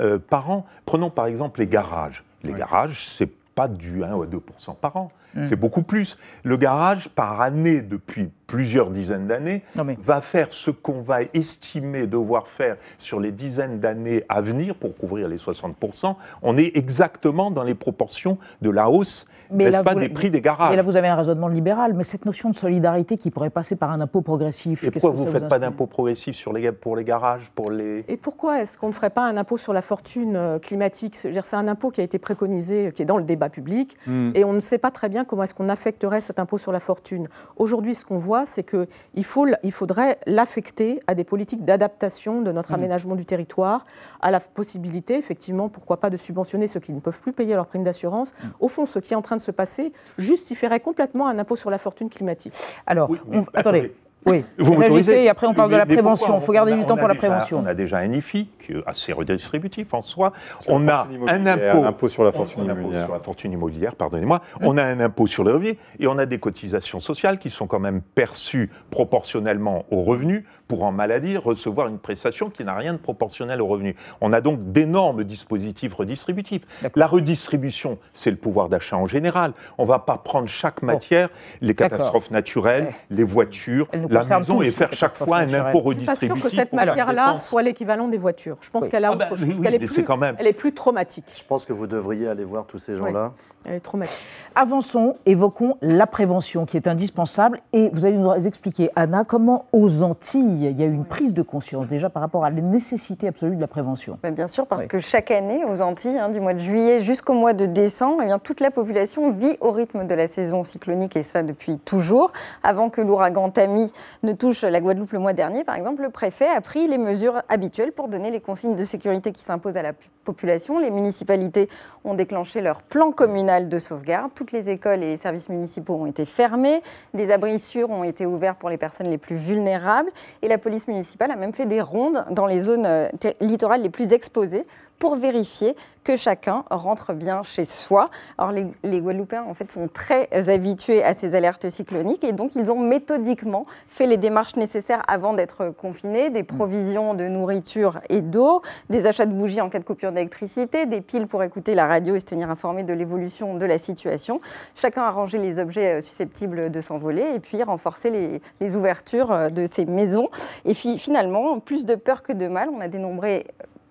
euh, 0.00 0.18
par 0.18 0.50
an. 0.50 0.66
Prenons 0.86 1.10
par 1.10 1.26
exemple 1.26 1.60
les 1.60 1.66
garages. 1.66 2.24
Les 2.42 2.52
garages, 2.52 3.06
c'est 3.06 3.30
pas 3.54 3.68
du 3.68 4.02
1 4.02 4.14
ou 4.14 4.24
2% 4.24 4.76
par 4.80 4.96
an. 4.96 5.10
Mmh. 5.34 5.44
C'est 5.44 5.56
beaucoup 5.56 5.82
plus. 5.82 6.16
Le 6.42 6.56
garage, 6.56 7.08
par 7.10 7.40
année, 7.40 7.82
depuis 7.82 8.30
plusieurs 8.48 8.90
dizaines 8.90 9.26
d'années, 9.26 9.62
va 10.02 10.20
faire 10.22 10.48
ce 10.52 10.70
qu'on 10.70 11.02
va 11.02 11.18
estimer 11.34 12.06
devoir 12.06 12.48
faire 12.48 12.76
sur 12.98 13.20
les 13.20 13.30
dizaines 13.30 13.78
d'années 13.78 14.24
à 14.28 14.40
venir 14.40 14.74
pour 14.74 14.96
couvrir 14.96 15.28
les 15.28 15.36
60%. 15.36 16.16
On 16.42 16.56
est 16.56 16.74
exactement 16.74 17.50
dans 17.50 17.62
les 17.62 17.74
proportions 17.74 18.38
de 18.62 18.70
la 18.70 18.88
hausse, 18.88 19.26
n'est-ce 19.50 19.82
pas, 19.82 19.94
des 19.94 20.08
prix 20.08 20.30
des 20.30 20.40
garages. 20.40 20.72
Et 20.72 20.76
là, 20.76 20.82
vous 20.82 20.96
avez 20.96 21.08
un 21.08 21.16
raisonnement 21.16 21.48
libéral, 21.48 21.92
mais 21.92 22.04
cette 22.04 22.24
notion 22.24 22.48
de 22.48 22.56
solidarité 22.56 23.18
qui 23.18 23.30
pourrait 23.30 23.50
passer 23.50 23.76
par 23.76 23.90
un 23.90 24.00
impôt 24.00 24.22
progressif. 24.22 24.82
Et 24.82 24.90
pourquoi 24.90 25.10
vous 25.10 25.26
ne 25.26 25.30
faites 25.30 25.48
pas 25.48 25.58
d'impôt 25.58 25.86
progressif 25.86 26.34
sur 26.34 26.54
les, 26.54 26.72
pour 26.72 26.96
les 26.96 27.04
garages 27.04 27.50
pour 27.54 27.70
les... 27.70 28.04
Et 28.08 28.16
pourquoi 28.16 28.62
est-ce 28.62 28.78
qu'on 28.78 28.88
ne 28.88 28.92
ferait 28.92 29.10
pas 29.10 29.26
un 29.26 29.36
impôt 29.36 29.58
sur 29.58 29.74
la 29.74 29.82
fortune 29.82 30.36
euh, 30.36 30.58
climatique? 30.58 31.16
C'est 31.16 31.54
un 31.54 31.68
impôt 31.68 31.90
qui 31.90 32.00
a 32.00 32.04
été 32.04 32.18
préconisé, 32.18 32.92
qui 32.94 33.02
est 33.02 33.06
dans 33.06 33.18
le 33.18 33.24
débat 33.24 33.50
public, 33.50 33.96
hmm. 34.06 34.30
et 34.34 34.44
on 34.44 34.54
ne 34.54 34.60
sait 34.60 34.78
pas 34.78 34.90
très 34.90 35.10
bien 35.10 35.26
comment 35.26 35.42
est-ce 35.42 35.54
qu'on 35.54 35.68
affecterait 35.68 36.22
cet 36.22 36.38
impôt 36.38 36.56
sur 36.56 36.72
la 36.72 36.80
fortune. 36.80 37.28
Aujourd'hui, 37.56 37.94
ce 37.94 38.06
qu'on 38.06 38.18
voit, 38.18 38.37
c'est 38.46 38.64
qu'il 38.64 39.24
faut, 39.24 39.46
il 39.62 39.72
faudrait 39.72 40.18
l'affecter 40.26 41.00
à 41.06 41.14
des 41.14 41.24
politiques 41.24 41.64
d'adaptation 41.64 42.42
de 42.42 42.52
notre 42.52 42.72
mmh. 42.72 42.74
aménagement 42.74 43.14
du 43.14 43.26
territoire, 43.26 43.84
à 44.20 44.30
la 44.30 44.40
possibilité, 44.40 45.16
effectivement, 45.16 45.68
pourquoi 45.68 45.98
pas, 45.98 46.10
de 46.10 46.16
subventionner 46.16 46.66
ceux 46.66 46.80
qui 46.80 46.92
ne 46.92 47.00
peuvent 47.00 47.20
plus 47.20 47.32
payer 47.32 47.54
leur 47.54 47.66
prime 47.66 47.84
d'assurance. 47.84 48.32
Mmh. 48.32 48.46
Au 48.60 48.68
fond, 48.68 48.86
ce 48.86 48.98
qui 48.98 49.12
est 49.12 49.16
en 49.16 49.22
train 49.22 49.36
de 49.36 49.40
se 49.40 49.50
passer 49.50 49.92
justifierait 50.18 50.80
complètement 50.80 51.28
un 51.28 51.38
impôt 51.38 51.56
sur 51.56 51.70
la 51.70 51.78
fortune 51.78 52.10
climatique. 52.10 52.54
Alors, 52.86 53.10
attendez. 53.54 53.92
Oui, 54.26 54.44
vous 54.58 54.74
m'autorisez. 54.74 55.24
Et 55.24 55.28
après, 55.28 55.46
on 55.46 55.54
parle 55.54 55.70
de 55.70 55.76
la 55.76 55.86
prévention. 55.86 56.38
Il 56.38 56.44
faut 56.44 56.52
garder 56.52 56.74
du 56.74 56.84
temps 56.84 56.96
pour 56.96 57.08
la 57.08 57.14
prévention. 57.14 57.60
On 57.60 57.66
a 57.66 57.74
déjà 57.74 57.98
un 57.98 58.12
IFI 58.12 58.48
qui 58.64 58.72
est 58.72 58.82
assez 58.86 59.12
redistributif 59.12 59.94
en 59.94 60.02
soi. 60.02 60.32
on 60.66 60.88
a 60.88 61.08
un 61.28 61.46
impôt, 61.46 62.08
sur 62.08 62.24
la 62.24 62.32
fortune 62.32 62.64
immobilière. 62.64 63.04
Sur 63.04 63.14
la 63.14 63.20
fortune 63.20 63.52
immobilière, 63.52 63.96
pardonnez-moi. 63.96 64.42
On 64.60 64.76
a 64.76 64.84
un 64.84 65.00
impôt 65.00 65.26
sur 65.26 65.44
le 65.44 65.52
revenu 65.52 65.78
et 65.98 66.06
on 66.06 66.18
a 66.18 66.26
des 66.26 66.38
cotisations 66.38 67.00
sociales 67.00 67.38
qui 67.38 67.50
sont 67.50 67.66
quand 67.66 67.78
même 67.78 68.00
perçues 68.00 68.70
proportionnellement 68.90 69.84
aux 69.90 70.02
revenus 70.02 70.44
pour 70.68 70.84
en 70.84 70.92
maladie 70.92 71.36
recevoir 71.36 71.88
une 71.88 71.98
prestation 71.98 72.50
qui 72.50 72.62
n'a 72.62 72.74
rien 72.74 72.92
de 72.92 72.98
proportionnel 72.98 73.60
aux 73.62 73.66
revenus. 73.66 73.96
On 74.20 74.32
a 74.32 74.40
donc 74.40 74.70
d'énormes 74.70 75.24
dispositifs 75.24 75.94
redistributifs. 75.94 76.62
La 76.94 77.06
redistribution, 77.06 77.98
c'est 78.12 78.30
le 78.30 78.36
pouvoir 78.36 78.68
d'achat 78.68 78.96
en 78.96 79.06
général. 79.06 79.54
On 79.78 79.84
ne 79.84 79.88
va 79.88 79.98
pas 79.98 80.18
prendre 80.18 80.48
chaque 80.48 80.82
matière, 80.82 81.30
les 81.60 81.74
catastrophes 81.74 82.30
naturelles, 82.30 82.92
les 83.10 83.24
voitures, 83.24 83.88
la 84.10 84.24
maison 84.24 84.60
et 84.60 84.70
faire 84.70 84.92
chaque 84.92 85.16
fois 85.16 85.38
un 85.38 85.52
impôt 85.54 85.80
redistributif. 85.80 86.28
Je 86.28 86.34
ne 86.34 86.38
suis 86.38 86.42
pas 86.42 86.50
sûr 86.50 86.50
que 86.50 86.56
cette 86.56 86.72
matière-là 86.74 87.36
soit 87.38 87.62
l'équivalent 87.62 88.08
des 88.08 88.18
voitures. 88.18 88.58
Je 88.60 88.70
pense 88.70 88.88
qu'elle 88.88 89.04
a 89.06 89.12
ah 89.12 89.16
bah 89.16 89.28
qu'elle 89.62 89.74
est, 89.74 89.78
plus, 89.78 90.04
elle 90.38 90.46
est 90.46 90.52
plus 90.52 90.74
traumatique. 90.74 91.24
Je 91.34 91.44
pense 91.44 91.64
que 91.64 91.72
vous 91.72 91.86
devriez 91.86 92.28
aller 92.28 92.44
voir 92.44 92.66
tous 92.66 92.78
ces 92.78 92.96
gens-là. 92.96 93.32
Elle 93.64 93.74
est 93.74 93.80
traumatique. 93.80 94.16
Avançons, 94.54 95.14
évoquons 95.24 95.76
la 95.82 96.06
prévention 96.06 96.66
qui 96.66 96.76
est 96.76 96.88
indispensable. 96.88 97.60
Et 97.72 97.90
vous 97.92 98.04
allez 98.04 98.16
nous 98.16 98.32
expliquer, 98.32 98.90
Anna, 98.96 99.24
comment 99.24 99.66
aux 99.72 100.02
Antilles, 100.02 100.66
il 100.70 100.80
y 100.80 100.82
a 100.82 100.86
eu 100.86 100.92
une 100.92 101.04
prise 101.04 101.32
de 101.32 101.42
conscience 101.42 101.86
déjà 101.86 102.10
par 102.10 102.22
rapport 102.22 102.44
à 102.44 102.50
la 102.50 102.60
nécessité 102.60 103.28
absolue 103.28 103.56
de 103.56 103.60
la 103.60 103.68
prévention. 103.68 104.18
Bien 104.22 104.48
sûr, 104.48 104.66
parce 104.66 104.86
que 104.86 104.98
chaque 104.98 105.30
année, 105.30 105.64
aux 105.64 105.80
Antilles, 105.80 106.18
hein, 106.18 106.28
du 106.28 106.40
mois 106.40 106.54
de 106.54 106.58
juillet 106.58 107.00
jusqu'au 107.00 107.34
mois 107.34 107.52
de 107.52 107.66
décembre, 107.66 108.20
eh 108.22 108.26
bien, 108.26 108.38
toute 108.38 108.60
la 108.60 108.70
population 108.70 109.30
vit 109.30 109.56
au 109.60 109.70
rythme 109.70 110.06
de 110.06 110.14
la 110.14 110.26
saison 110.26 110.64
cyclonique, 110.64 111.16
et 111.16 111.22
ça 111.22 111.42
depuis 111.42 111.78
toujours. 111.78 112.32
Avant 112.62 112.90
que 112.90 113.00
l'ouragan 113.00 113.50
Tammy 113.50 113.92
ne 114.22 114.32
touche 114.32 114.62
la 114.62 114.80
Guadeloupe 114.80 115.12
le 115.12 115.18
mois 115.18 115.34
dernier, 115.34 115.62
par 115.64 115.76
exemple, 115.76 116.02
le 116.02 116.10
préfet 116.10 116.48
a 116.48 116.60
pris 116.60 116.88
les 116.88 116.98
mesures 116.98 117.42
habituelles 117.48 117.92
pour 117.92 118.08
donner 118.08 118.30
les 118.30 118.40
consignes 118.40 118.76
de 118.76 118.84
sécurité 118.84 119.30
qui 119.30 119.42
s'imposent 119.42 119.76
à 119.76 119.82
la 119.82 119.92
population. 120.24 120.78
Les 120.78 120.90
municipalités 120.90 121.68
ont 122.04 122.14
déclenché 122.14 122.60
leur 122.60 122.82
plan 122.82 123.12
communal 123.12 123.47
de 123.48 123.78
sauvegarde. 123.78 124.30
Toutes 124.34 124.52
les 124.52 124.68
écoles 124.68 125.02
et 125.02 125.10
les 125.10 125.16
services 125.16 125.48
municipaux 125.48 125.94
ont 125.94 126.06
été 126.06 126.26
fermés. 126.26 126.82
Des 127.14 127.32
abris 127.32 127.58
sûrs 127.58 127.88
ont 127.88 128.04
été 128.04 128.26
ouverts 128.26 128.56
pour 128.56 128.68
les 128.68 128.76
personnes 128.76 129.08
les 129.08 129.16
plus 129.16 129.36
vulnérables. 129.36 130.10
Et 130.42 130.48
la 130.48 130.58
police 130.58 130.86
municipale 130.86 131.30
a 131.30 131.36
même 131.36 131.54
fait 131.54 131.64
des 131.64 131.80
rondes 131.80 132.24
dans 132.30 132.46
les 132.46 132.60
zones 132.60 132.84
euh, 132.84 133.08
littorales 133.40 133.80
les 133.80 133.88
plus 133.88 134.12
exposées 134.12 134.66
pour 134.98 135.16
vérifier 135.16 135.76
que 136.08 136.16
chacun 136.16 136.64
rentre 136.70 137.12
bien 137.12 137.42
chez 137.42 137.66
soi. 137.66 138.08
Alors 138.38 138.52
les, 138.52 139.00
Guadeloupéens 139.00 139.44
en 139.44 139.52
fait 139.52 139.70
sont 139.70 139.88
très 139.88 140.28
habitués 140.48 141.04
à 141.04 141.12
ces 141.12 141.34
alertes 141.34 141.68
cycloniques 141.68 142.24
et 142.24 142.32
donc 142.32 142.54
ils 142.56 142.72
ont 142.72 142.80
méthodiquement 142.80 143.66
fait 143.88 144.06
les 144.06 144.16
démarches 144.16 144.56
nécessaires 144.56 145.02
avant 145.06 145.34
d'être 145.34 145.68
confinés, 145.68 146.30
des 146.30 146.44
provisions 146.44 147.12
de 147.12 147.28
nourriture 147.28 148.00
et 148.08 148.22
d'eau, 148.22 148.62
des 148.88 149.06
achats 149.06 149.26
de 149.26 149.34
bougies 149.34 149.60
en 149.60 149.68
cas 149.68 149.80
de 149.80 149.84
coupure 149.84 150.12
d'électricité, 150.12 150.86
des 150.86 151.02
piles 151.02 151.26
pour 151.26 151.42
écouter 151.42 151.74
la 151.74 151.86
radio 151.86 152.14
et 152.14 152.20
se 152.20 152.26
tenir 152.26 152.48
informé 152.50 152.84
de 152.84 152.94
l'évolution 152.94 153.58
de 153.58 153.66
la 153.66 153.78
situation. 153.78 154.40
Chacun 154.74 155.02
a 155.02 155.10
rangé 155.10 155.36
les 155.36 155.58
objets 155.58 155.98
euh, 155.98 156.02
susceptibles 156.02 156.70
de 156.70 156.80
s'envoler 156.80 157.34
et 157.34 157.40
puis 157.40 157.62
renforcé 157.62 158.40
les, 158.60 158.76
ouvertures 158.76 159.30
euh, 159.30 159.50
de 159.50 159.66
ces 159.66 159.84
maisons. 159.84 160.28
Et 160.64 160.72
puis 160.72 160.98
finalement, 160.98 161.60
plus 161.60 161.84
de 161.84 161.94
peur 161.94 162.22
que 162.22 162.32
de 162.32 162.48
mal, 162.48 162.70
on 162.72 162.80
a 162.80 162.88
dénombré 162.88 163.46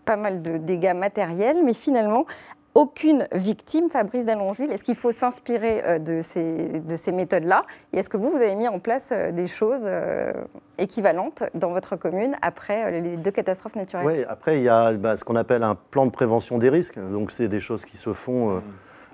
pas 0.07 0.15
mal 0.15 0.41
de 0.41 0.57
dégâts 0.57 0.95
matériels, 0.95 1.57
mais 1.63 1.73
finalement, 1.73 2.25
aucune 2.73 3.27
victime, 3.33 3.89
Fabrice 3.89 4.25
Delongeville. 4.25 4.71
Est-ce 4.71 4.83
qu'il 4.83 4.95
faut 4.95 5.11
s'inspirer 5.11 5.81
euh, 5.83 5.99
de 5.99 6.21
ces, 6.21 6.79
de 6.79 6.95
ces 6.95 7.11
méthodes-là? 7.11 7.65
Et 7.91 7.97
est-ce 7.97 8.07
que 8.07 8.17
vous, 8.17 8.29
vous 8.29 8.37
avez 8.37 8.55
mis 8.55 8.67
en 8.67 8.79
place 8.79 9.09
euh, 9.11 9.31
des 9.31 9.47
choses 9.47 9.81
euh, 9.83 10.31
équivalentes 10.77 11.43
dans 11.55 11.71
votre 11.71 11.95
commune 11.97 12.35
après 12.41 13.01
les 13.01 13.17
deux 13.17 13.31
catastrophes 13.31 13.75
naturelles? 13.75 14.05
Oui, 14.05 14.23
après, 14.29 14.57
il 14.57 14.63
y 14.63 14.69
a 14.69 14.93
bah, 14.93 15.17
ce 15.17 15.25
qu'on 15.25 15.35
appelle 15.35 15.63
un 15.63 15.75
plan 15.75 16.05
de 16.05 16.11
prévention 16.11 16.57
des 16.57 16.69
risques. 16.69 16.99
Donc, 16.99 17.31
c'est 17.31 17.49
des 17.49 17.59
choses 17.59 17.83
qui 17.83 17.97
se 17.97 18.13
font 18.13 18.61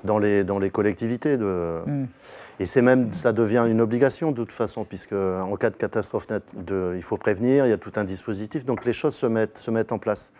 dans, 0.03 0.19
les, 0.19 0.43
dans 0.43 0.59
les 0.59 0.69
collectivités. 0.69 1.37
De... 1.37 1.79
Mm. 1.85 2.05
Et 2.59 2.65
c'est 2.65 2.81
même, 2.83 3.13
ça 3.13 3.31
devient 3.31 3.65
une 3.67 3.81
obligation 3.81 4.31
de 4.31 4.35
toute 4.35 4.51
façon, 4.51 4.83
puisque 4.83 5.13
en 5.13 5.55
cas 5.55 5.69
de 5.69 5.77
catastrophe, 5.77 6.27
de, 6.53 6.93
il 6.95 7.01
faut 7.01 7.17
prévenir, 7.17 7.65
il 7.65 7.69
y 7.69 7.73
a 7.73 7.77
tout 7.77 7.93
un 7.95 8.03
dispositif. 8.03 8.65
Donc, 8.65 8.83
les 8.83 8.93
choses 8.93 9.15
se 9.15 9.25
mettent, 9.25 9.57
se 9.57 9.71
mettent 9.71 9.93
en 9.93 9.99
place. 9.99 10.33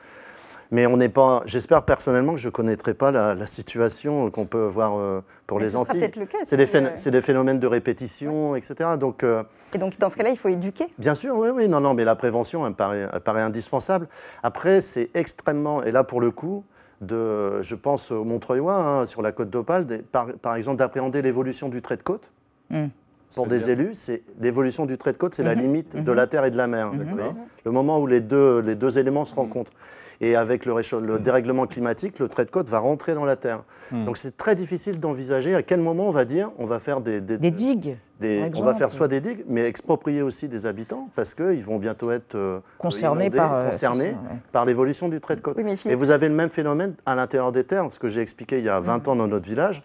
Mais 0.74 0.88
on 0.88 0.98
n'est 0.98 1.08
pas. 1.08 1.44
J'espère 1.46 1.84
personnellement 1.84 2.34
que 2.34 2.40
je 2.40 2.48
ne 2.48 2.52
connaîtrai 2.52 2.96
pas 2.96 3.12
la, 3.12 3.46
situation 3.46 4.32
qu'on 4.32 4.48
peut 4.48 4.66
voir 4.66 4.98
euh, 4.98 5.22
pour 5.46 5.60
les 5.60 5.76
Antilles. 5.76 6.10
C'est 6.46 6.58
des, 6.58 6.76
euh, 6.76 7.12
des, 7.12 7.22
phénomènes 7.22 7.60
de 7.60 7.68
répétition, 7.68 8.56
etc. 8.56 8.90
Donc, 9.00 9.22
euh, 9.22 9.44
Et 9.76 9.78
donc, 9.78 10.00
dans 10.00 10.10
ce 10.10 10.18
cas-là, 10.18 10.32
il 10.32 10.38
faut 10.38 10.50
éduquer 10.50 10.88
Bien 10.98 11.14
sûr, 11.14 11.38
oui, 11.38 11.50
oui. 11.54 11.68
Non, 11.70 11.80
non, 11.80 11.94
mais 11.94 12.04
la 12.04 12.16
prévention, 12.16 12.66
elle 12.66 12.74
paraît, 12.74 13.08
elle 13.14 13.20
paraît 13.20 13.44
indispensable. 13.44 14.08
Après, 14.42 14.82
c'est 14.82 15.12
extrêmement. 15.14 15.84
Et 15.84 15.92
là, 15.92 16.04
pour 16.04 16.20
le 16.20 16.32
coup, 16.32 16.66
de, 17.02 17.62
je 17.62 17.76
pense 17.76 18.10
au 18.10 18.24
Montreuil-Ouin, 18.24 19.02
hein, 19.02 19.06
sur 19.06 19.22
la 19.22 19.32
côte 19.32 19.52
d'Opale, 19.52 19.86
par, 20.12 20.26
par, 20.42 20.56
exemple, 20.56 20.78
d'appréhender 20.78 21.22
l'évolution 21.22 21.70
du 21.70 21.84
trait 21.84 21.98
de 21.98 22.04
côte. 22.04 22.32
Hmm. 22.72 22.88
Pour 23.36 23.46
des 23.46 23.70
élus, 23.70 23.92
c'est 23.94 24.24
l'évolution 24.40 24.88
du 24.88 24.98
trait 24.98 25.12
de 25.12 25.18
côte, 25.18 25.34
c'est 25.34 25.44
la 25.44 25.56
mhm. 25.56 25.62
limite 25.62 25.96
de 25.96 26.12
mhm. 26.12 26.14
la 26.14 26.28
terre 26.28 26.46
et 26.46 26.52
de 26.52 26.58
la 26.58 26.68
mer. 26.68 26.92
Le 27.66 27.72
moment 27.72 28.00
où 28.00 28.06
les 28.06 28.22
deux, 28.22 28.60
les 28.60 28.76
deux 28.76 29.00
éléments 29.00 29.26
se 29.26 29.34
rencontrent. 29.34 29.72
Et 30.24 30.36
avec 30.36 30.66
le, 30.66 30.74
le, 31.00 31.20
dérèglement 31.20 31.68
climatique, 31.68 32.20
le 32.20 32.30
trait 32.30 32.46
de 32.46 32.50
côte 32.50 32.70
va 32.70 32.80
rentrer 32.80 33.14
dans 33.14 33.26
la 33.26 33.36
terre. 33.36 33.64
Hmm. 33.92 34.06
Donc 34.06 34.18
c'est 34.18 34.38
très 34.38 34.56
difficile 34.56 35.00
d'envisager 35.00 35.54
à 35.54 35.64
quel 35.64 35.82
moment 35.82 36.08
on 36.08 36.12
va 36.12 36.26
dire 36.26 36.52
on 36.58 36.66
va 36.66 36.80
faire 36.80 37.02
des, 37.02 37.20
des, 37.20 37.38
digues. 37.52 37.98
on 38.22 38.62
va 38.62 38.74
faire 38.74 38.92
soit 38.92 39.08
des 39.08 39.20
digues, 39.20 39.44
mais 39.48 39.66
exproprier 39.66 40.22
aussi 40.22 40.48
des 40.48 40.66
habitants 40.66 41.10
parce 41.16 41.34
qu'ils 41.34 41.64
vont 41.64 41.78
bientôt 41.78 42.12
être 42.12 42.36
euh, 42.36 42.60
concernés, 42.78 43.30
par, 43.30 43.54
euh, 43.54 43.66
concernés 43.66 44.16
par 44.52 44.66
l'évolution 44.66 45.10
du 45.10 45.20
trait 45.20 45.36
de 45.36 45.42
côte. 45.42 45.58
Et 45.86 45.96
vous 45.96 46.12
avez 46.12 46.30
le 46.30 46.36
même 46.36 46.50
phénomène 46.50 46.96
à 47.06 47.16
l'intérieur 47.16 47.52
des 47.52 47.66
terres, 47.66 47.92
ce 47.92 48.00
que 48.00 48.08
j'ai 48.08 48.22
expliqué 48.22 48.60
il 48.60 48.64
y 48.64 48.70
a 48.70 48.80
20 48.80 49.08
hmm. 49.08 49.10
ans 49.10 49.16
dans 49.18 49.28
notre 49.28 49.46
village 49.46 49.84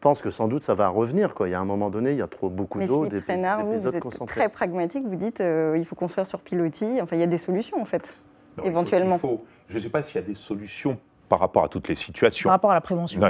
je 0.00 0.08
pense 0.08 0.22
que 0.22 0.30
sans 0.30 0.48
doute 0.48 0.62
ça 0.62 0.72
va 0.72 0.88
revenir. 0.88 1.34
Quoi. 1.34 1.48
Il 1.48 1.50
y 1.50 1.54
a 1.54 1.60
un 1.60 1.66
moment 1.66 1.90
donné, 1.90 2.12
il 2.12 2.16
y 2.16 2.22
a 2.22 2.26
trop 2.26 2.48
beaucoup 2.48 2.80
d'eau, 2.80 3.04
des 3.04 3.18
épisodes 3.18 3.44
vous, 3.60 3.78
vous 3.78 3.86
êtes 3.86 4.26
très 4.26 4.48
pragmatique. 4.48 5.04
Vous 5.06 5.14
dites 5.14 5.42
euh, 5.42 5.76
il 5.76 5.84
faut 5.84 5.94
construire 5.94 6.26
sur 6.26 6.40
pilotis. 6.40 7.02
Enfin, 7.02 7.16
il 7.16 7.18
y 7.20 7.22
a 7.22 7.26
des 7.26 7.36
solutions 7.36 7.78
en 7.78 7.84
fait, 7.84 8.16
éventuellement. 8.64 9.18
faut, 9.18 9.44
je 9.70 9.76
ne 9.78 9.82
sais 9.82 9.88
pas 9.88 10.02
s'il 10.02 10.16
y 10.16 10.18
a 10.18 10.26
des 10.26 10.34
solutions 10.34 10.98
par 11.30 11.38
rapport 11.38 11.62
à 11.62 11.68
toutes 11.68 11.88
les 11.88 11.94
situations. 11.94 12.48
Par 12.48 12.54
rapport 12.54 12.72
à 12.72 12.74
la 12.74 12.80
prévention. 12.80 13.20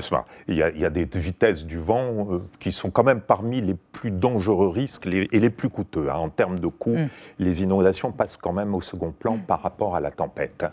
il, 0.48 0.56
y 0.56 0.62
a, 0.62 0.70
il 0.70 0.80
y 0.80 0.86
a 0.86 0.90
des 0.90 1.04
vitesses 1.04 1.66
du 1.66 1.76
vent 1.76 2.28
euh, 2.30 2.38
qui 2.58 2.72
sont 2.72 2.90
quand 2.90 3.04
même 3.04 3.20
parmi 3.20 3.60
les 3.60 3.74
plus 3.74 4.10
dangereux 4.10 4.68
risques 4.68 5.06
et 5.06 5.38
les 5.38 5.50
plus 5.50 5.68
coûteux. 5.68 6.08
Hein. 6.08 6.14
En 6.14 6.30
termes 6.30 6.58
de 6.58 6.66
coûts, 6.66 6.96
mm. 6.96 7.08
les 7.38 7.62
inondations 7.62 8.10
passent 8.10 8.38
quand 8.38 8.54
même 8.54 8.74
au 8.74 8.80
second 8.80 9.12
plan 9.12 9.36
mm. 9.36 9.42
par 9.42 9.60
rapport 9.60 9.94
à 9.94 10.00
la 10.00 10.10
tempête. 10.10 10.62
Hein. 10.62 10.70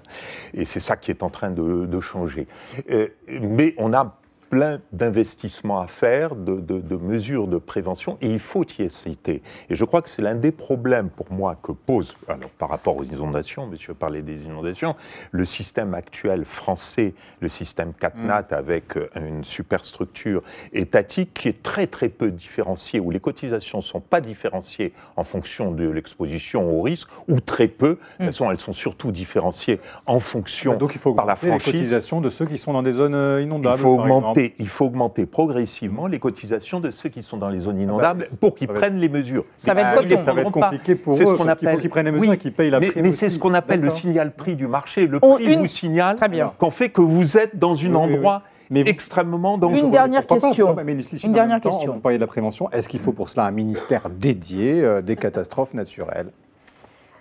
Et 0.53 0.63
c'est 0.63 0.80
ça 0.80 0.95
qui 0.95 1.11
est 1.11 1.22
en 1.22 1.30
train 1.30 1.51
de, 1.51 1.99
changer. 1.99 2.47
Euh, 2.89 3.09
mais 3.28 3.76
on 3.78 3.91
a 3.93 4.18
plein 4.50 4.80
d'investissements 4.91 5.80
à 5.80 5.88
faire, 5.88 6.36
de, 6.36 6.98
mesures 6.98 7.48
de 7.48 7.58
prévention, 7.58 8.18
et 8.22 8.30
il 8.30 8.39
faut 8.39 8.64
y 8.78 8.84
hésiter. 8.84 9.41
Et 9.70 9.76
je 9.76 9.84
crois 9.84 10.02
que 10.02 10.10
c'est 10.10 10.22
l'un 10.22 10.36
des 10.36 10.52
problèmes 10.52 11.10
pour 11.10 11.32
moi 11.32 11.58
que 11.62 11.72
pose, 11.72 12.16
alors 12.28 12.50
par 12.52 12.70
rapport 12.70 12.98
aux 12.98 13.04
inondations, 13.04 13.68
monsieur 13.68 13.93
parlait 13.93 14.22
des 14.22 14.43
inondations, 14.43 14.95
le 15.32 15.45
système 15.45 15.93
actuel 15.93 16.45
français, 16.45 17.14
le 17.39 17.50
système 17.50 17.93
CatNat 17.93 18.48
mm. 18.52 18.54
avec 18.54 18.98
euh, 18.98 19.10
une 19.16 19.43
superstructure 19.43 20.43
étatique 20.74 21.34
qui 21.34 21.50
est 21.50 21.64
très 21.64 21.88
très 21.88 22.10
peu 22.10 22.32
différenciée, 22.32 23.00
où 23.00 23.12
les 23.12 23.20
cotisations 23.20 23.80
ne 23.80 23.84
sont 23.84 24.02
pas 24.02 24.22
différenciées 24.22 24.93
en 25.16 25.24
fonction 25.24 25.72
de 25.72 25.88
l'exposition 25.88 26.70
au 26.78 26.82
risque, 26.82 27.10
ou 27.28 27.39
très 27.39 27.68
peu, 27.68 28.00
mm. 28.20 28.24
elles, 28.24 28.34
sont, 28.34 28.52
elles 28.52 28.60
sont 28.60 28.74
surtout 28.74 29.12
différenciées 29.12 29.80
en 30.06 30.20
fonction 30.20 30.76
Donc 30.78 30.95
il 30.95 31.00
faut 31.00 31.14
par 31.14 31.26
la 31.26 31.36
franchise. 31.36 31.66
les 31.66 31.72
cotisations 31.74 32.22
de 32.22 32.30
ceux 32.30 32.45
qui 32.45 32.58
sont 32.58 32.74
dans 32.74 32.84
des 32.84 32.93
zones 32.93 33.16
euh, 33.16 33.41
inondables. 33.41 33.78
Il 33.78 33.82
faut 33.82 34.00
augmenter 34.00 34.36
il 34.38 34.67
faut 34.67 34.85
augmenter 34.85 35.25
progressivement 35.25 36.07
les 36.07 36.19
cotisations 36.19 36.79
de 36.79 36.91
ceux 36.91 37.09
qui 37.09 37.21
sont 37.21 37.38
dans 37.38 37.49
les 37.49 37.61
zones 37.61 37.79
inondables 37.79 38.25
ah 38.25 38.29
bah, 38.31 38.38
pour 38.39 38.55
qu'ils 38.55 38.67
prennent 38.67 38.97
les 38.97 39.09
mesures. 39.09 39.45
Ça, 39.57 39.73
va 39.73 40.01
être, 40.01 40.19
ça 40.19 40.33
va 40.33 40.41
être 40.41 40.51
compliqué 40.51 40.95
pour 40.95 41.15
eux, 41.15 41.25
ce 41.25 41.33
qu'on 41.33 41.47
appelle... 41.47 41.79
qu'ils 41.79 41.89
prennent 41.89 42.05
les 42.05 42.11
mesures 42.11 42.33
et 42.33 42.38
qu'ils 42.38 42.53
payent 42.53 42.69
la 42.69 42.79
mais, 42.79 42.91
Mais 42.95 43.11
c'est 43.11 43.29
ce 43.29 43.39
qu'on 43.39 43.53
appelle 43.53 43.81
le 43.81 43.89
signal 43.89 44.33
prix 44.35 44.55
du 44.55 44.67
marché. 44.67 45.07
Le 45.07 45.19
prix 45.19 45.55
vous 45.55 45.67
signale 45.67 46.17
qu'on 46.57 46.71
fait 46.71 46.89
que 46.89 47.01
vous 47.01 47.38
êtes 47.38 47.57
dans 47.57 47.75
un 47.83 47.95
endroit... 47.95 48.43
extrêmement 48.71 49.57
dangereux. 49.57 49.85
Une 49.85 49.91
dernière 49.91 50.25
question. 50.27 50.75
une 51.23 51.33
dernière 51.33 51.61
question. 51.61 51.93
Vous 51.93 52.01
parlez 52.01 52.17
de 52.17 52.21
la 52.23 52.27
prévention. 52.27 52.69
Est-ce 52.71 52.89
qu'il 52.89 52.99
faut 52.99 53.13
pour 53.13 53.29
cela 53.29 53.45
un 53.45 53.51
ministère 53.51 54.09
dédié 54.09 54.83
euh, 54.83 55.01
des 55.01 55.15
catastrophes 55.15 55.73
naturelles? 55.73 56.31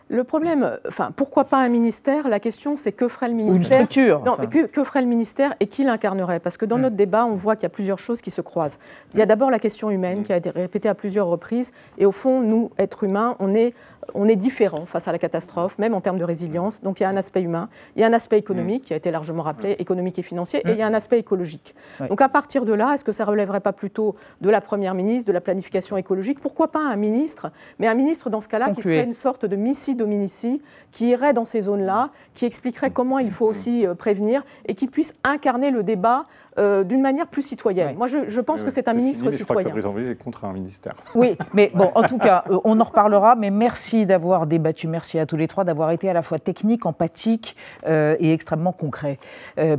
Le 0.09 0.22
problème, 0.22 0.78
enfin, 0.86 1.11
pourquoi 1.16 1.44
pas 1.44 1.59
un 1.59 1.68
ministère? 1.68 2.28
La 2.28 2.38
question, 2.38 2.76
c'est 2.76 2.92
que 2.92 3.09
ferait 3.09 3.26
le 3.26 3.34
ministère 3.34 3.80
Une 3.80 3.86
structure. 3.86 4.22
Non, 4.24 4.36
que, 4.36 4.84
ferait 4.84 5.00
le 5.00 5.09
ministère 5.09 5.54
et 5.59 5.66
qui 5.66 5.82
l'incarnerait? 5.82 6.38
Parce 6.38 6.57
que 6.57 6.64
dans 6.64 6.78
hmm. 6.78 6.82
notre 6.82 6.96
débat, 6.96 7.26
on 7.26 7.34
voit 7.34 7.57
qu'il 7.57 7.64
y 7.64 7.66
a 7.66 7.70
plusieurs 7.70 7.98
choses 7.98 8.20
qui 8.20 8.30
se 8.30 8.40
croisent. 8.40 8.78
Il 9.14 9.18
y 9.18 9.22
a 9.22 9.26
d'abord 9.26 9.50
la 9.50 9.59
question 9.59 9.90
humaine 9.90 10.22
qui 10.22 10.32
a 10.32 10.36
été 10.36 10.50
répétée 10.50 10.88
à 10.88 10.94
plusieurs 10.94 11.26
reprises. 11.26 11.72
Et 11.98 12.07
au 12.07 12.12
fond, 12.12 12.40
nous, 12.40 12.70
êtres 12.78 13.02
humains, 13.02 13.34
on 13.40 13.52
est 13.54 13.74
on 14.14 14.28
est 14.28 14.36
différent 14.36 14.86
face 14.86 15.09
à 15.09 15.12
la 15.12 15.18
catastrophe, 15.18 15.78
même 15.78 15.94
en 15.94 16.00
termes 16.00 16.18
de 16.18 16.24
résilience. 16.24 16.80
Donc 16.82 17.00
il 17.00 17.02
y 17.02 17.07
a 17.07 17.09
un 17.09 17.16
aspect 17.16 17.42
humain, 17.42 17.68
il 17.94 18.00
y 18.00 18.04
a 18.04 18.07
un 18.07 18.12
aspect 18.12 18.38
économique 18.38 18.84
qui 18.84 18.92
a 18.92 18.96
été 18.96 19.11
largement 19.11 19.42
rappelé, 19.42 19.76
économique 19.78 20.18
et 20.18 20.22
financier, 20.22 20.61
et 20.64 20.72
il 20.72 20.78
y 20.78 20.82
a 20.82 20.86
un 20.86 20.94
aspect 20.94 21.18
écologique. 21.18 21.74
Donc 22.09 22.20
à 22.20 22.28
partir 22.28 22.64
de 22.64 22.72
là, 22.72 22.94
est-ce 22.94 23.04
que 23.04 23.12
ça 23.12 23.24
relèverait 23.24 23.61
pas 23.61 23.72
plutôt 23.72 24.16
de 24.40 24.50
la 24.50 24.61
première 24.61 24.94
ministre, 24.94 25.26
de 25.26 25.32
la 25.32 25.40
planification 25.40 25.96
écologique? 25.96 26.40
Pourquoi 26.40 26.68
pas 26.68 26.80
un 26.80 26.96
ministre? 26.96 27.50
Mais 27.78 27.86
un 27.86 27.94
ministre 27.94 28.30
dans 28.30 28.40
ce 28.40 28.48
cas-là 28.48 28.70
qui 28.70 28.82
serait 28.82 29.04
une 29.04 29.12
sorte 29.12 29.46
de 29.46 29.57
missi 29.57 29.94
dominici, 29.94 30.62
qui 30.92 31.09
irait 31.09 31.32
dans 31.32 31.44
ces 31.44 31.62
zones-là, 31.62 32.11
qui 32.34 32.44
expliquerait 32.44 32.90
comment 32.90 33.18
il 33.18 33.30
faut 33.30 33.46
aussi 33.46 33.86
euh, 33.86 33.94
prévenir 33.94 34.44
et 34.66 34.74
qui 34.74 34.86
puisse 34.86 35.14
incarner 35.24 35.70
le 35.70 35.82
débat 35.82 36.24
euh, 36.59 36.84
d'une 36.84 37.02
manière 37.02 37.26
plus 37.26 37.42
citoyenne. 37.42 37.96
Moi, 37.96 38.09
je, 38.09 38.40
pense 38.40 38.62
que 38.62 38.70
c'est 38.70 38.88
un 38.88 38.94
ministre 38.94 39.30
citoyen. 39.30 39.70
Je 39.74 39.80
crois 39.80 39.92
que 39.92 40.11
est 40.11 40.22
contre 40.22 40.44
un 40.44 40.52
ministère. 40.52 40.94
Oui, 41.14 41.36
mais 41.54 41.70
bon, 41.74 41.90
en 41.94 42.02
tout 42.02 42.18
cas, 42.28 42.44
euh, 42.50 42.59
on 42.64 42.78
en 42.80 42.84
reparlera. 42.84 43.34
Mais 43.36 43.50
merci 43.50 44.07
d'avoir 44.07 44.46
débattu, 44.46 44.86
merci 44.86 45.18
à 45.18 45.26
tous 45.26 45.36
les 45.36 45.48
trois 45.48 45.64
d'avoir 45.64 45.90
été 45.90 46.09
à 46.09 46.12
la 46.12 46.22
fois 46.22 46.38
technique, 46.38 46.86
empathique 46.86 47.57
euh, 47.86 48.16
et 48.20 48.32
extrêmement 48.32 48.72
concret 48.72 49.18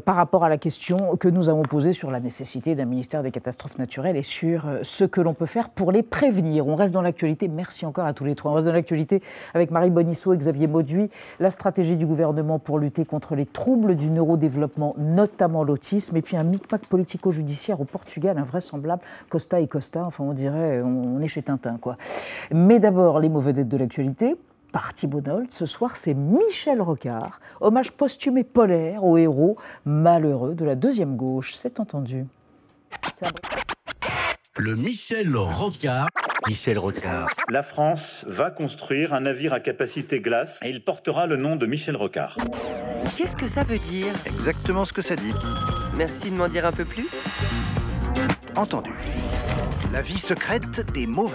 par 0.05 0.15
rapport 0.15 0.43
à 0.43 0.49
la 0.49 0.57
question 0.57 1.15
que 1.17 1.27
nous 1.27 1.49
avons 1.49 1.61
posée 1.61 1.93
sur 1.93 2.11
la 2.11 2.19
nécessité 2.19 2.75
d'un 2.75 2.85
ministère 2.85 3.23
des 3.23 3.31
catastrophes 3.31 3.77
naturelles 3.77 4.17
et 4.17 4.23
sur 4.23 4.65
ce 4.81 5.03
que 5.03 5.21
l'on 5.21 5.33
peut 5.33 5.45
faire 5.45 5.69
pour 5.69 5.91
les 5.91 6.03
prévenir. 6.03 6.67
On 6.67 6.75
reste 6.75 6.93
dans 6.93 7.01
l'actualité. 7.01 7.47
Merci 7.47 7.85
encore 7.85 8.05
à 8.05 8.13
tous 8.13 8.25
les 8.25 8.35
trois. 8.35 8.51
On 8.51 8.55
reste 8.55 8.67
dans 8.67 8.73
l'actualité 8.73 9.21
avec 9.53 9.71
Marie 9.71 9.89
Bonisseau 9.89 10.33
et 10.33 10.37
Xavier 10.37 10.67
Mauduit. 10.67 11.09
La 11.39 11.51
stratégie 11.51 11.95
du 11.95 12.05
gouvernement 12.05 12.59
pour 12.59 12.79
lutter 12.79 13.05
contre 13.05 13.35
les 13.35 13.45
troubles 13.45 13.95
du 13.95 14.09
neurodéveloppement, 14.09 14.95
notamment 14.97 15.63
l'autisme, 15.63 16.15
et 16.17 16.21
puis 16.21 16.37
un 16.37 16.43
pas 16.67 16.77
politico-judiciaire 16.77 17.81
au 17.81 17.85
Portugal, 17.85 18.37
invraisemblable, 18.37 19.01
Costa 19.29 19.59
et 19.59 19.67
Costa, 19.67 20.03
enfin 20.05 20.23
on 20.23 20.33
dirait, 20.33 20.81
on 20.81 21.19
est 21.21 21.27
chez 21.27 21.41
Tintin 21.41 21.77
quoi. 21.79 21.97
Mais 22.51 22.79
d'abord, 22.79 23.19
les 23.19 23.29
mauvais 23.29 23.53
dettes 23.53 23.69
de 23.69 23.77
l'actualité, 23.77 24.35
par 24.71 24.93
Thibault 24.93 25.23
Ce 25.49 25.65
soir, 25.65 25.95
c'est 25.95 26.13
Michel 26.13 26.81
Rocard, 26.81 27.39
hommage 27.61 27.91
posthume 27.91 28.37
et 28.37 28.43
polaire 28.43 29.03
au 29.03 29.17
héros 29.17 29.57
malheureux 29.85 30.53
de 30.55 30.65
la 30.65 30.75
deuxième 30.75 31.15
gauche, 31.15 31.55
c'est 31.55 31.79
entendu. 31.79 32.25
Le 34.57 34.75
Michel 34.75 35.35
Rocard. 35.35 36.09
Michel 36.47 36.79
Rocard. 36.79 37.27
La 37.49 37.63
France 37.63 38.25
va 38.27 38.51
construire 38.51 39.13
un 39.13 39.21
navire 39.21 39.53
à 39.53 39.59
capacité 39.59 40.19
glace 40.19 40.57
et 40.63 40.69
il 40.69 40.83
portera 40.83 41.27
le 41.27 41.37
nom 41.37 41.55
de 41.55 41.65
Michel 41.65 41.95
Rocard. 41.95 42.37
Qu'est-ce 43.17 43.35
que 43.35 43.47
ça 43.47 43.63
veut 43.63 43.79
dire? 43.79 44.13
Exactement 44.25 44.85
ce 44.85 44.93
que 44.93 45.01
ça 45.01 45.15
dit. 45.15 45.33
Merci 45.97 46.29
de 46.29 46.35
m'en 46.35 46.47
dire 46.47 46.63
un 46.65 46.71
peu 46.71 46.85
plus. 46.85 47.09
Entendu. 48.55 48.91
La 49.91 50.03
vie 50.03 50.19
secrète 50.19 50.91
des 50.93 51.07
mots. 51.07 51.31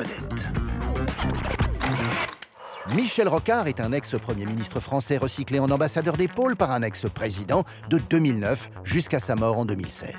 Michel 2.95 3.27
Rocard 3.27 3.67
est 3.67 3.81
un 3.81 3.91
ex-premier 3.91 4.47
ministre 4.47 4.79
français 4.79 5.17
recyclé 5.19 5.59
en 5.59 5.69
ambassadeur 5.71 6.17
d'épaule 6.17 6.55
par 6.55 6.71
un 6.71 6.83
ex-président 6.83 7.65
de 7.89 7.99
2009 7.99 8.71
jusqu'à 8.85 9.19
sa 9.19 9.35
mort 9.35 9.59
en 9.59 9.65
2016. 9.65 10.15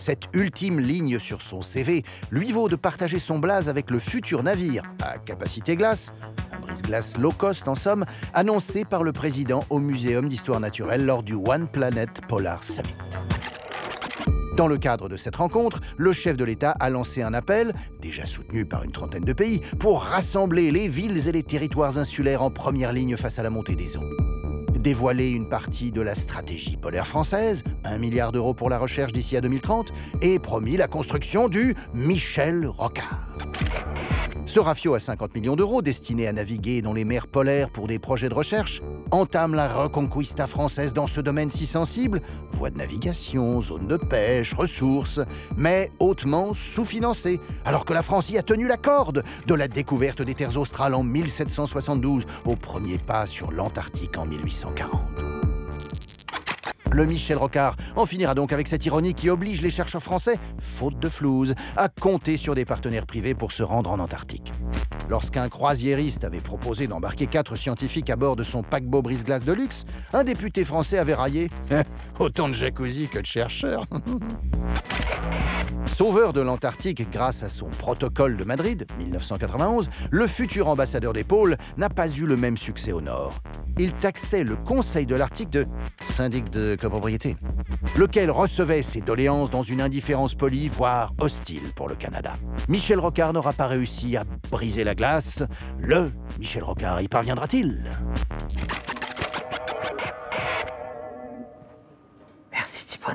Cette 0.00 0.24
ultime 0.32 0.80
ligne 0.80 1.20
sur 1.20 1.40
son 1.40 1.62
CV 1.62 2.02
lui 2.32 2.50
vaut 2.50 2.68
de 2.68 2.76
partager 2.76 3.20
son 3.20 3.38
blaze 3.38 3.68
avec 3.68 3.90
le 3.90 4.00
futur 4.00 4.42
navire 4.42 4.82
à 5.02 5.18
capacité 5.18 5.76
glace, 5.76 6.12
un 6.52 6.58
brise-glace 6.58 7.16
low 7.16 7.32
cost 7.32 7.68
en 7.68 7.76
somme, 7.76 8.04
annoncé 8.34 8.84
par 8.84 9.04
le 9.04 9.12
président 9.12 9.64
au 9.70 9.78
Muséum 9.78 10.28
d'histoire 10.28 10.58
naturelle 10.58 11.04
lors 11.04 11.22
du 11.22 11.34
One 11.34 11.68
Planet 11.68 12.22
Polar 12.26 12.64
Summit. 12.64 12.96
Dans 14.58 14.66
le 14.66 14.76
cadre 14.76 15.08
de 15.08 15.16
cette 15.16 15.36
rencontre, 15.36 15.80
le 15.96 16.12
chef 16.12 16.36
de 16.36 16.42
l'État 16.42 16.72
a 16.72 16.90
lancé 16.90 17.22
un 17.22 17.32
appel, 17.32 17.72
déjà 18.02 18.26
soutenu 18.26 18.66
par 18.66 18.82
une 18.82 18.90
trentaine 18.90 19.22
de 19.22 19.32
pays, 19.32 19.60
pour 19.78 20.02
rassembler 20.02 20.72
les 20.72 20.88
villes 20.88 21.28
et 21.28 21.30
les 21.30 21.44
territoires 21.44 21.96
insulaires 21.96 22.42
en 22.42 22.50
première 22.50 22.92
ligne 22.92 23.16
face 23.16 23.38
à 23.38 23.44
la 23.44 23.50
montée 23.50 23.76
des 23.76 23.96
eaux. 23.96 24.37
Dévoiler 24.78 25.30
une 25.30 25.48
partie 25.48 25.92
de 25.92 26.00
la 26.00 26.14
stratégie 26.14 26.76
polaire 26.76 27.06
française, 27.06 27.64
1 27.84 27.98
milliard 27.98 28.32
d'euros 28.32 28.54
pour 28.54 28.70
la 28.70 28.78
recherche 28.78 29.12
d'ici 29.12 29.36
à 29.36 29.40
2030, 29.40 29.92
et 30.22 30.38
promis 30.38 30.76
la 30.76 30.88
construction 30.88 31.48
du 31.48 31.74
Michel 31.92 32.66
Rocard. 32.66 33.28
Ce 34.48 34.60
rafio 34.60 34.94
à 34.94 34.98
50 34.98 35.34
millions 35.34 35.56
d'euros, 35.56 35.82
destiné 35.82 36.26
à 36.26 36.32
naviguer 36.32 36.80
dans 36.80 36.94
les 36.94 37.04
mers 37.04 37.26
polaires 37.26 37.68
pour 37.68 37.86
des 37.86 37.98
projets 37.98 38.30
de 38.30 38.34
recherche, 38.34 38.80
entame 39.10 39.54
la 39.54 39.68
reconquista 39.68 40.46
française 40.46 40.94
dans 40.94 41.06
ce 41.06 41.20
domaine 41.20 41.50
si 41.50 41.66
sensible 41.66 42.22
Voies 42.52 42.70
de 42.70 42.78
navigation, 42.78 43.60
zones 43.60 43.86
de 43.86 43.98
pêche, 43.98 44.54
ressources, 44.54 45.20
mais 45.58 45.92
hautement 45.98 46.54
sous-financé, 46.54 47.40
alors 47.66 47.84
que 47.84 47.92
la 47.92 48.02
France 48.02 48.30
y 48.30 48.38
a 48.38 48.42
tenu 48.42 48.66
la 48.66 48.78
corde, 48.78 49.22
de 49.46 49.54
la 49.54 49.68
découverte 49.68 50.22
des 50.22 50.34
terres 50.34 50.56
australes 50.56 50.94
en 50.94 51.02
1772 51.02 52.24
au 52.46 52.56
premier 52.56 52.96
pas 52.96 53.26
sur 53.26 53.52
l'Antarctique 53.52 54.16
en 54.16 54.30
1840. 54.74 55.27
Le 56.90 57.04
Michel 57.04 57.36
Rocard 57.36 57.76
en 57.96 58.06
finira 58.06 58.34
donc 58.34 58.52
avec 58.52 58.66
cette 58.66 58.84
ironie 58.86 59.14
qui 59.14 59.28
oblige 59.30 59.60
les 59.60 59.70
chercheurs 59.70 60.02
français, 60.02 60.38
faute 60.60 60.98
de 60.98 61.08
flouze, 61.08 61.54
à 61.76 61.88
compter 61.88 62.36
sur 62.36 62.54
des 62.54 62.64
partenaires 62.64 63.06
privés 63.06 63.34
pour 63.34 63.52
se 63.52 63.62
rendre 63.62 63.90
en 63.90 63.98
Antarctique. 63.98 64.52
Lorsqu'un 65.08 65.48
croisiériste 65.48 66.24
avait 66.24 66.40
proposé 66.40 66.86
d'embarquer 66.86 67.26
quatre 67.26 67.56
scientifiques 67.56 68.10
à 68.10 68.16
bord 68.16 68.36
de 68.36 68.44
son 68.44 68.62
paquebot 68.62 69.02
brise-glace 69.02 69.44
de 69.44 69.52
luxe, 69.52 69.84
un 70.12 70.24
député 70.24 70.64
français 70.64 70.98
avait 70.98 71.14
raillé 71.14 71.48
Autant 72.18 72.48
de 72.48 72.54
jacuzzi 72.54 73.08
que 73.08 73.18
de 73.18 73.26
chercheurs 73.26 73.84
Sauveur 75.86 76.32
de 76.32 76.40
l'Antarctique 76.40 77.10
grâce 77.10 77.42
à 77.42 77.48
son 77.48 77.66
protocole 77.66 78.36
de 78.36 78.44
Madrid, 78.44 78.86
1991, 78.98 79.88
le 80.10 80.26
futur 80.26 80.68
ambassadeur 80.68 81.12
des 81.12 81.24
pôles 81.24 81.56
n'a 81.76 81.88
pas 81.88 82.08
eu 82.08 82.26
le 82.26 82.36
même 82.36 82.56
succès 82.56 82.92
au 82.92 83.00
Nord. 83.00 83.40
Il 83.78 83.92
taxait 83.94 84.44
le 84.44 84.56
Conseil 84.56 85.06
de 85.06 85.14
l'Arctique 85.14 85.50
de 85.50 85.66
syndic 86.10 86.50
de 86.50 86.76
copropriété, 86.78 87.36
lequel 87.96 88.30
recevait 88.30 88.82
ses 88.82 89.00
doléances 89.00 89.50
dans 89.50 89.62
une 89.62 89.80
indifférence 89.80 90.34
polie, 90.34 90.68
voire 90.68 91.12
hostile 91.18 91.72
pour 91.74 91.88
le 91.88 91.94
Canada. 91.94 92.32
Michel 92.68 93.00
Rocard 93.00 93.32
n'aura 93.32 93.52
pas 93.52 93.66
réussi 93.66 94.16
à 94.16 94.24
briser 94.50 94.84
la 94.84 94.94
glace. 94.94 95.42
Le 95.78 96.10
Michel 96.38 96.62
Rocard 96.62 97.00
y 97.00 97.08
parviendra-t-il? 97.08 97.90
Merci 102.52 102.86
Thibault 102.86 103.12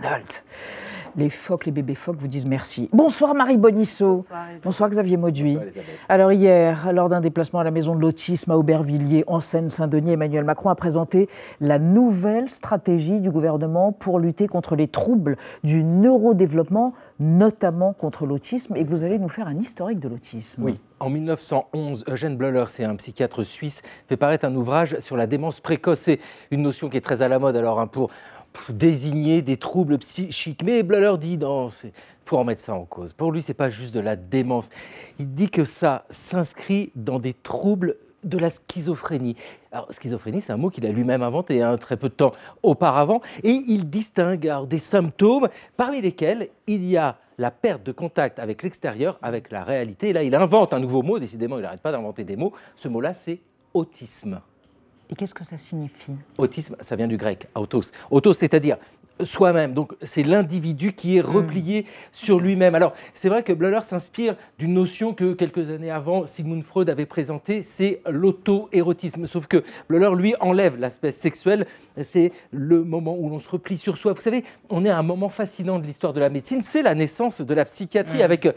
les 1.16 1.30
phoques, 1.30 1.66
les 1.66 1.72
bébés 1.72 1.96
phoques 1.96 2.18
vous 2.18 2.28
disent 2.28 2.46
merci. 2.46 2.90
Bonsoir 2.94 3.36
Marie 3.36 3.58
Bonisseau. 3.58 4.26
Bonsoir, 4.64 4.90
Xavier 4.90 5.18
Mauduit. 5.18 5.58
Alors 6.10 6.32
hier, 6.32 6.92
lors 6.94 7.10
d'un 7.10 7.22
déplacement 7.22 7.60
à 7.60 7.64
la 7.64 7.72
maison 7.72 7.96
de 7.96 8.02
l'autisme 8.02 8.52
à 8.52 8.58
Aubervilliers, 8.58 9.24
en 9.28 9.40
Seine-Saint-Denis, 9.40 10.14
Emmanuel 10.14 10.44
Macron 10.44 10.70
a 10.70 10.76
présenté 10.76 11.30
la 11.60 11.80
nouvelle 11.80 12.50
stratégie 12.50 13.20
du 13.20 13.30
gouvernement 13.30 13.92
pour 13.92 14.20
lutter 14.20 14.48
contre 14.48 14.76
les 14.76 14.88
troubles 14.88 15.38
du 15.64 15.84
neurodéveloppement, 15.84 16.94
notamment 17.20 17.94
contre 17.94 18.26
l'autisme, 18.26 18.76
et 18.76 18.86
que 18.86 18.90
vous 18.90 19.04
allez 19.04 19.20
nous 19.20 19.30
faire 19.30 19.48
un 19.48 19.58
historique 19.58 20.00
de 20.00 20.10
l'autisme. 20.10 20.64
Oui. 20.64 20.80
En 21.00 21.10
1911, 21.10 22.06
Eugène 22.08 22.38
Bleuler, 22.38 22.64
c'est 22.70 22.86
un 22.86 22.96
psychiatre 22.96 23.44
suisse, 23.44 23.82
fait 24.08 24.16
paraître 24.16 24.46
un 24.46 24.56
ouvrage 24.56 24.98
sur 25.00 25.18
la 25.18 25.28
démence 25.28 25.60
précoce. 25.60 26.00
C'est 26.00 26.20
une 26.50 26.62
notion 26.62 26.88
qui 26.88 26.96
est 26.96 27.02
très 27.02 27.22
à 27.22 27.28
la 27.28 27.40
mode 27.40 27.58
alors 27.58 27.82
hein, 27.82 27.88
pour 27.88 28.10
désigner 28.70 29.42
des 29.42 29.58
troubles 29.58 29.98
psychiques. 30.00 30.64
Mais 30.64 30.84
Bleuler 30.84 31.18
dit 31.18 31.38
non, 31.38 31.70
il 31.84 31.92
faut 32.26 32.38
remettre 32.38 32.62
ça 32.62 32.74
en 32.74 32.86
cause. 32.86 33.14
Pour 33.14 33.32
lui, 33.32 33.42
c'est 33.42 33.54
pas 33.54 33.70
juste 33.70 33.94
de 33.94 34.00
la 34.00 34.16
démence. 34.16 34.70
Il 35.20 35.34
dit 35.34 35.50
que 35.50 35.66
ça 35.66 36.06
s'inscrit 36.10 36.92
dans 36.96 37.20
des 37.20 37.34
troubles 37.34 37.98
de 38.24 38.38
la 38.38 38.50
schizophrénie. 38.50 39.36
Alors, 39.72 39.92
schizophrénie, 39.92 40.42
c'est 40.42 40.54
un 40.54 40.58
mot 40.58 40.70
qu'il 40.70 40.86
a 40.86 40.92
lui-même 40.92 41.24
inventé 41.24 41.62
un 41.62 41.74
hein, 41.74 41.78
très 41.78 41.98
peu 41.98 42.10
de 42.10 42.14
temps 42.14 42.34
auparavant, 42.62 43.22
et 43.44 43.50
il 43.50 43.90
distingue 43.90 44.68
des 44.68 44.78
symptômes 44.78 45.50
parmi 45.76 46.02
lesquels 46.02 46.48
il 46.68 46.86
y 46.86 46.98
a 46.98 47.18
la 47.38 47.52
perte 47.52 47.84
de 47.84 47.92
contact 47.92 48.40
avec 48.40 48.64
l'extérieur, 48.64 49.18
avec 49.22 49.52
la 49.52 49.64
réalité. 49.64 50.10
Et 50.10 50.14
là, 50.14 50.24
il 50.24 50.36
invente 50.36 50.74
un 50.74 50.80
nouveau 50.80 51.02
mot, 51.02 51.20
décidément, 51.20 51.58
il 51.58 51.64
n'arrête 51.64 51.82
pas 51.82 51.92
d'inventer 51.92 52.24
des 52.24 52.36
mots. 52.36 52.54
Ce 52.76 52.88
mot-là, 52.88 53.14
c'est 53.14 53.40
autisme. 53.74 54.40
Et 55.10 55.16
qu'est-ce 55.16 55.34
que 55.34 55.46
ça 55.46 55.58
signifie 55.58 56.14
Autisme, 56.38 56.76
ça 56.80 56.96
vient 56.96 57.08
du 57.08 57.18
grec, 57.18 57.48
autos. 57.56 57.92
Autos, 58.10 58.34
c'est-à-dire 58.34 58.78
soi-même. 59.24 59.74
Donc 59.74 59.94
c'est 60.02 60.24
l'individu 60.24 60.94
qui 60.94 61.18
est 61.18 61.22
hmm. 61.22 61.32
replié 61.32 61.86
sur 62.12 62.40
lui-même. 62.40 62.76
Alors 62.76 62.94
c'est 63.14 63.30
vrai 63.30 63.44
que 63.44 63.54
Bleuler 63.54 63.82
s'inspire 63.84 64.36
d'une 64.58 64.74
notion 64.74 65.14
que 65.14 65.34
quelques 65.34 65.70
années 65.70 65.92
avant 65.92 66.26
Sigmund 66.26 66.64
Freud 66.64 66.90
avait 66.90 67.06
présentée, 67.06 67.62
c'est 67.62 68.02
l'auto-érotisme. 68.10 69.26
Sauf 69.26 69.48
que 69.48 69.64
Bleuler 69.90 70.16
lui 70.16 70.36
enlève 70.40 70.78
l'aspect 70.78 71.12
sexuel. 71.12 71.68
C'est 72.02 72.32
le 72.52 72.84
moment 72.84 73.16
où 73.18 73.30
l'on 73.30 73.40
se 73.40 73.50
replie 73.50 73.78
sur 73.78 73.98
soi. 73.98 74.14
Vous 74.14 74.22
savez, 74.22 74.44
on 74.70 74.84
est 74.84 74.90
à 74.90 74.98
un 74.98 75.04
moment 75.04 75.30
fascinant 75.30 75.80
de 75.80 75.86
l'histoire 75.86 76.14
de 76.14 76.20
la 76.20 76.30
médecine. 76.30 76.62
C'est 76.62 76.82
la 76.82 76.96
naissance 76.96 77.42
de 77.42 77.54
la 77.54 77.66
psychiatrie 77.66 78.20
hmm. 78.20 78.24
avec 78.24 78.48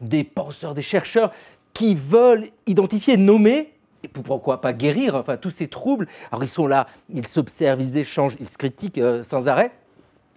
des 0.00 0.24
penseurs, 0.24 0.74
des 0.74 0.82
chercheurs 0.82 1.32
qui 1.72 1.96
veulent 1.96 2.46
identifier, 2.66 3.16
nommer 3.16 3.73
pourquoi 4.08 4.60
pas 4.60 4.72
guérir, 4.72 5.14
enfin 5.14 5.36
tous 5.36 5.50
ces 5.50 5.68
troubles? 5.68 6.08
Alors 6.30 6.44
ils 6.44 6.48
sont 6.48 6.66
là, 6.66 6.86
ils 7.08 7.26
s'observent, 7.26 7.80
ils 7.80 7.98
échangent, 7.98 8.36
ils 8.40 8.48
se 8.48 8.58
critiquent 8.58 8.98
euh, 8.98 9.22
sans 9.22 9.48
arrêt. 9.48 9.72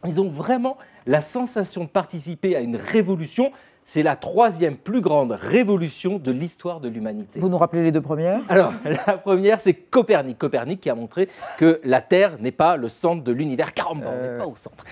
Ils 0.06 0.22
ont 0.22 0.30
vraiment 0.30 0.78
la 1.06 1.22
sensation 1.22 1.84
de 1.86 1.90
participer 1.90 2.56
à 2.56 2.60
une 2.60 2.76
révolution 2.76 3.52
c'est 3.88 4.04
la 4.04 4.18
troisième 4.18 4.76
plus 4.76 5.00
grande 5.00 5.32
révolution 5.32 6.20
de 6.20 6.30
l'histoire 6.30 6.82
de 6.82 6.90
l'humanité. 6.90 7.40
Vous 7.40 7.48
nous 7.48 7.58
rappelez 7.58 7.84
les 7.84 7.94
deux 7.94 8.02
premières? 8.02 8.42
Alors, 8.50 8.74
la 8.84 9.18
première, 9.18 9.62
c'est 9.62 9.74
Copernic. 9.74 10.38
Copernic 10.38 10.82
qui 10.82 10.90
a 10.90 10.96
montré 10.96 11.30
que 11.58 11.80
la 11.86 12.02
Terre 12.02 12.34
n'est 12.42 12.52
pas 12.52 12.76
le 12.76 12.90
centre 12.90 13.24
de 13.24 13.32
l'univers. 13.32 13.74
Caramba, 13.74 14.08
on 14.08 14.22
n'est 14.22 14.28
euh, 14.28 14.40
pas 14.40 14.46
au 14.46 14.58
centre. 14.58 14.84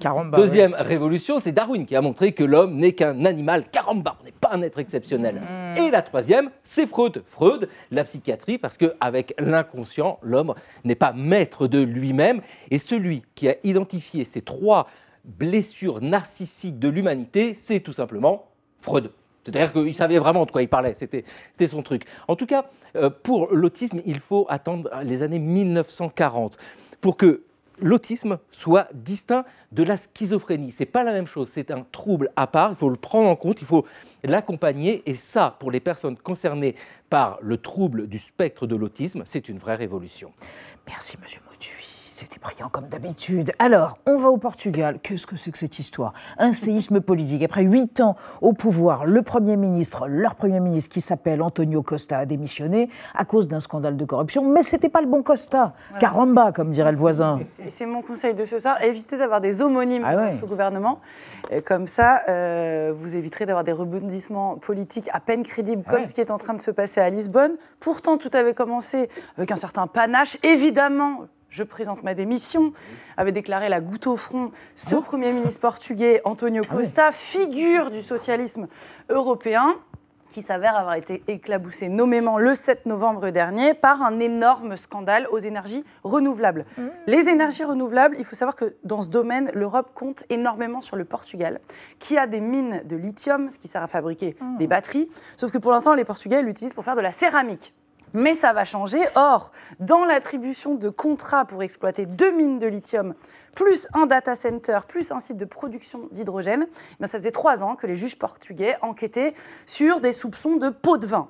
Caramba, 0.00 0.38
Deuxième 0.38 0.72
révolution, 0.72 1.38
c'est 1.38 1.52
Darwin 1.52 1.84
qui 1.84 1.94
a 1.94 2.00
montré 2.00 2.32
que 2.32 2.42
l'homme 2.42 2.76
n'est 2.76 2.94
qu'un 2.94 3.26
animal. 3.26 3.64
Caramba, 3.70 4.16
on 4.22 4.24
n'est 4.24 4.32
pas 4.32 4.52
un 4.52 4.62
être 4.62 4.78
exceptionnel. 4.78 5.42
Mm. 5.42 5.76
Et 5.76 5.90
la 5.90 6.00
troisième, 6.00 6.48
c'est 6.64 6.86
Freud. 6.86 7.22
Freud, 7.26 7.68
la 7.90 8.04
psychiatrie, 8.04 8.56
parce 8.56 8.78
qu'avec 8.78 9.34
l'inconscient, 9.38 10.18
l'homme 10.22 10.54
n'est 10.84 10.94
pas 10.94 11.12
maître 11.12 11.66
de 11.66 11.80
lui-même. 11.80 12.40
Et 12.70 12.78
celui 12.78 13.22
qui 13.34 13.50
a 13.50 13.56
identifié 13.64 14.24
ces 14.24 14.40
trois 14.40 14.86
blessure 15.24 16.00
narcissique 16.00 16.78
de 16.78 16.88
l'humanité, 16.88 17.54
c'est 17.54 17.80
tout 17.80 17.92
simplement 17.92 18.46
Freud. 18.80 19.10
C'est-à-dire 19.44 19.72
qu'il 19.72 19.94
savait 19.94 20.18
vraiment 20.18 20.44
de 20.44 20.50
quoi 20.50 20.62
il 20.62 20.68
parlait, 20.68 20.94
c'était 20.94 21.24
son 21.66 21.82
truc. 21.82 22.04
En 22.28 22.36
tout 22.36 22.46
cas, 22.46 22.66
euh, 22.96 23.10
pour 23.10 23.48
l'autisme, 23.54 24.00
il 24.04 24.20
faut 24.20 24.46
attendre 24.48 24.90
les 25.02 25.22
années 25.22 25.38
1940 25.38 26.58
pour 27.00 27.16
que 27.16 27.44
l'autisme 27.80 28.38
soit 28.50 28.88
distinct 28.92 29.44
de 29.72 29.82
la 29.82 29.96
schizophrénie. 29.96 30.72
Ce 30.72 30.82
n'est 30.82 30.86
pas 30.86 31.04
la 31.04 31.12
même 31.12 31.26
chose, 31.26 31.48
c'est 31.48 31.70
un 31.70 31.86
trouble 31.90 32.30
à 32.36 32.46
part, 32.46 32.70
il 32.70 32.76
faut 32.76 32.90
le 32.90 32.96
prendre 32.96 33.28
en 33.28 33.36
compte, 33.36 33.60
il 33.62 33.66
faut 33.66 33.86
l'accompagner, 34.22 35.02
et 35.06 35.14
ça, 35.14 35.56
pour 35.58 35.70
les 35.70 35.80
personnes 35.80 36.16
concernées 36.16 36.74
par 37.08 37.38
le 37.40 37.56
trouble 37.56 38.08
du 38.08 38.18
spectre 38.18 38.66
de 38.66 38.76
l'autisme, 38.76 39.22
c'est 39.24 39.48
une 39.48 39.58
vraie 39.58 39.76
révolution. 39.76 40.32
Merci, 40.86 41.16
monsieur 41.20 41.40
Mauduit. 41.50 41.89
C'était 42.20 42.38
brillant 42.38 42.68
comme 42.68 42.86
d'habitude. 42.86 43.50
Alors, 43.58 43.96
on 44.04 44.18
va 44.18 44.28
au 44.28 44.36
Portugal. 44.36 44.98
Qu'est-ce 45.02 45.26
que 45.26 45.36
c'est 45.36 45.50
que 45.50 45.56
cette 45.56 45.78
histoire? 45.78 46.12
Un 46.36 46.52
séisme 46.52 47.00
politique. 47.00 47.42
Après 47.42 47.62
huit 47.62 47.98
ans 48.02 48.14
au 48.42 48.52
pouvoir, 48.52 49.06
le 49.06 49.22
Premier 49.22 49.56
ministre, 49.56 50.06
leur 50.06 50.34
Premier 50.34 50.60
ministre, 50.60 50.92
qui 50.92 51.00
s'appelle 51.00 51.40
Antonio 51.40 51.82
Costa, 51.82 52.18
a 52.18 52.26
démissionné 52.26 52.90
à 53.14 53.24
cause 53.24 53.48
d'un 53.48 53.60
scandale 53.60 53.96
de 53.96 54.04
corruption. 54.04 54.44
Mais 54.44 54.62
c'était 54.62 54.90
pas 54.90 55.00
le 55.00 55.06
bon 55.06 55.22
Costa. 55.22 55.72
Caramba, 55.98 56.52
comme 56.52 56.72
dirait 56.72 56.92
le 56.92 56.98
voisin. 56.98 57.40
C'est 57.42 57.86
mon 57.86 58.02
conseil 58.02 58.34
de 58.34 58.44
ce 58.44 58.58
soir. 58.58 58.82
Évitez 58.82 59.16
d'avoir 59.16 59.40
des 59.40 59.62
homonymes 59.62 60.04
ah 60.04 60.14
dans 60.14 60.46
gouvernement. 60.46 61.00
comme 61.64 61.86
ça, 61.86 62.20
euh, 62.28 62.92
vous 62.94 63.16
éviterez 63.16 63.46
d'avoir 63.46 63.64
des 63.64 63.72
rebondissements 63.72 64.58
politiques 64.58 65.08
à 65.14 65.20
peine 65.20 65.42
crédibles, 65.42 65.84
comme 65.84 66.04
ce 66.04 66.12
qui 66.12 66.20
est 66.20 66.30
en 66.30 66.36
train 66.36 66.52
de 66.52 66.60
se 66.60 66.70
passer 66.70 67.00
à 67.00 67.08
Lisbonne. 67.08 67.52
Pourtant, 67.80 68.18
tout 68.18 68.30
avait 68.34 68.52
commencé 68.52 69.08
avec 69.38 69.52
un 69.52 69.56
certain 69.56 69.86
panache. 69.86 70.36
Évidemment, 70.42 71.20
je 71.50 71.62
présente 71.62 72.02
ma 72.02 72.14
démission, 72.14 72.72
avait 73.16 73.32
déclaré 73.32 73.68
la 73.68 73.80
goutte 73.80 74.06
au 74.06 74.16
front 74.16 74.52
ce 74.76 74.94
ah 74.94 75.00
Premier 75.02 75.32
ministre 75.32 75.60
portugais, 75.60 76.20
Antonio 76.24 76.62
ah 76.68 76.74
Costa, 76.74 77.12
figure 77.12 77.90
du 77.90 78.00
socialisme 78.00 78.68
européen, 79.08 79.76
qui 80.30 80.42
s'avère 80.42 80.76
avoir 80.76 80.94
été 80.94 81.24
éclaboussé 81.26 81.88
nommément 81.88 82.38
le 82.38 82.54
7 82.54 82.86
novembre 82.86 83.30
dernier 83.30 83.74
par 83.74 84.00
un 84.00 84.20
énorme 84.20 84.76
scandale 84.76 85.26
aux 85.32 85.38
énergies 85.38 85.84
renouvelables. 86.04 86.66
Mmh. 86.78 86.82
Les 87.08 87.28
énergies 87.28 87.64
renouvelables, 87.64 88.14
il 88.16 88.24
faut 88.24 88.36
savoir 88.36 88.54
que 88.54 88.76
dans 88.84 89.02
ce 89.02 89.08
domaine, 89.08 89.50
l'Europe 89.54 89.90
compte 89.94 90.22
énormément 90.30 90.80
sur 90.80 90.94
le 90.94 91.04
Portugal, 91.04 91.60
qui 91.98 92.16
a 92.16 92.28
des 92.28 92.40
mines 92.40 92.82
de 92.84 92.94
lithium, 92.96 93.50
ce 93.50 93.58
qui 93.58 93.66
sert 93.66 93.82
à 93.82 93.88
fabriquer 93.88 94.36
mmh. 94.40 94.58
des 94.58 94.66
batteries, 94.68 95.10
sauf 95.36 95.50
que 95.50 95.58
pour 95.58 95.72
l'instant, 95.72 95.94
les 95.94 96.04
Portugais 96.04 96.42
l'utilisent 96.42 96.74
pour 96.74 96.84
faire 96.84 96.96
de 96.96 97.00
la 97.00 97.12
céramique. 97.12 97.74
Mais 98.12 98.34
ça 98.34 98.52
va 98.52 98.64
changer. 98.64 99.00
Or, 99.14 99.52
dans 99.78 100.04
l'attribution 100.04 100.74
de 100.74 100.88
contrats 100.88 101.44
pour 101.44 101.62
exploiter 101.62 102.06
deux 102.06 102.32
mines 102.32 102.58
de 102.58 102.66
lithium, 102.66 103.14
plus 103.54 103.88
un 103.94 104.06
data 104.06 104.34
center, 104.34 104.80
plus 104.88 105.12
un 105.12 105.20
site 105.20 105.36
de 105.36 105.44
production 105.44 106.08
d'hydrogène, 106.12 106.66
eh 107.00 107.06
ça 107.06 107.18
faisait 107.18 107.32
trois 107.32 107.62
ans 107.62 107.76
que 107.76 107.86
les 107.86 107.96
juges 107.96 108.18
portugais 108.18 108.76
enquêtaient 108.82 109.34
sur 109.66 110.00
des 110.00 110.12
soupçons 110.12 110.56
de 110.56 110.70
pots 110.70 110.98
de 110.98 111.06
vin. 111.06 111.28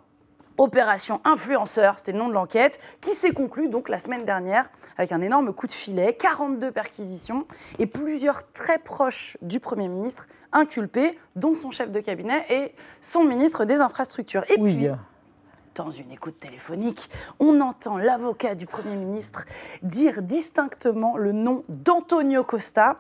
Opération 0.59 1.23
influenceur, 1.25 1.99
c'était 1.99 2.13
le 2.13 2.19
nom 2.19 2.29
de 2.29 2.35
l'enquête, 2.35 2.79
qui 3.01 3.15
s'est 3.15 3.33
conclue 3.33 3.69
donc 3.69 3.89
la 3.89 3.99
semaine 3.99 4.27
dernière 4.27 4.69
avec 4.99 5.11
un 5.11 5.23
énorme 5.23 5.55
coup 5.55 5.67
de 5.67 5.73
filet, 5.73 6.15
42 6.15 6.71
perquisitions 6.71 7.47
et 7.79 7.87
plusieurs 7.87 8.53
très 8.53 8.79
proches 8.79 9.39
du 9.41 9.59
Premier 9.59 9.89
ministre 9.89 10.27
inculpés, 10.53 11.19
dont 11.35 11.55
son 11.55 11.71
chef 11.71 11.91
de 11.91 12.01
cabinet 12.01 12.45
et 12.51 12.75
son 13.01 13.25
ministre 13.25 13.65
des 13.65 13.81
Infrastructures. 13.81 14.45
Et 14.51 14.59
puis, 14.59 14.89
dans 15.75 15.91
une 15.91 16.11
écoute 16.11 16.39
téléphonique, 16.41 17.09
on 17.39 17.61
entend 17.61 17.99
l'avocat 17.99 18.55
du 18.55 18.67
Premier 18.67 18.97
ministre 18.97 19.45
dire 19.83 20.23
distinctement 20.23 21.17
le 21.17 21.33
nom 21.33 21.65
d'Antonio 21.69 22.45
Costa 22.45 22.99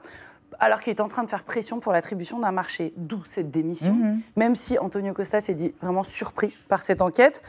alors 0.58 0.80
qu'il 0.80 0.90
est 0.90 1.00
en 1.00 1.08
train 1.08 1.24
de 1.24 1.28
faire 1.28 1.44
pression 1.44 1.80
pour 1.80 1.92
l'attribution 1.92 2.38
d'un 2.38 2.52
marché, 2.52 2.92
d'où 2.96 3.24
cette 3.24 3.50
démission. 3.50 3.94
Mhm. 3.94 4.20
Même 4.36 4.56
si 4.56 4.78
Antonio 4.78 5.14
Costa 5.14 5.40
s'est 5.40 5.54
dit 5.54 5.74
vraiment 5.80 6.02
surpris 6.02 6.54
par 6.68 6.82
cette 6.82 7.00
enquête, 7.00 7.42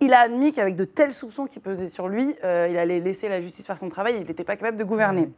il 0.00 0.12
a 0.12 0.20
admis 0.20 0.52
qu'avec 0.52 0.76
de 0.76 0.84
tels 0.84 1.12
soupçons 1.12 1.46
qui 1.46 1.60
pesaient 1.60 1.88
sur 1.88 2.08
lui, 2.08 2.34
euh, 2.44 2.68
il 2.70 2.76
allait 2.76 3.00
laisser 3.00 3.28
la 3.28 3.40
justice 3.40 3.66
faire 3.66 3.78
son 3.78 3.88
travail 3.88 4.16
et 4.16 4.20
il 4.20 4.26
n'était 4.26 4.44
pas 4.44 4.56
capable 4.56 4.76
de 4.76 4.84
gouverner. 4.84 5.30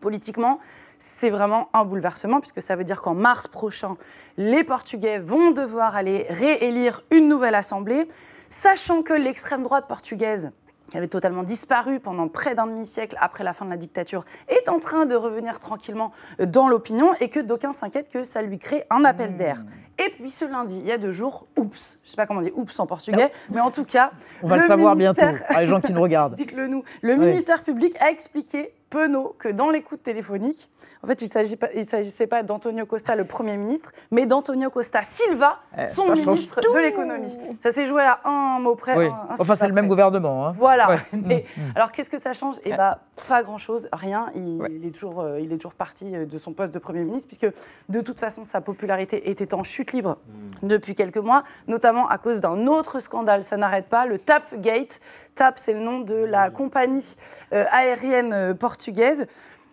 Politiquement, 0.00 0.58
c'est 0.98 1.30
vraiment 1.30 1.68
un 1.72 1.84
bouleversement, 1.84 2.40
puisque 2.40 2.62
ça 2.62 2.76
veut 2.76 2.84
dire 2.84 3.02
qu'en 3.02 3.14
mars 3.14 3.48
prochain, 3.48 3.96
les 4.36 4.64
Portugais 4.64 5.18
vont 5.18 5.50
devoir 5.50 5.96
aller 5.96 6.26
réélire 6.28 7.02
une 7.10 7.28
nouvelle 7.28 7.54
assemblée, 7.54 8.08
sachant 8.50 9.02
que 9.02 9.14
l'extrême 9.14 9.62
droite 9.62 9.88
portugaise 9.88 10.50
qui 10.90 10.96
avait 10.98 11.08
totalement 11.08 11.44
disparu 11.44 12.00
pendant 12.00 12.28
près 12.28 12.54
d'un 12.54 12.66
demi-siècle 12.66 13.16
après 13.20 13.44
la 13.44 13.52
fin 13.52 13.64
de 13.64 13.70
la 13.70 13.76
dictature, 13.76 14.24
est 14.48 14.68
en 14.68 14.80
train 14.80 15.06
de 15.06 15.14
revenir 15.14 15.60
tranquillement 15.60 16.12
dans 16.40 16.68
l'opinion 16.68 17.14
et 17.20 17.28
que 17.28 17.40
d'aucuns 17.40 17.72
s'inquiètent 17.72 18.10
que 18.10 18.24
ça 18.24 18.42
lui 18.42 18.58
crée 18.58 18.84
un 18.90 19.04
appel 19.04 19.36
d'air. 19.36 19.62
Et 20.00 20.10
puis 20.10 20.30
ce 20.30 20.46
lundi, 20.46 20.78
il 20.78 20.86
y 20.86 20.92
a 20.92 20.98
deux 20.98 21.12
jours, 21.12 21.46
oups, 21.58 21.98
je 22.02 22.08
ne 22.08 22.10
sais 22.10 22.16
pas 22.16 22.26
comment 22.26 22.40
on 22.40 22.42
dit 22.42 22.52
oups 22.54 22.80
en 22.80 22.86
portugais, 22.86 23.30
mais 23.50 23.60
en 23.60 23.70
tout 23.70 23.84
cas, 23.84 24.12
on 24.42 24.48
va 24.48 24.56
le, 24.56 24.66
savoir 24.66 24.96
bientôt, 24.96 25.26
les 25.58 25.68
gens 25.68 25.80
qui 25.80 25.92
nous 25.92 26.00
regardent. 26.00 26.34
Dites-le 26.36 26.68
nous. 26.68 26.82
Le 27.02 27.16
ministère 27.16 27.62
public 27.62 27.94
a 28.00 28.10
expliqué 28.10 28.72
penaud 28.90 29.36
que 29.38 29.48
dans 29.48 29.70
l'écoute 29.70 30.02
téléphonique, 30.02 30.68
en 31.02 31.06
fait, 31.06 31.22
il 31.22 31.78
ne 31.78 31.84
s'agissait 31.84 32.26
pas 32.26 32.42
d'Antonio 32.42 32.84
Costa, 32.84 33.16
le 33.16 33.24
Premier 33.24 33.56
ministre, 33.56 33.90
mais 34.10 34.26
d'Antonio 34.26 34.68
Costa 34.68 35.02
Silva, 35.02 35.60
eh, 35.78 35.86
son 35.86 36.12
ministre 36.12 36.60
de 36.60 36.78
l'économie. 36.78 37.34
Ça 37.60 37.70
s'est 37.70 37.86
joué 37.86 38.02
à 38.02 38.20
un 38.24 38.58
mot 38.58 38.74
près. 38.74 38.96
Oui. 38.96 39.06
enfin, 39.38 39.54
c'est 39.56 39.68
le 39.68 39.72
même 39.72 39.88
gouvernement. 39.88 40.46
Hein. 40.48 40.50
Voilà. 40.52 40.96
Mais, 41.12 41.46
mm, 41.56 41.60
mm. 41.60 41.72
Alors, 41.74 41.92
qu'est-ce 41.92 42.10
que 42.10 42.18
ça 42.18 42.34
change? 42.34 42.56
Eh 42.64 42.72
bien, 42.72 42.98
pas 43.28 43.42
grand-chose, 43.42 43.88
rien. 43.92 44.30
Il, 44.34 44.84
est 44.84 44.90
toujours, 44.90 45.20
euh, 45.20 45.40
il 45.40 45.52
est 45.52 45.56
toujours 45.56 45.74
parti 45.74 46.14
euh, 46.14 46.26
de 46.26 46.38
son 46.38 46.52
poste 46.52 46.74
de 46.74 46.78
Premier 46.78 47.04
ministre, 47.04 47.28
puisque 47.28 47.54
de 47.88 48.00
toute 48.02 48.18
façon, 48.18 48.44
sa 48.44 48.60
popularité 48.60 49.30
était 49.30 49.54
en 49.54 49.62
chute 49.62 49.89
libre 49.92 50.18
mm. 50.62 50.68
depuis 50.68 50.94
quelques 50.94 51.18
mois, 51.18 51.44
notamment 51.68 52.08
à 52.08 52.18
cause 52.18 52.40
d'un 52.40 52.66
autre 52.66 53.00
scandale. 53.00 53.44
Ça 53.44 53.56
n'arrête 53.56 53.88
pas, 53.88 54.06
le 54.06 54.18
Tapgate. 54.18 55.00
TAP, 55.34 55.58
c'est 55.58 55.72
le 55.72 55.80
nom 55.80 56.00
de 56.00 56.16
la 56.16 56.50
compagnie 56.50 57.16
euh, 57.52 57.64
aérienne 57.70 58.54
portugaise 58.54 59.26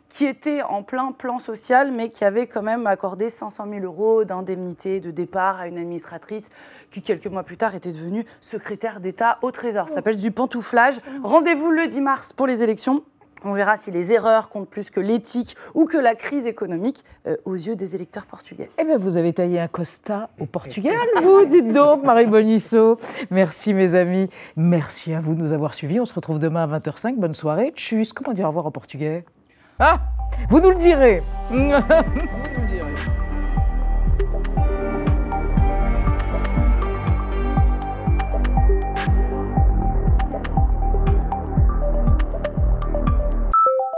qui 0.09 0.25
était 0.25 0.61
en 0.61 0.83
plein 0.83 1.11
plan 1.11 1.39
social, 1.39 1.91
mais 1.91 2.09
qui 2.09 2.23
avait 2.23 2.47
quand 2.47 2.61
même 2.61 2.87
accordé 2.87 3.29
500 3.29 3.67
000 3.69 3.83
euros 3.83 4.23
d'indemnité 4.23 4.99
de 4.99 5.11
départ 5.11 5.59
à 5.59 5.67
une 5.67 5.77
administratrice 5.77 6.49
qui, 6.91 7.01
quelques 7.01 7.27
mois 7.27 7.43
plus 7.43 7.57
tard, 7.57 7.75
était 7.75 7.91
devenue 7.91 8.25
secrétaire 8.41 8.99
d'État 8.99 9.37
au 9.41 9.51
Trésor. 9.51 9.89
Ça 9.89 9.95
s'appelle 9.95 10.17
du 10.17 10.31
pantouflage. 10.31 10.99
Rendez-vous 11.23 11.71
le 11.71 11.87
10 11.87 12.01
mars 12.01 12.33
pour 12.33 12.47
les 12.47 12.63
élections. 12.63 13.03
On 13.43 13.53
verra 13.53 13.75
si 13.75 13.91
les 13.91 14.11
erreurs 14.11 14.49
comptent 14.49 14.69
plus 14.69 14.89
que 14.89 14.99
l'éthique 14.99 15.55
ou 15.73 15.85
que 15.85 15.97
la 15.97 16.15
crise 16.15 16.47
économique 16.47 17.03
euh, 17.27 17.35
aux 17.45 17.55
yeux 17.55 17.75
des 17.75 17.95
électeurs 17.95 18.25
portugais. 18.25 18.69
Eh 18.79 18.83
bien, 18.83 18.97
vous 18.97 19.17
avez 19.17 19.33
taillé 19.33 19.59
un 19.59 19.67
Costa 19.67 20.29
au 20.39 20.45
Portugal, 20.45 20.95
vous, 21.21 21.45
dites 21.45 21.71
donc, 21.71 22.03
Marie 22.03 22.25
Bonisso. 22.25 22.99
Merci, 23.31 23.73
mes 23.73 23.95
amis. 23.95 24.29
Merci 24.55 25.13
à 25.13 25.19
vous 25.19 25.35
de 25.35 25.41
nous 25.41 25.53
avoir 25.53 25.73
suivis. 25.73 25.99
On 25.99 26.05
se 26.05 26.13
retrouve 26.13 26.39
demain 26.39 26.63
à 26.63 26.79
20h05. 26.79 27.15
Bonne 27.15 27.33
soirée. 27.33 27.73
Tchuss. 27.75 28.13
Comment 28.13 28.33
dire 28.33 28.45
au 28.45 28.49
revoir 28.49 28.65
en 28.65 28.71
portugais? 28.71 29.25
Ah 29.79 29.99
Vous 30.49 30.59
nous 30.59 30.71
le 30.71 30.77
direz 30.77 31.21
Vous 31.49 31.57
nous 31.57 31.71
le 31.71 32.67
direz. 32.67 33.26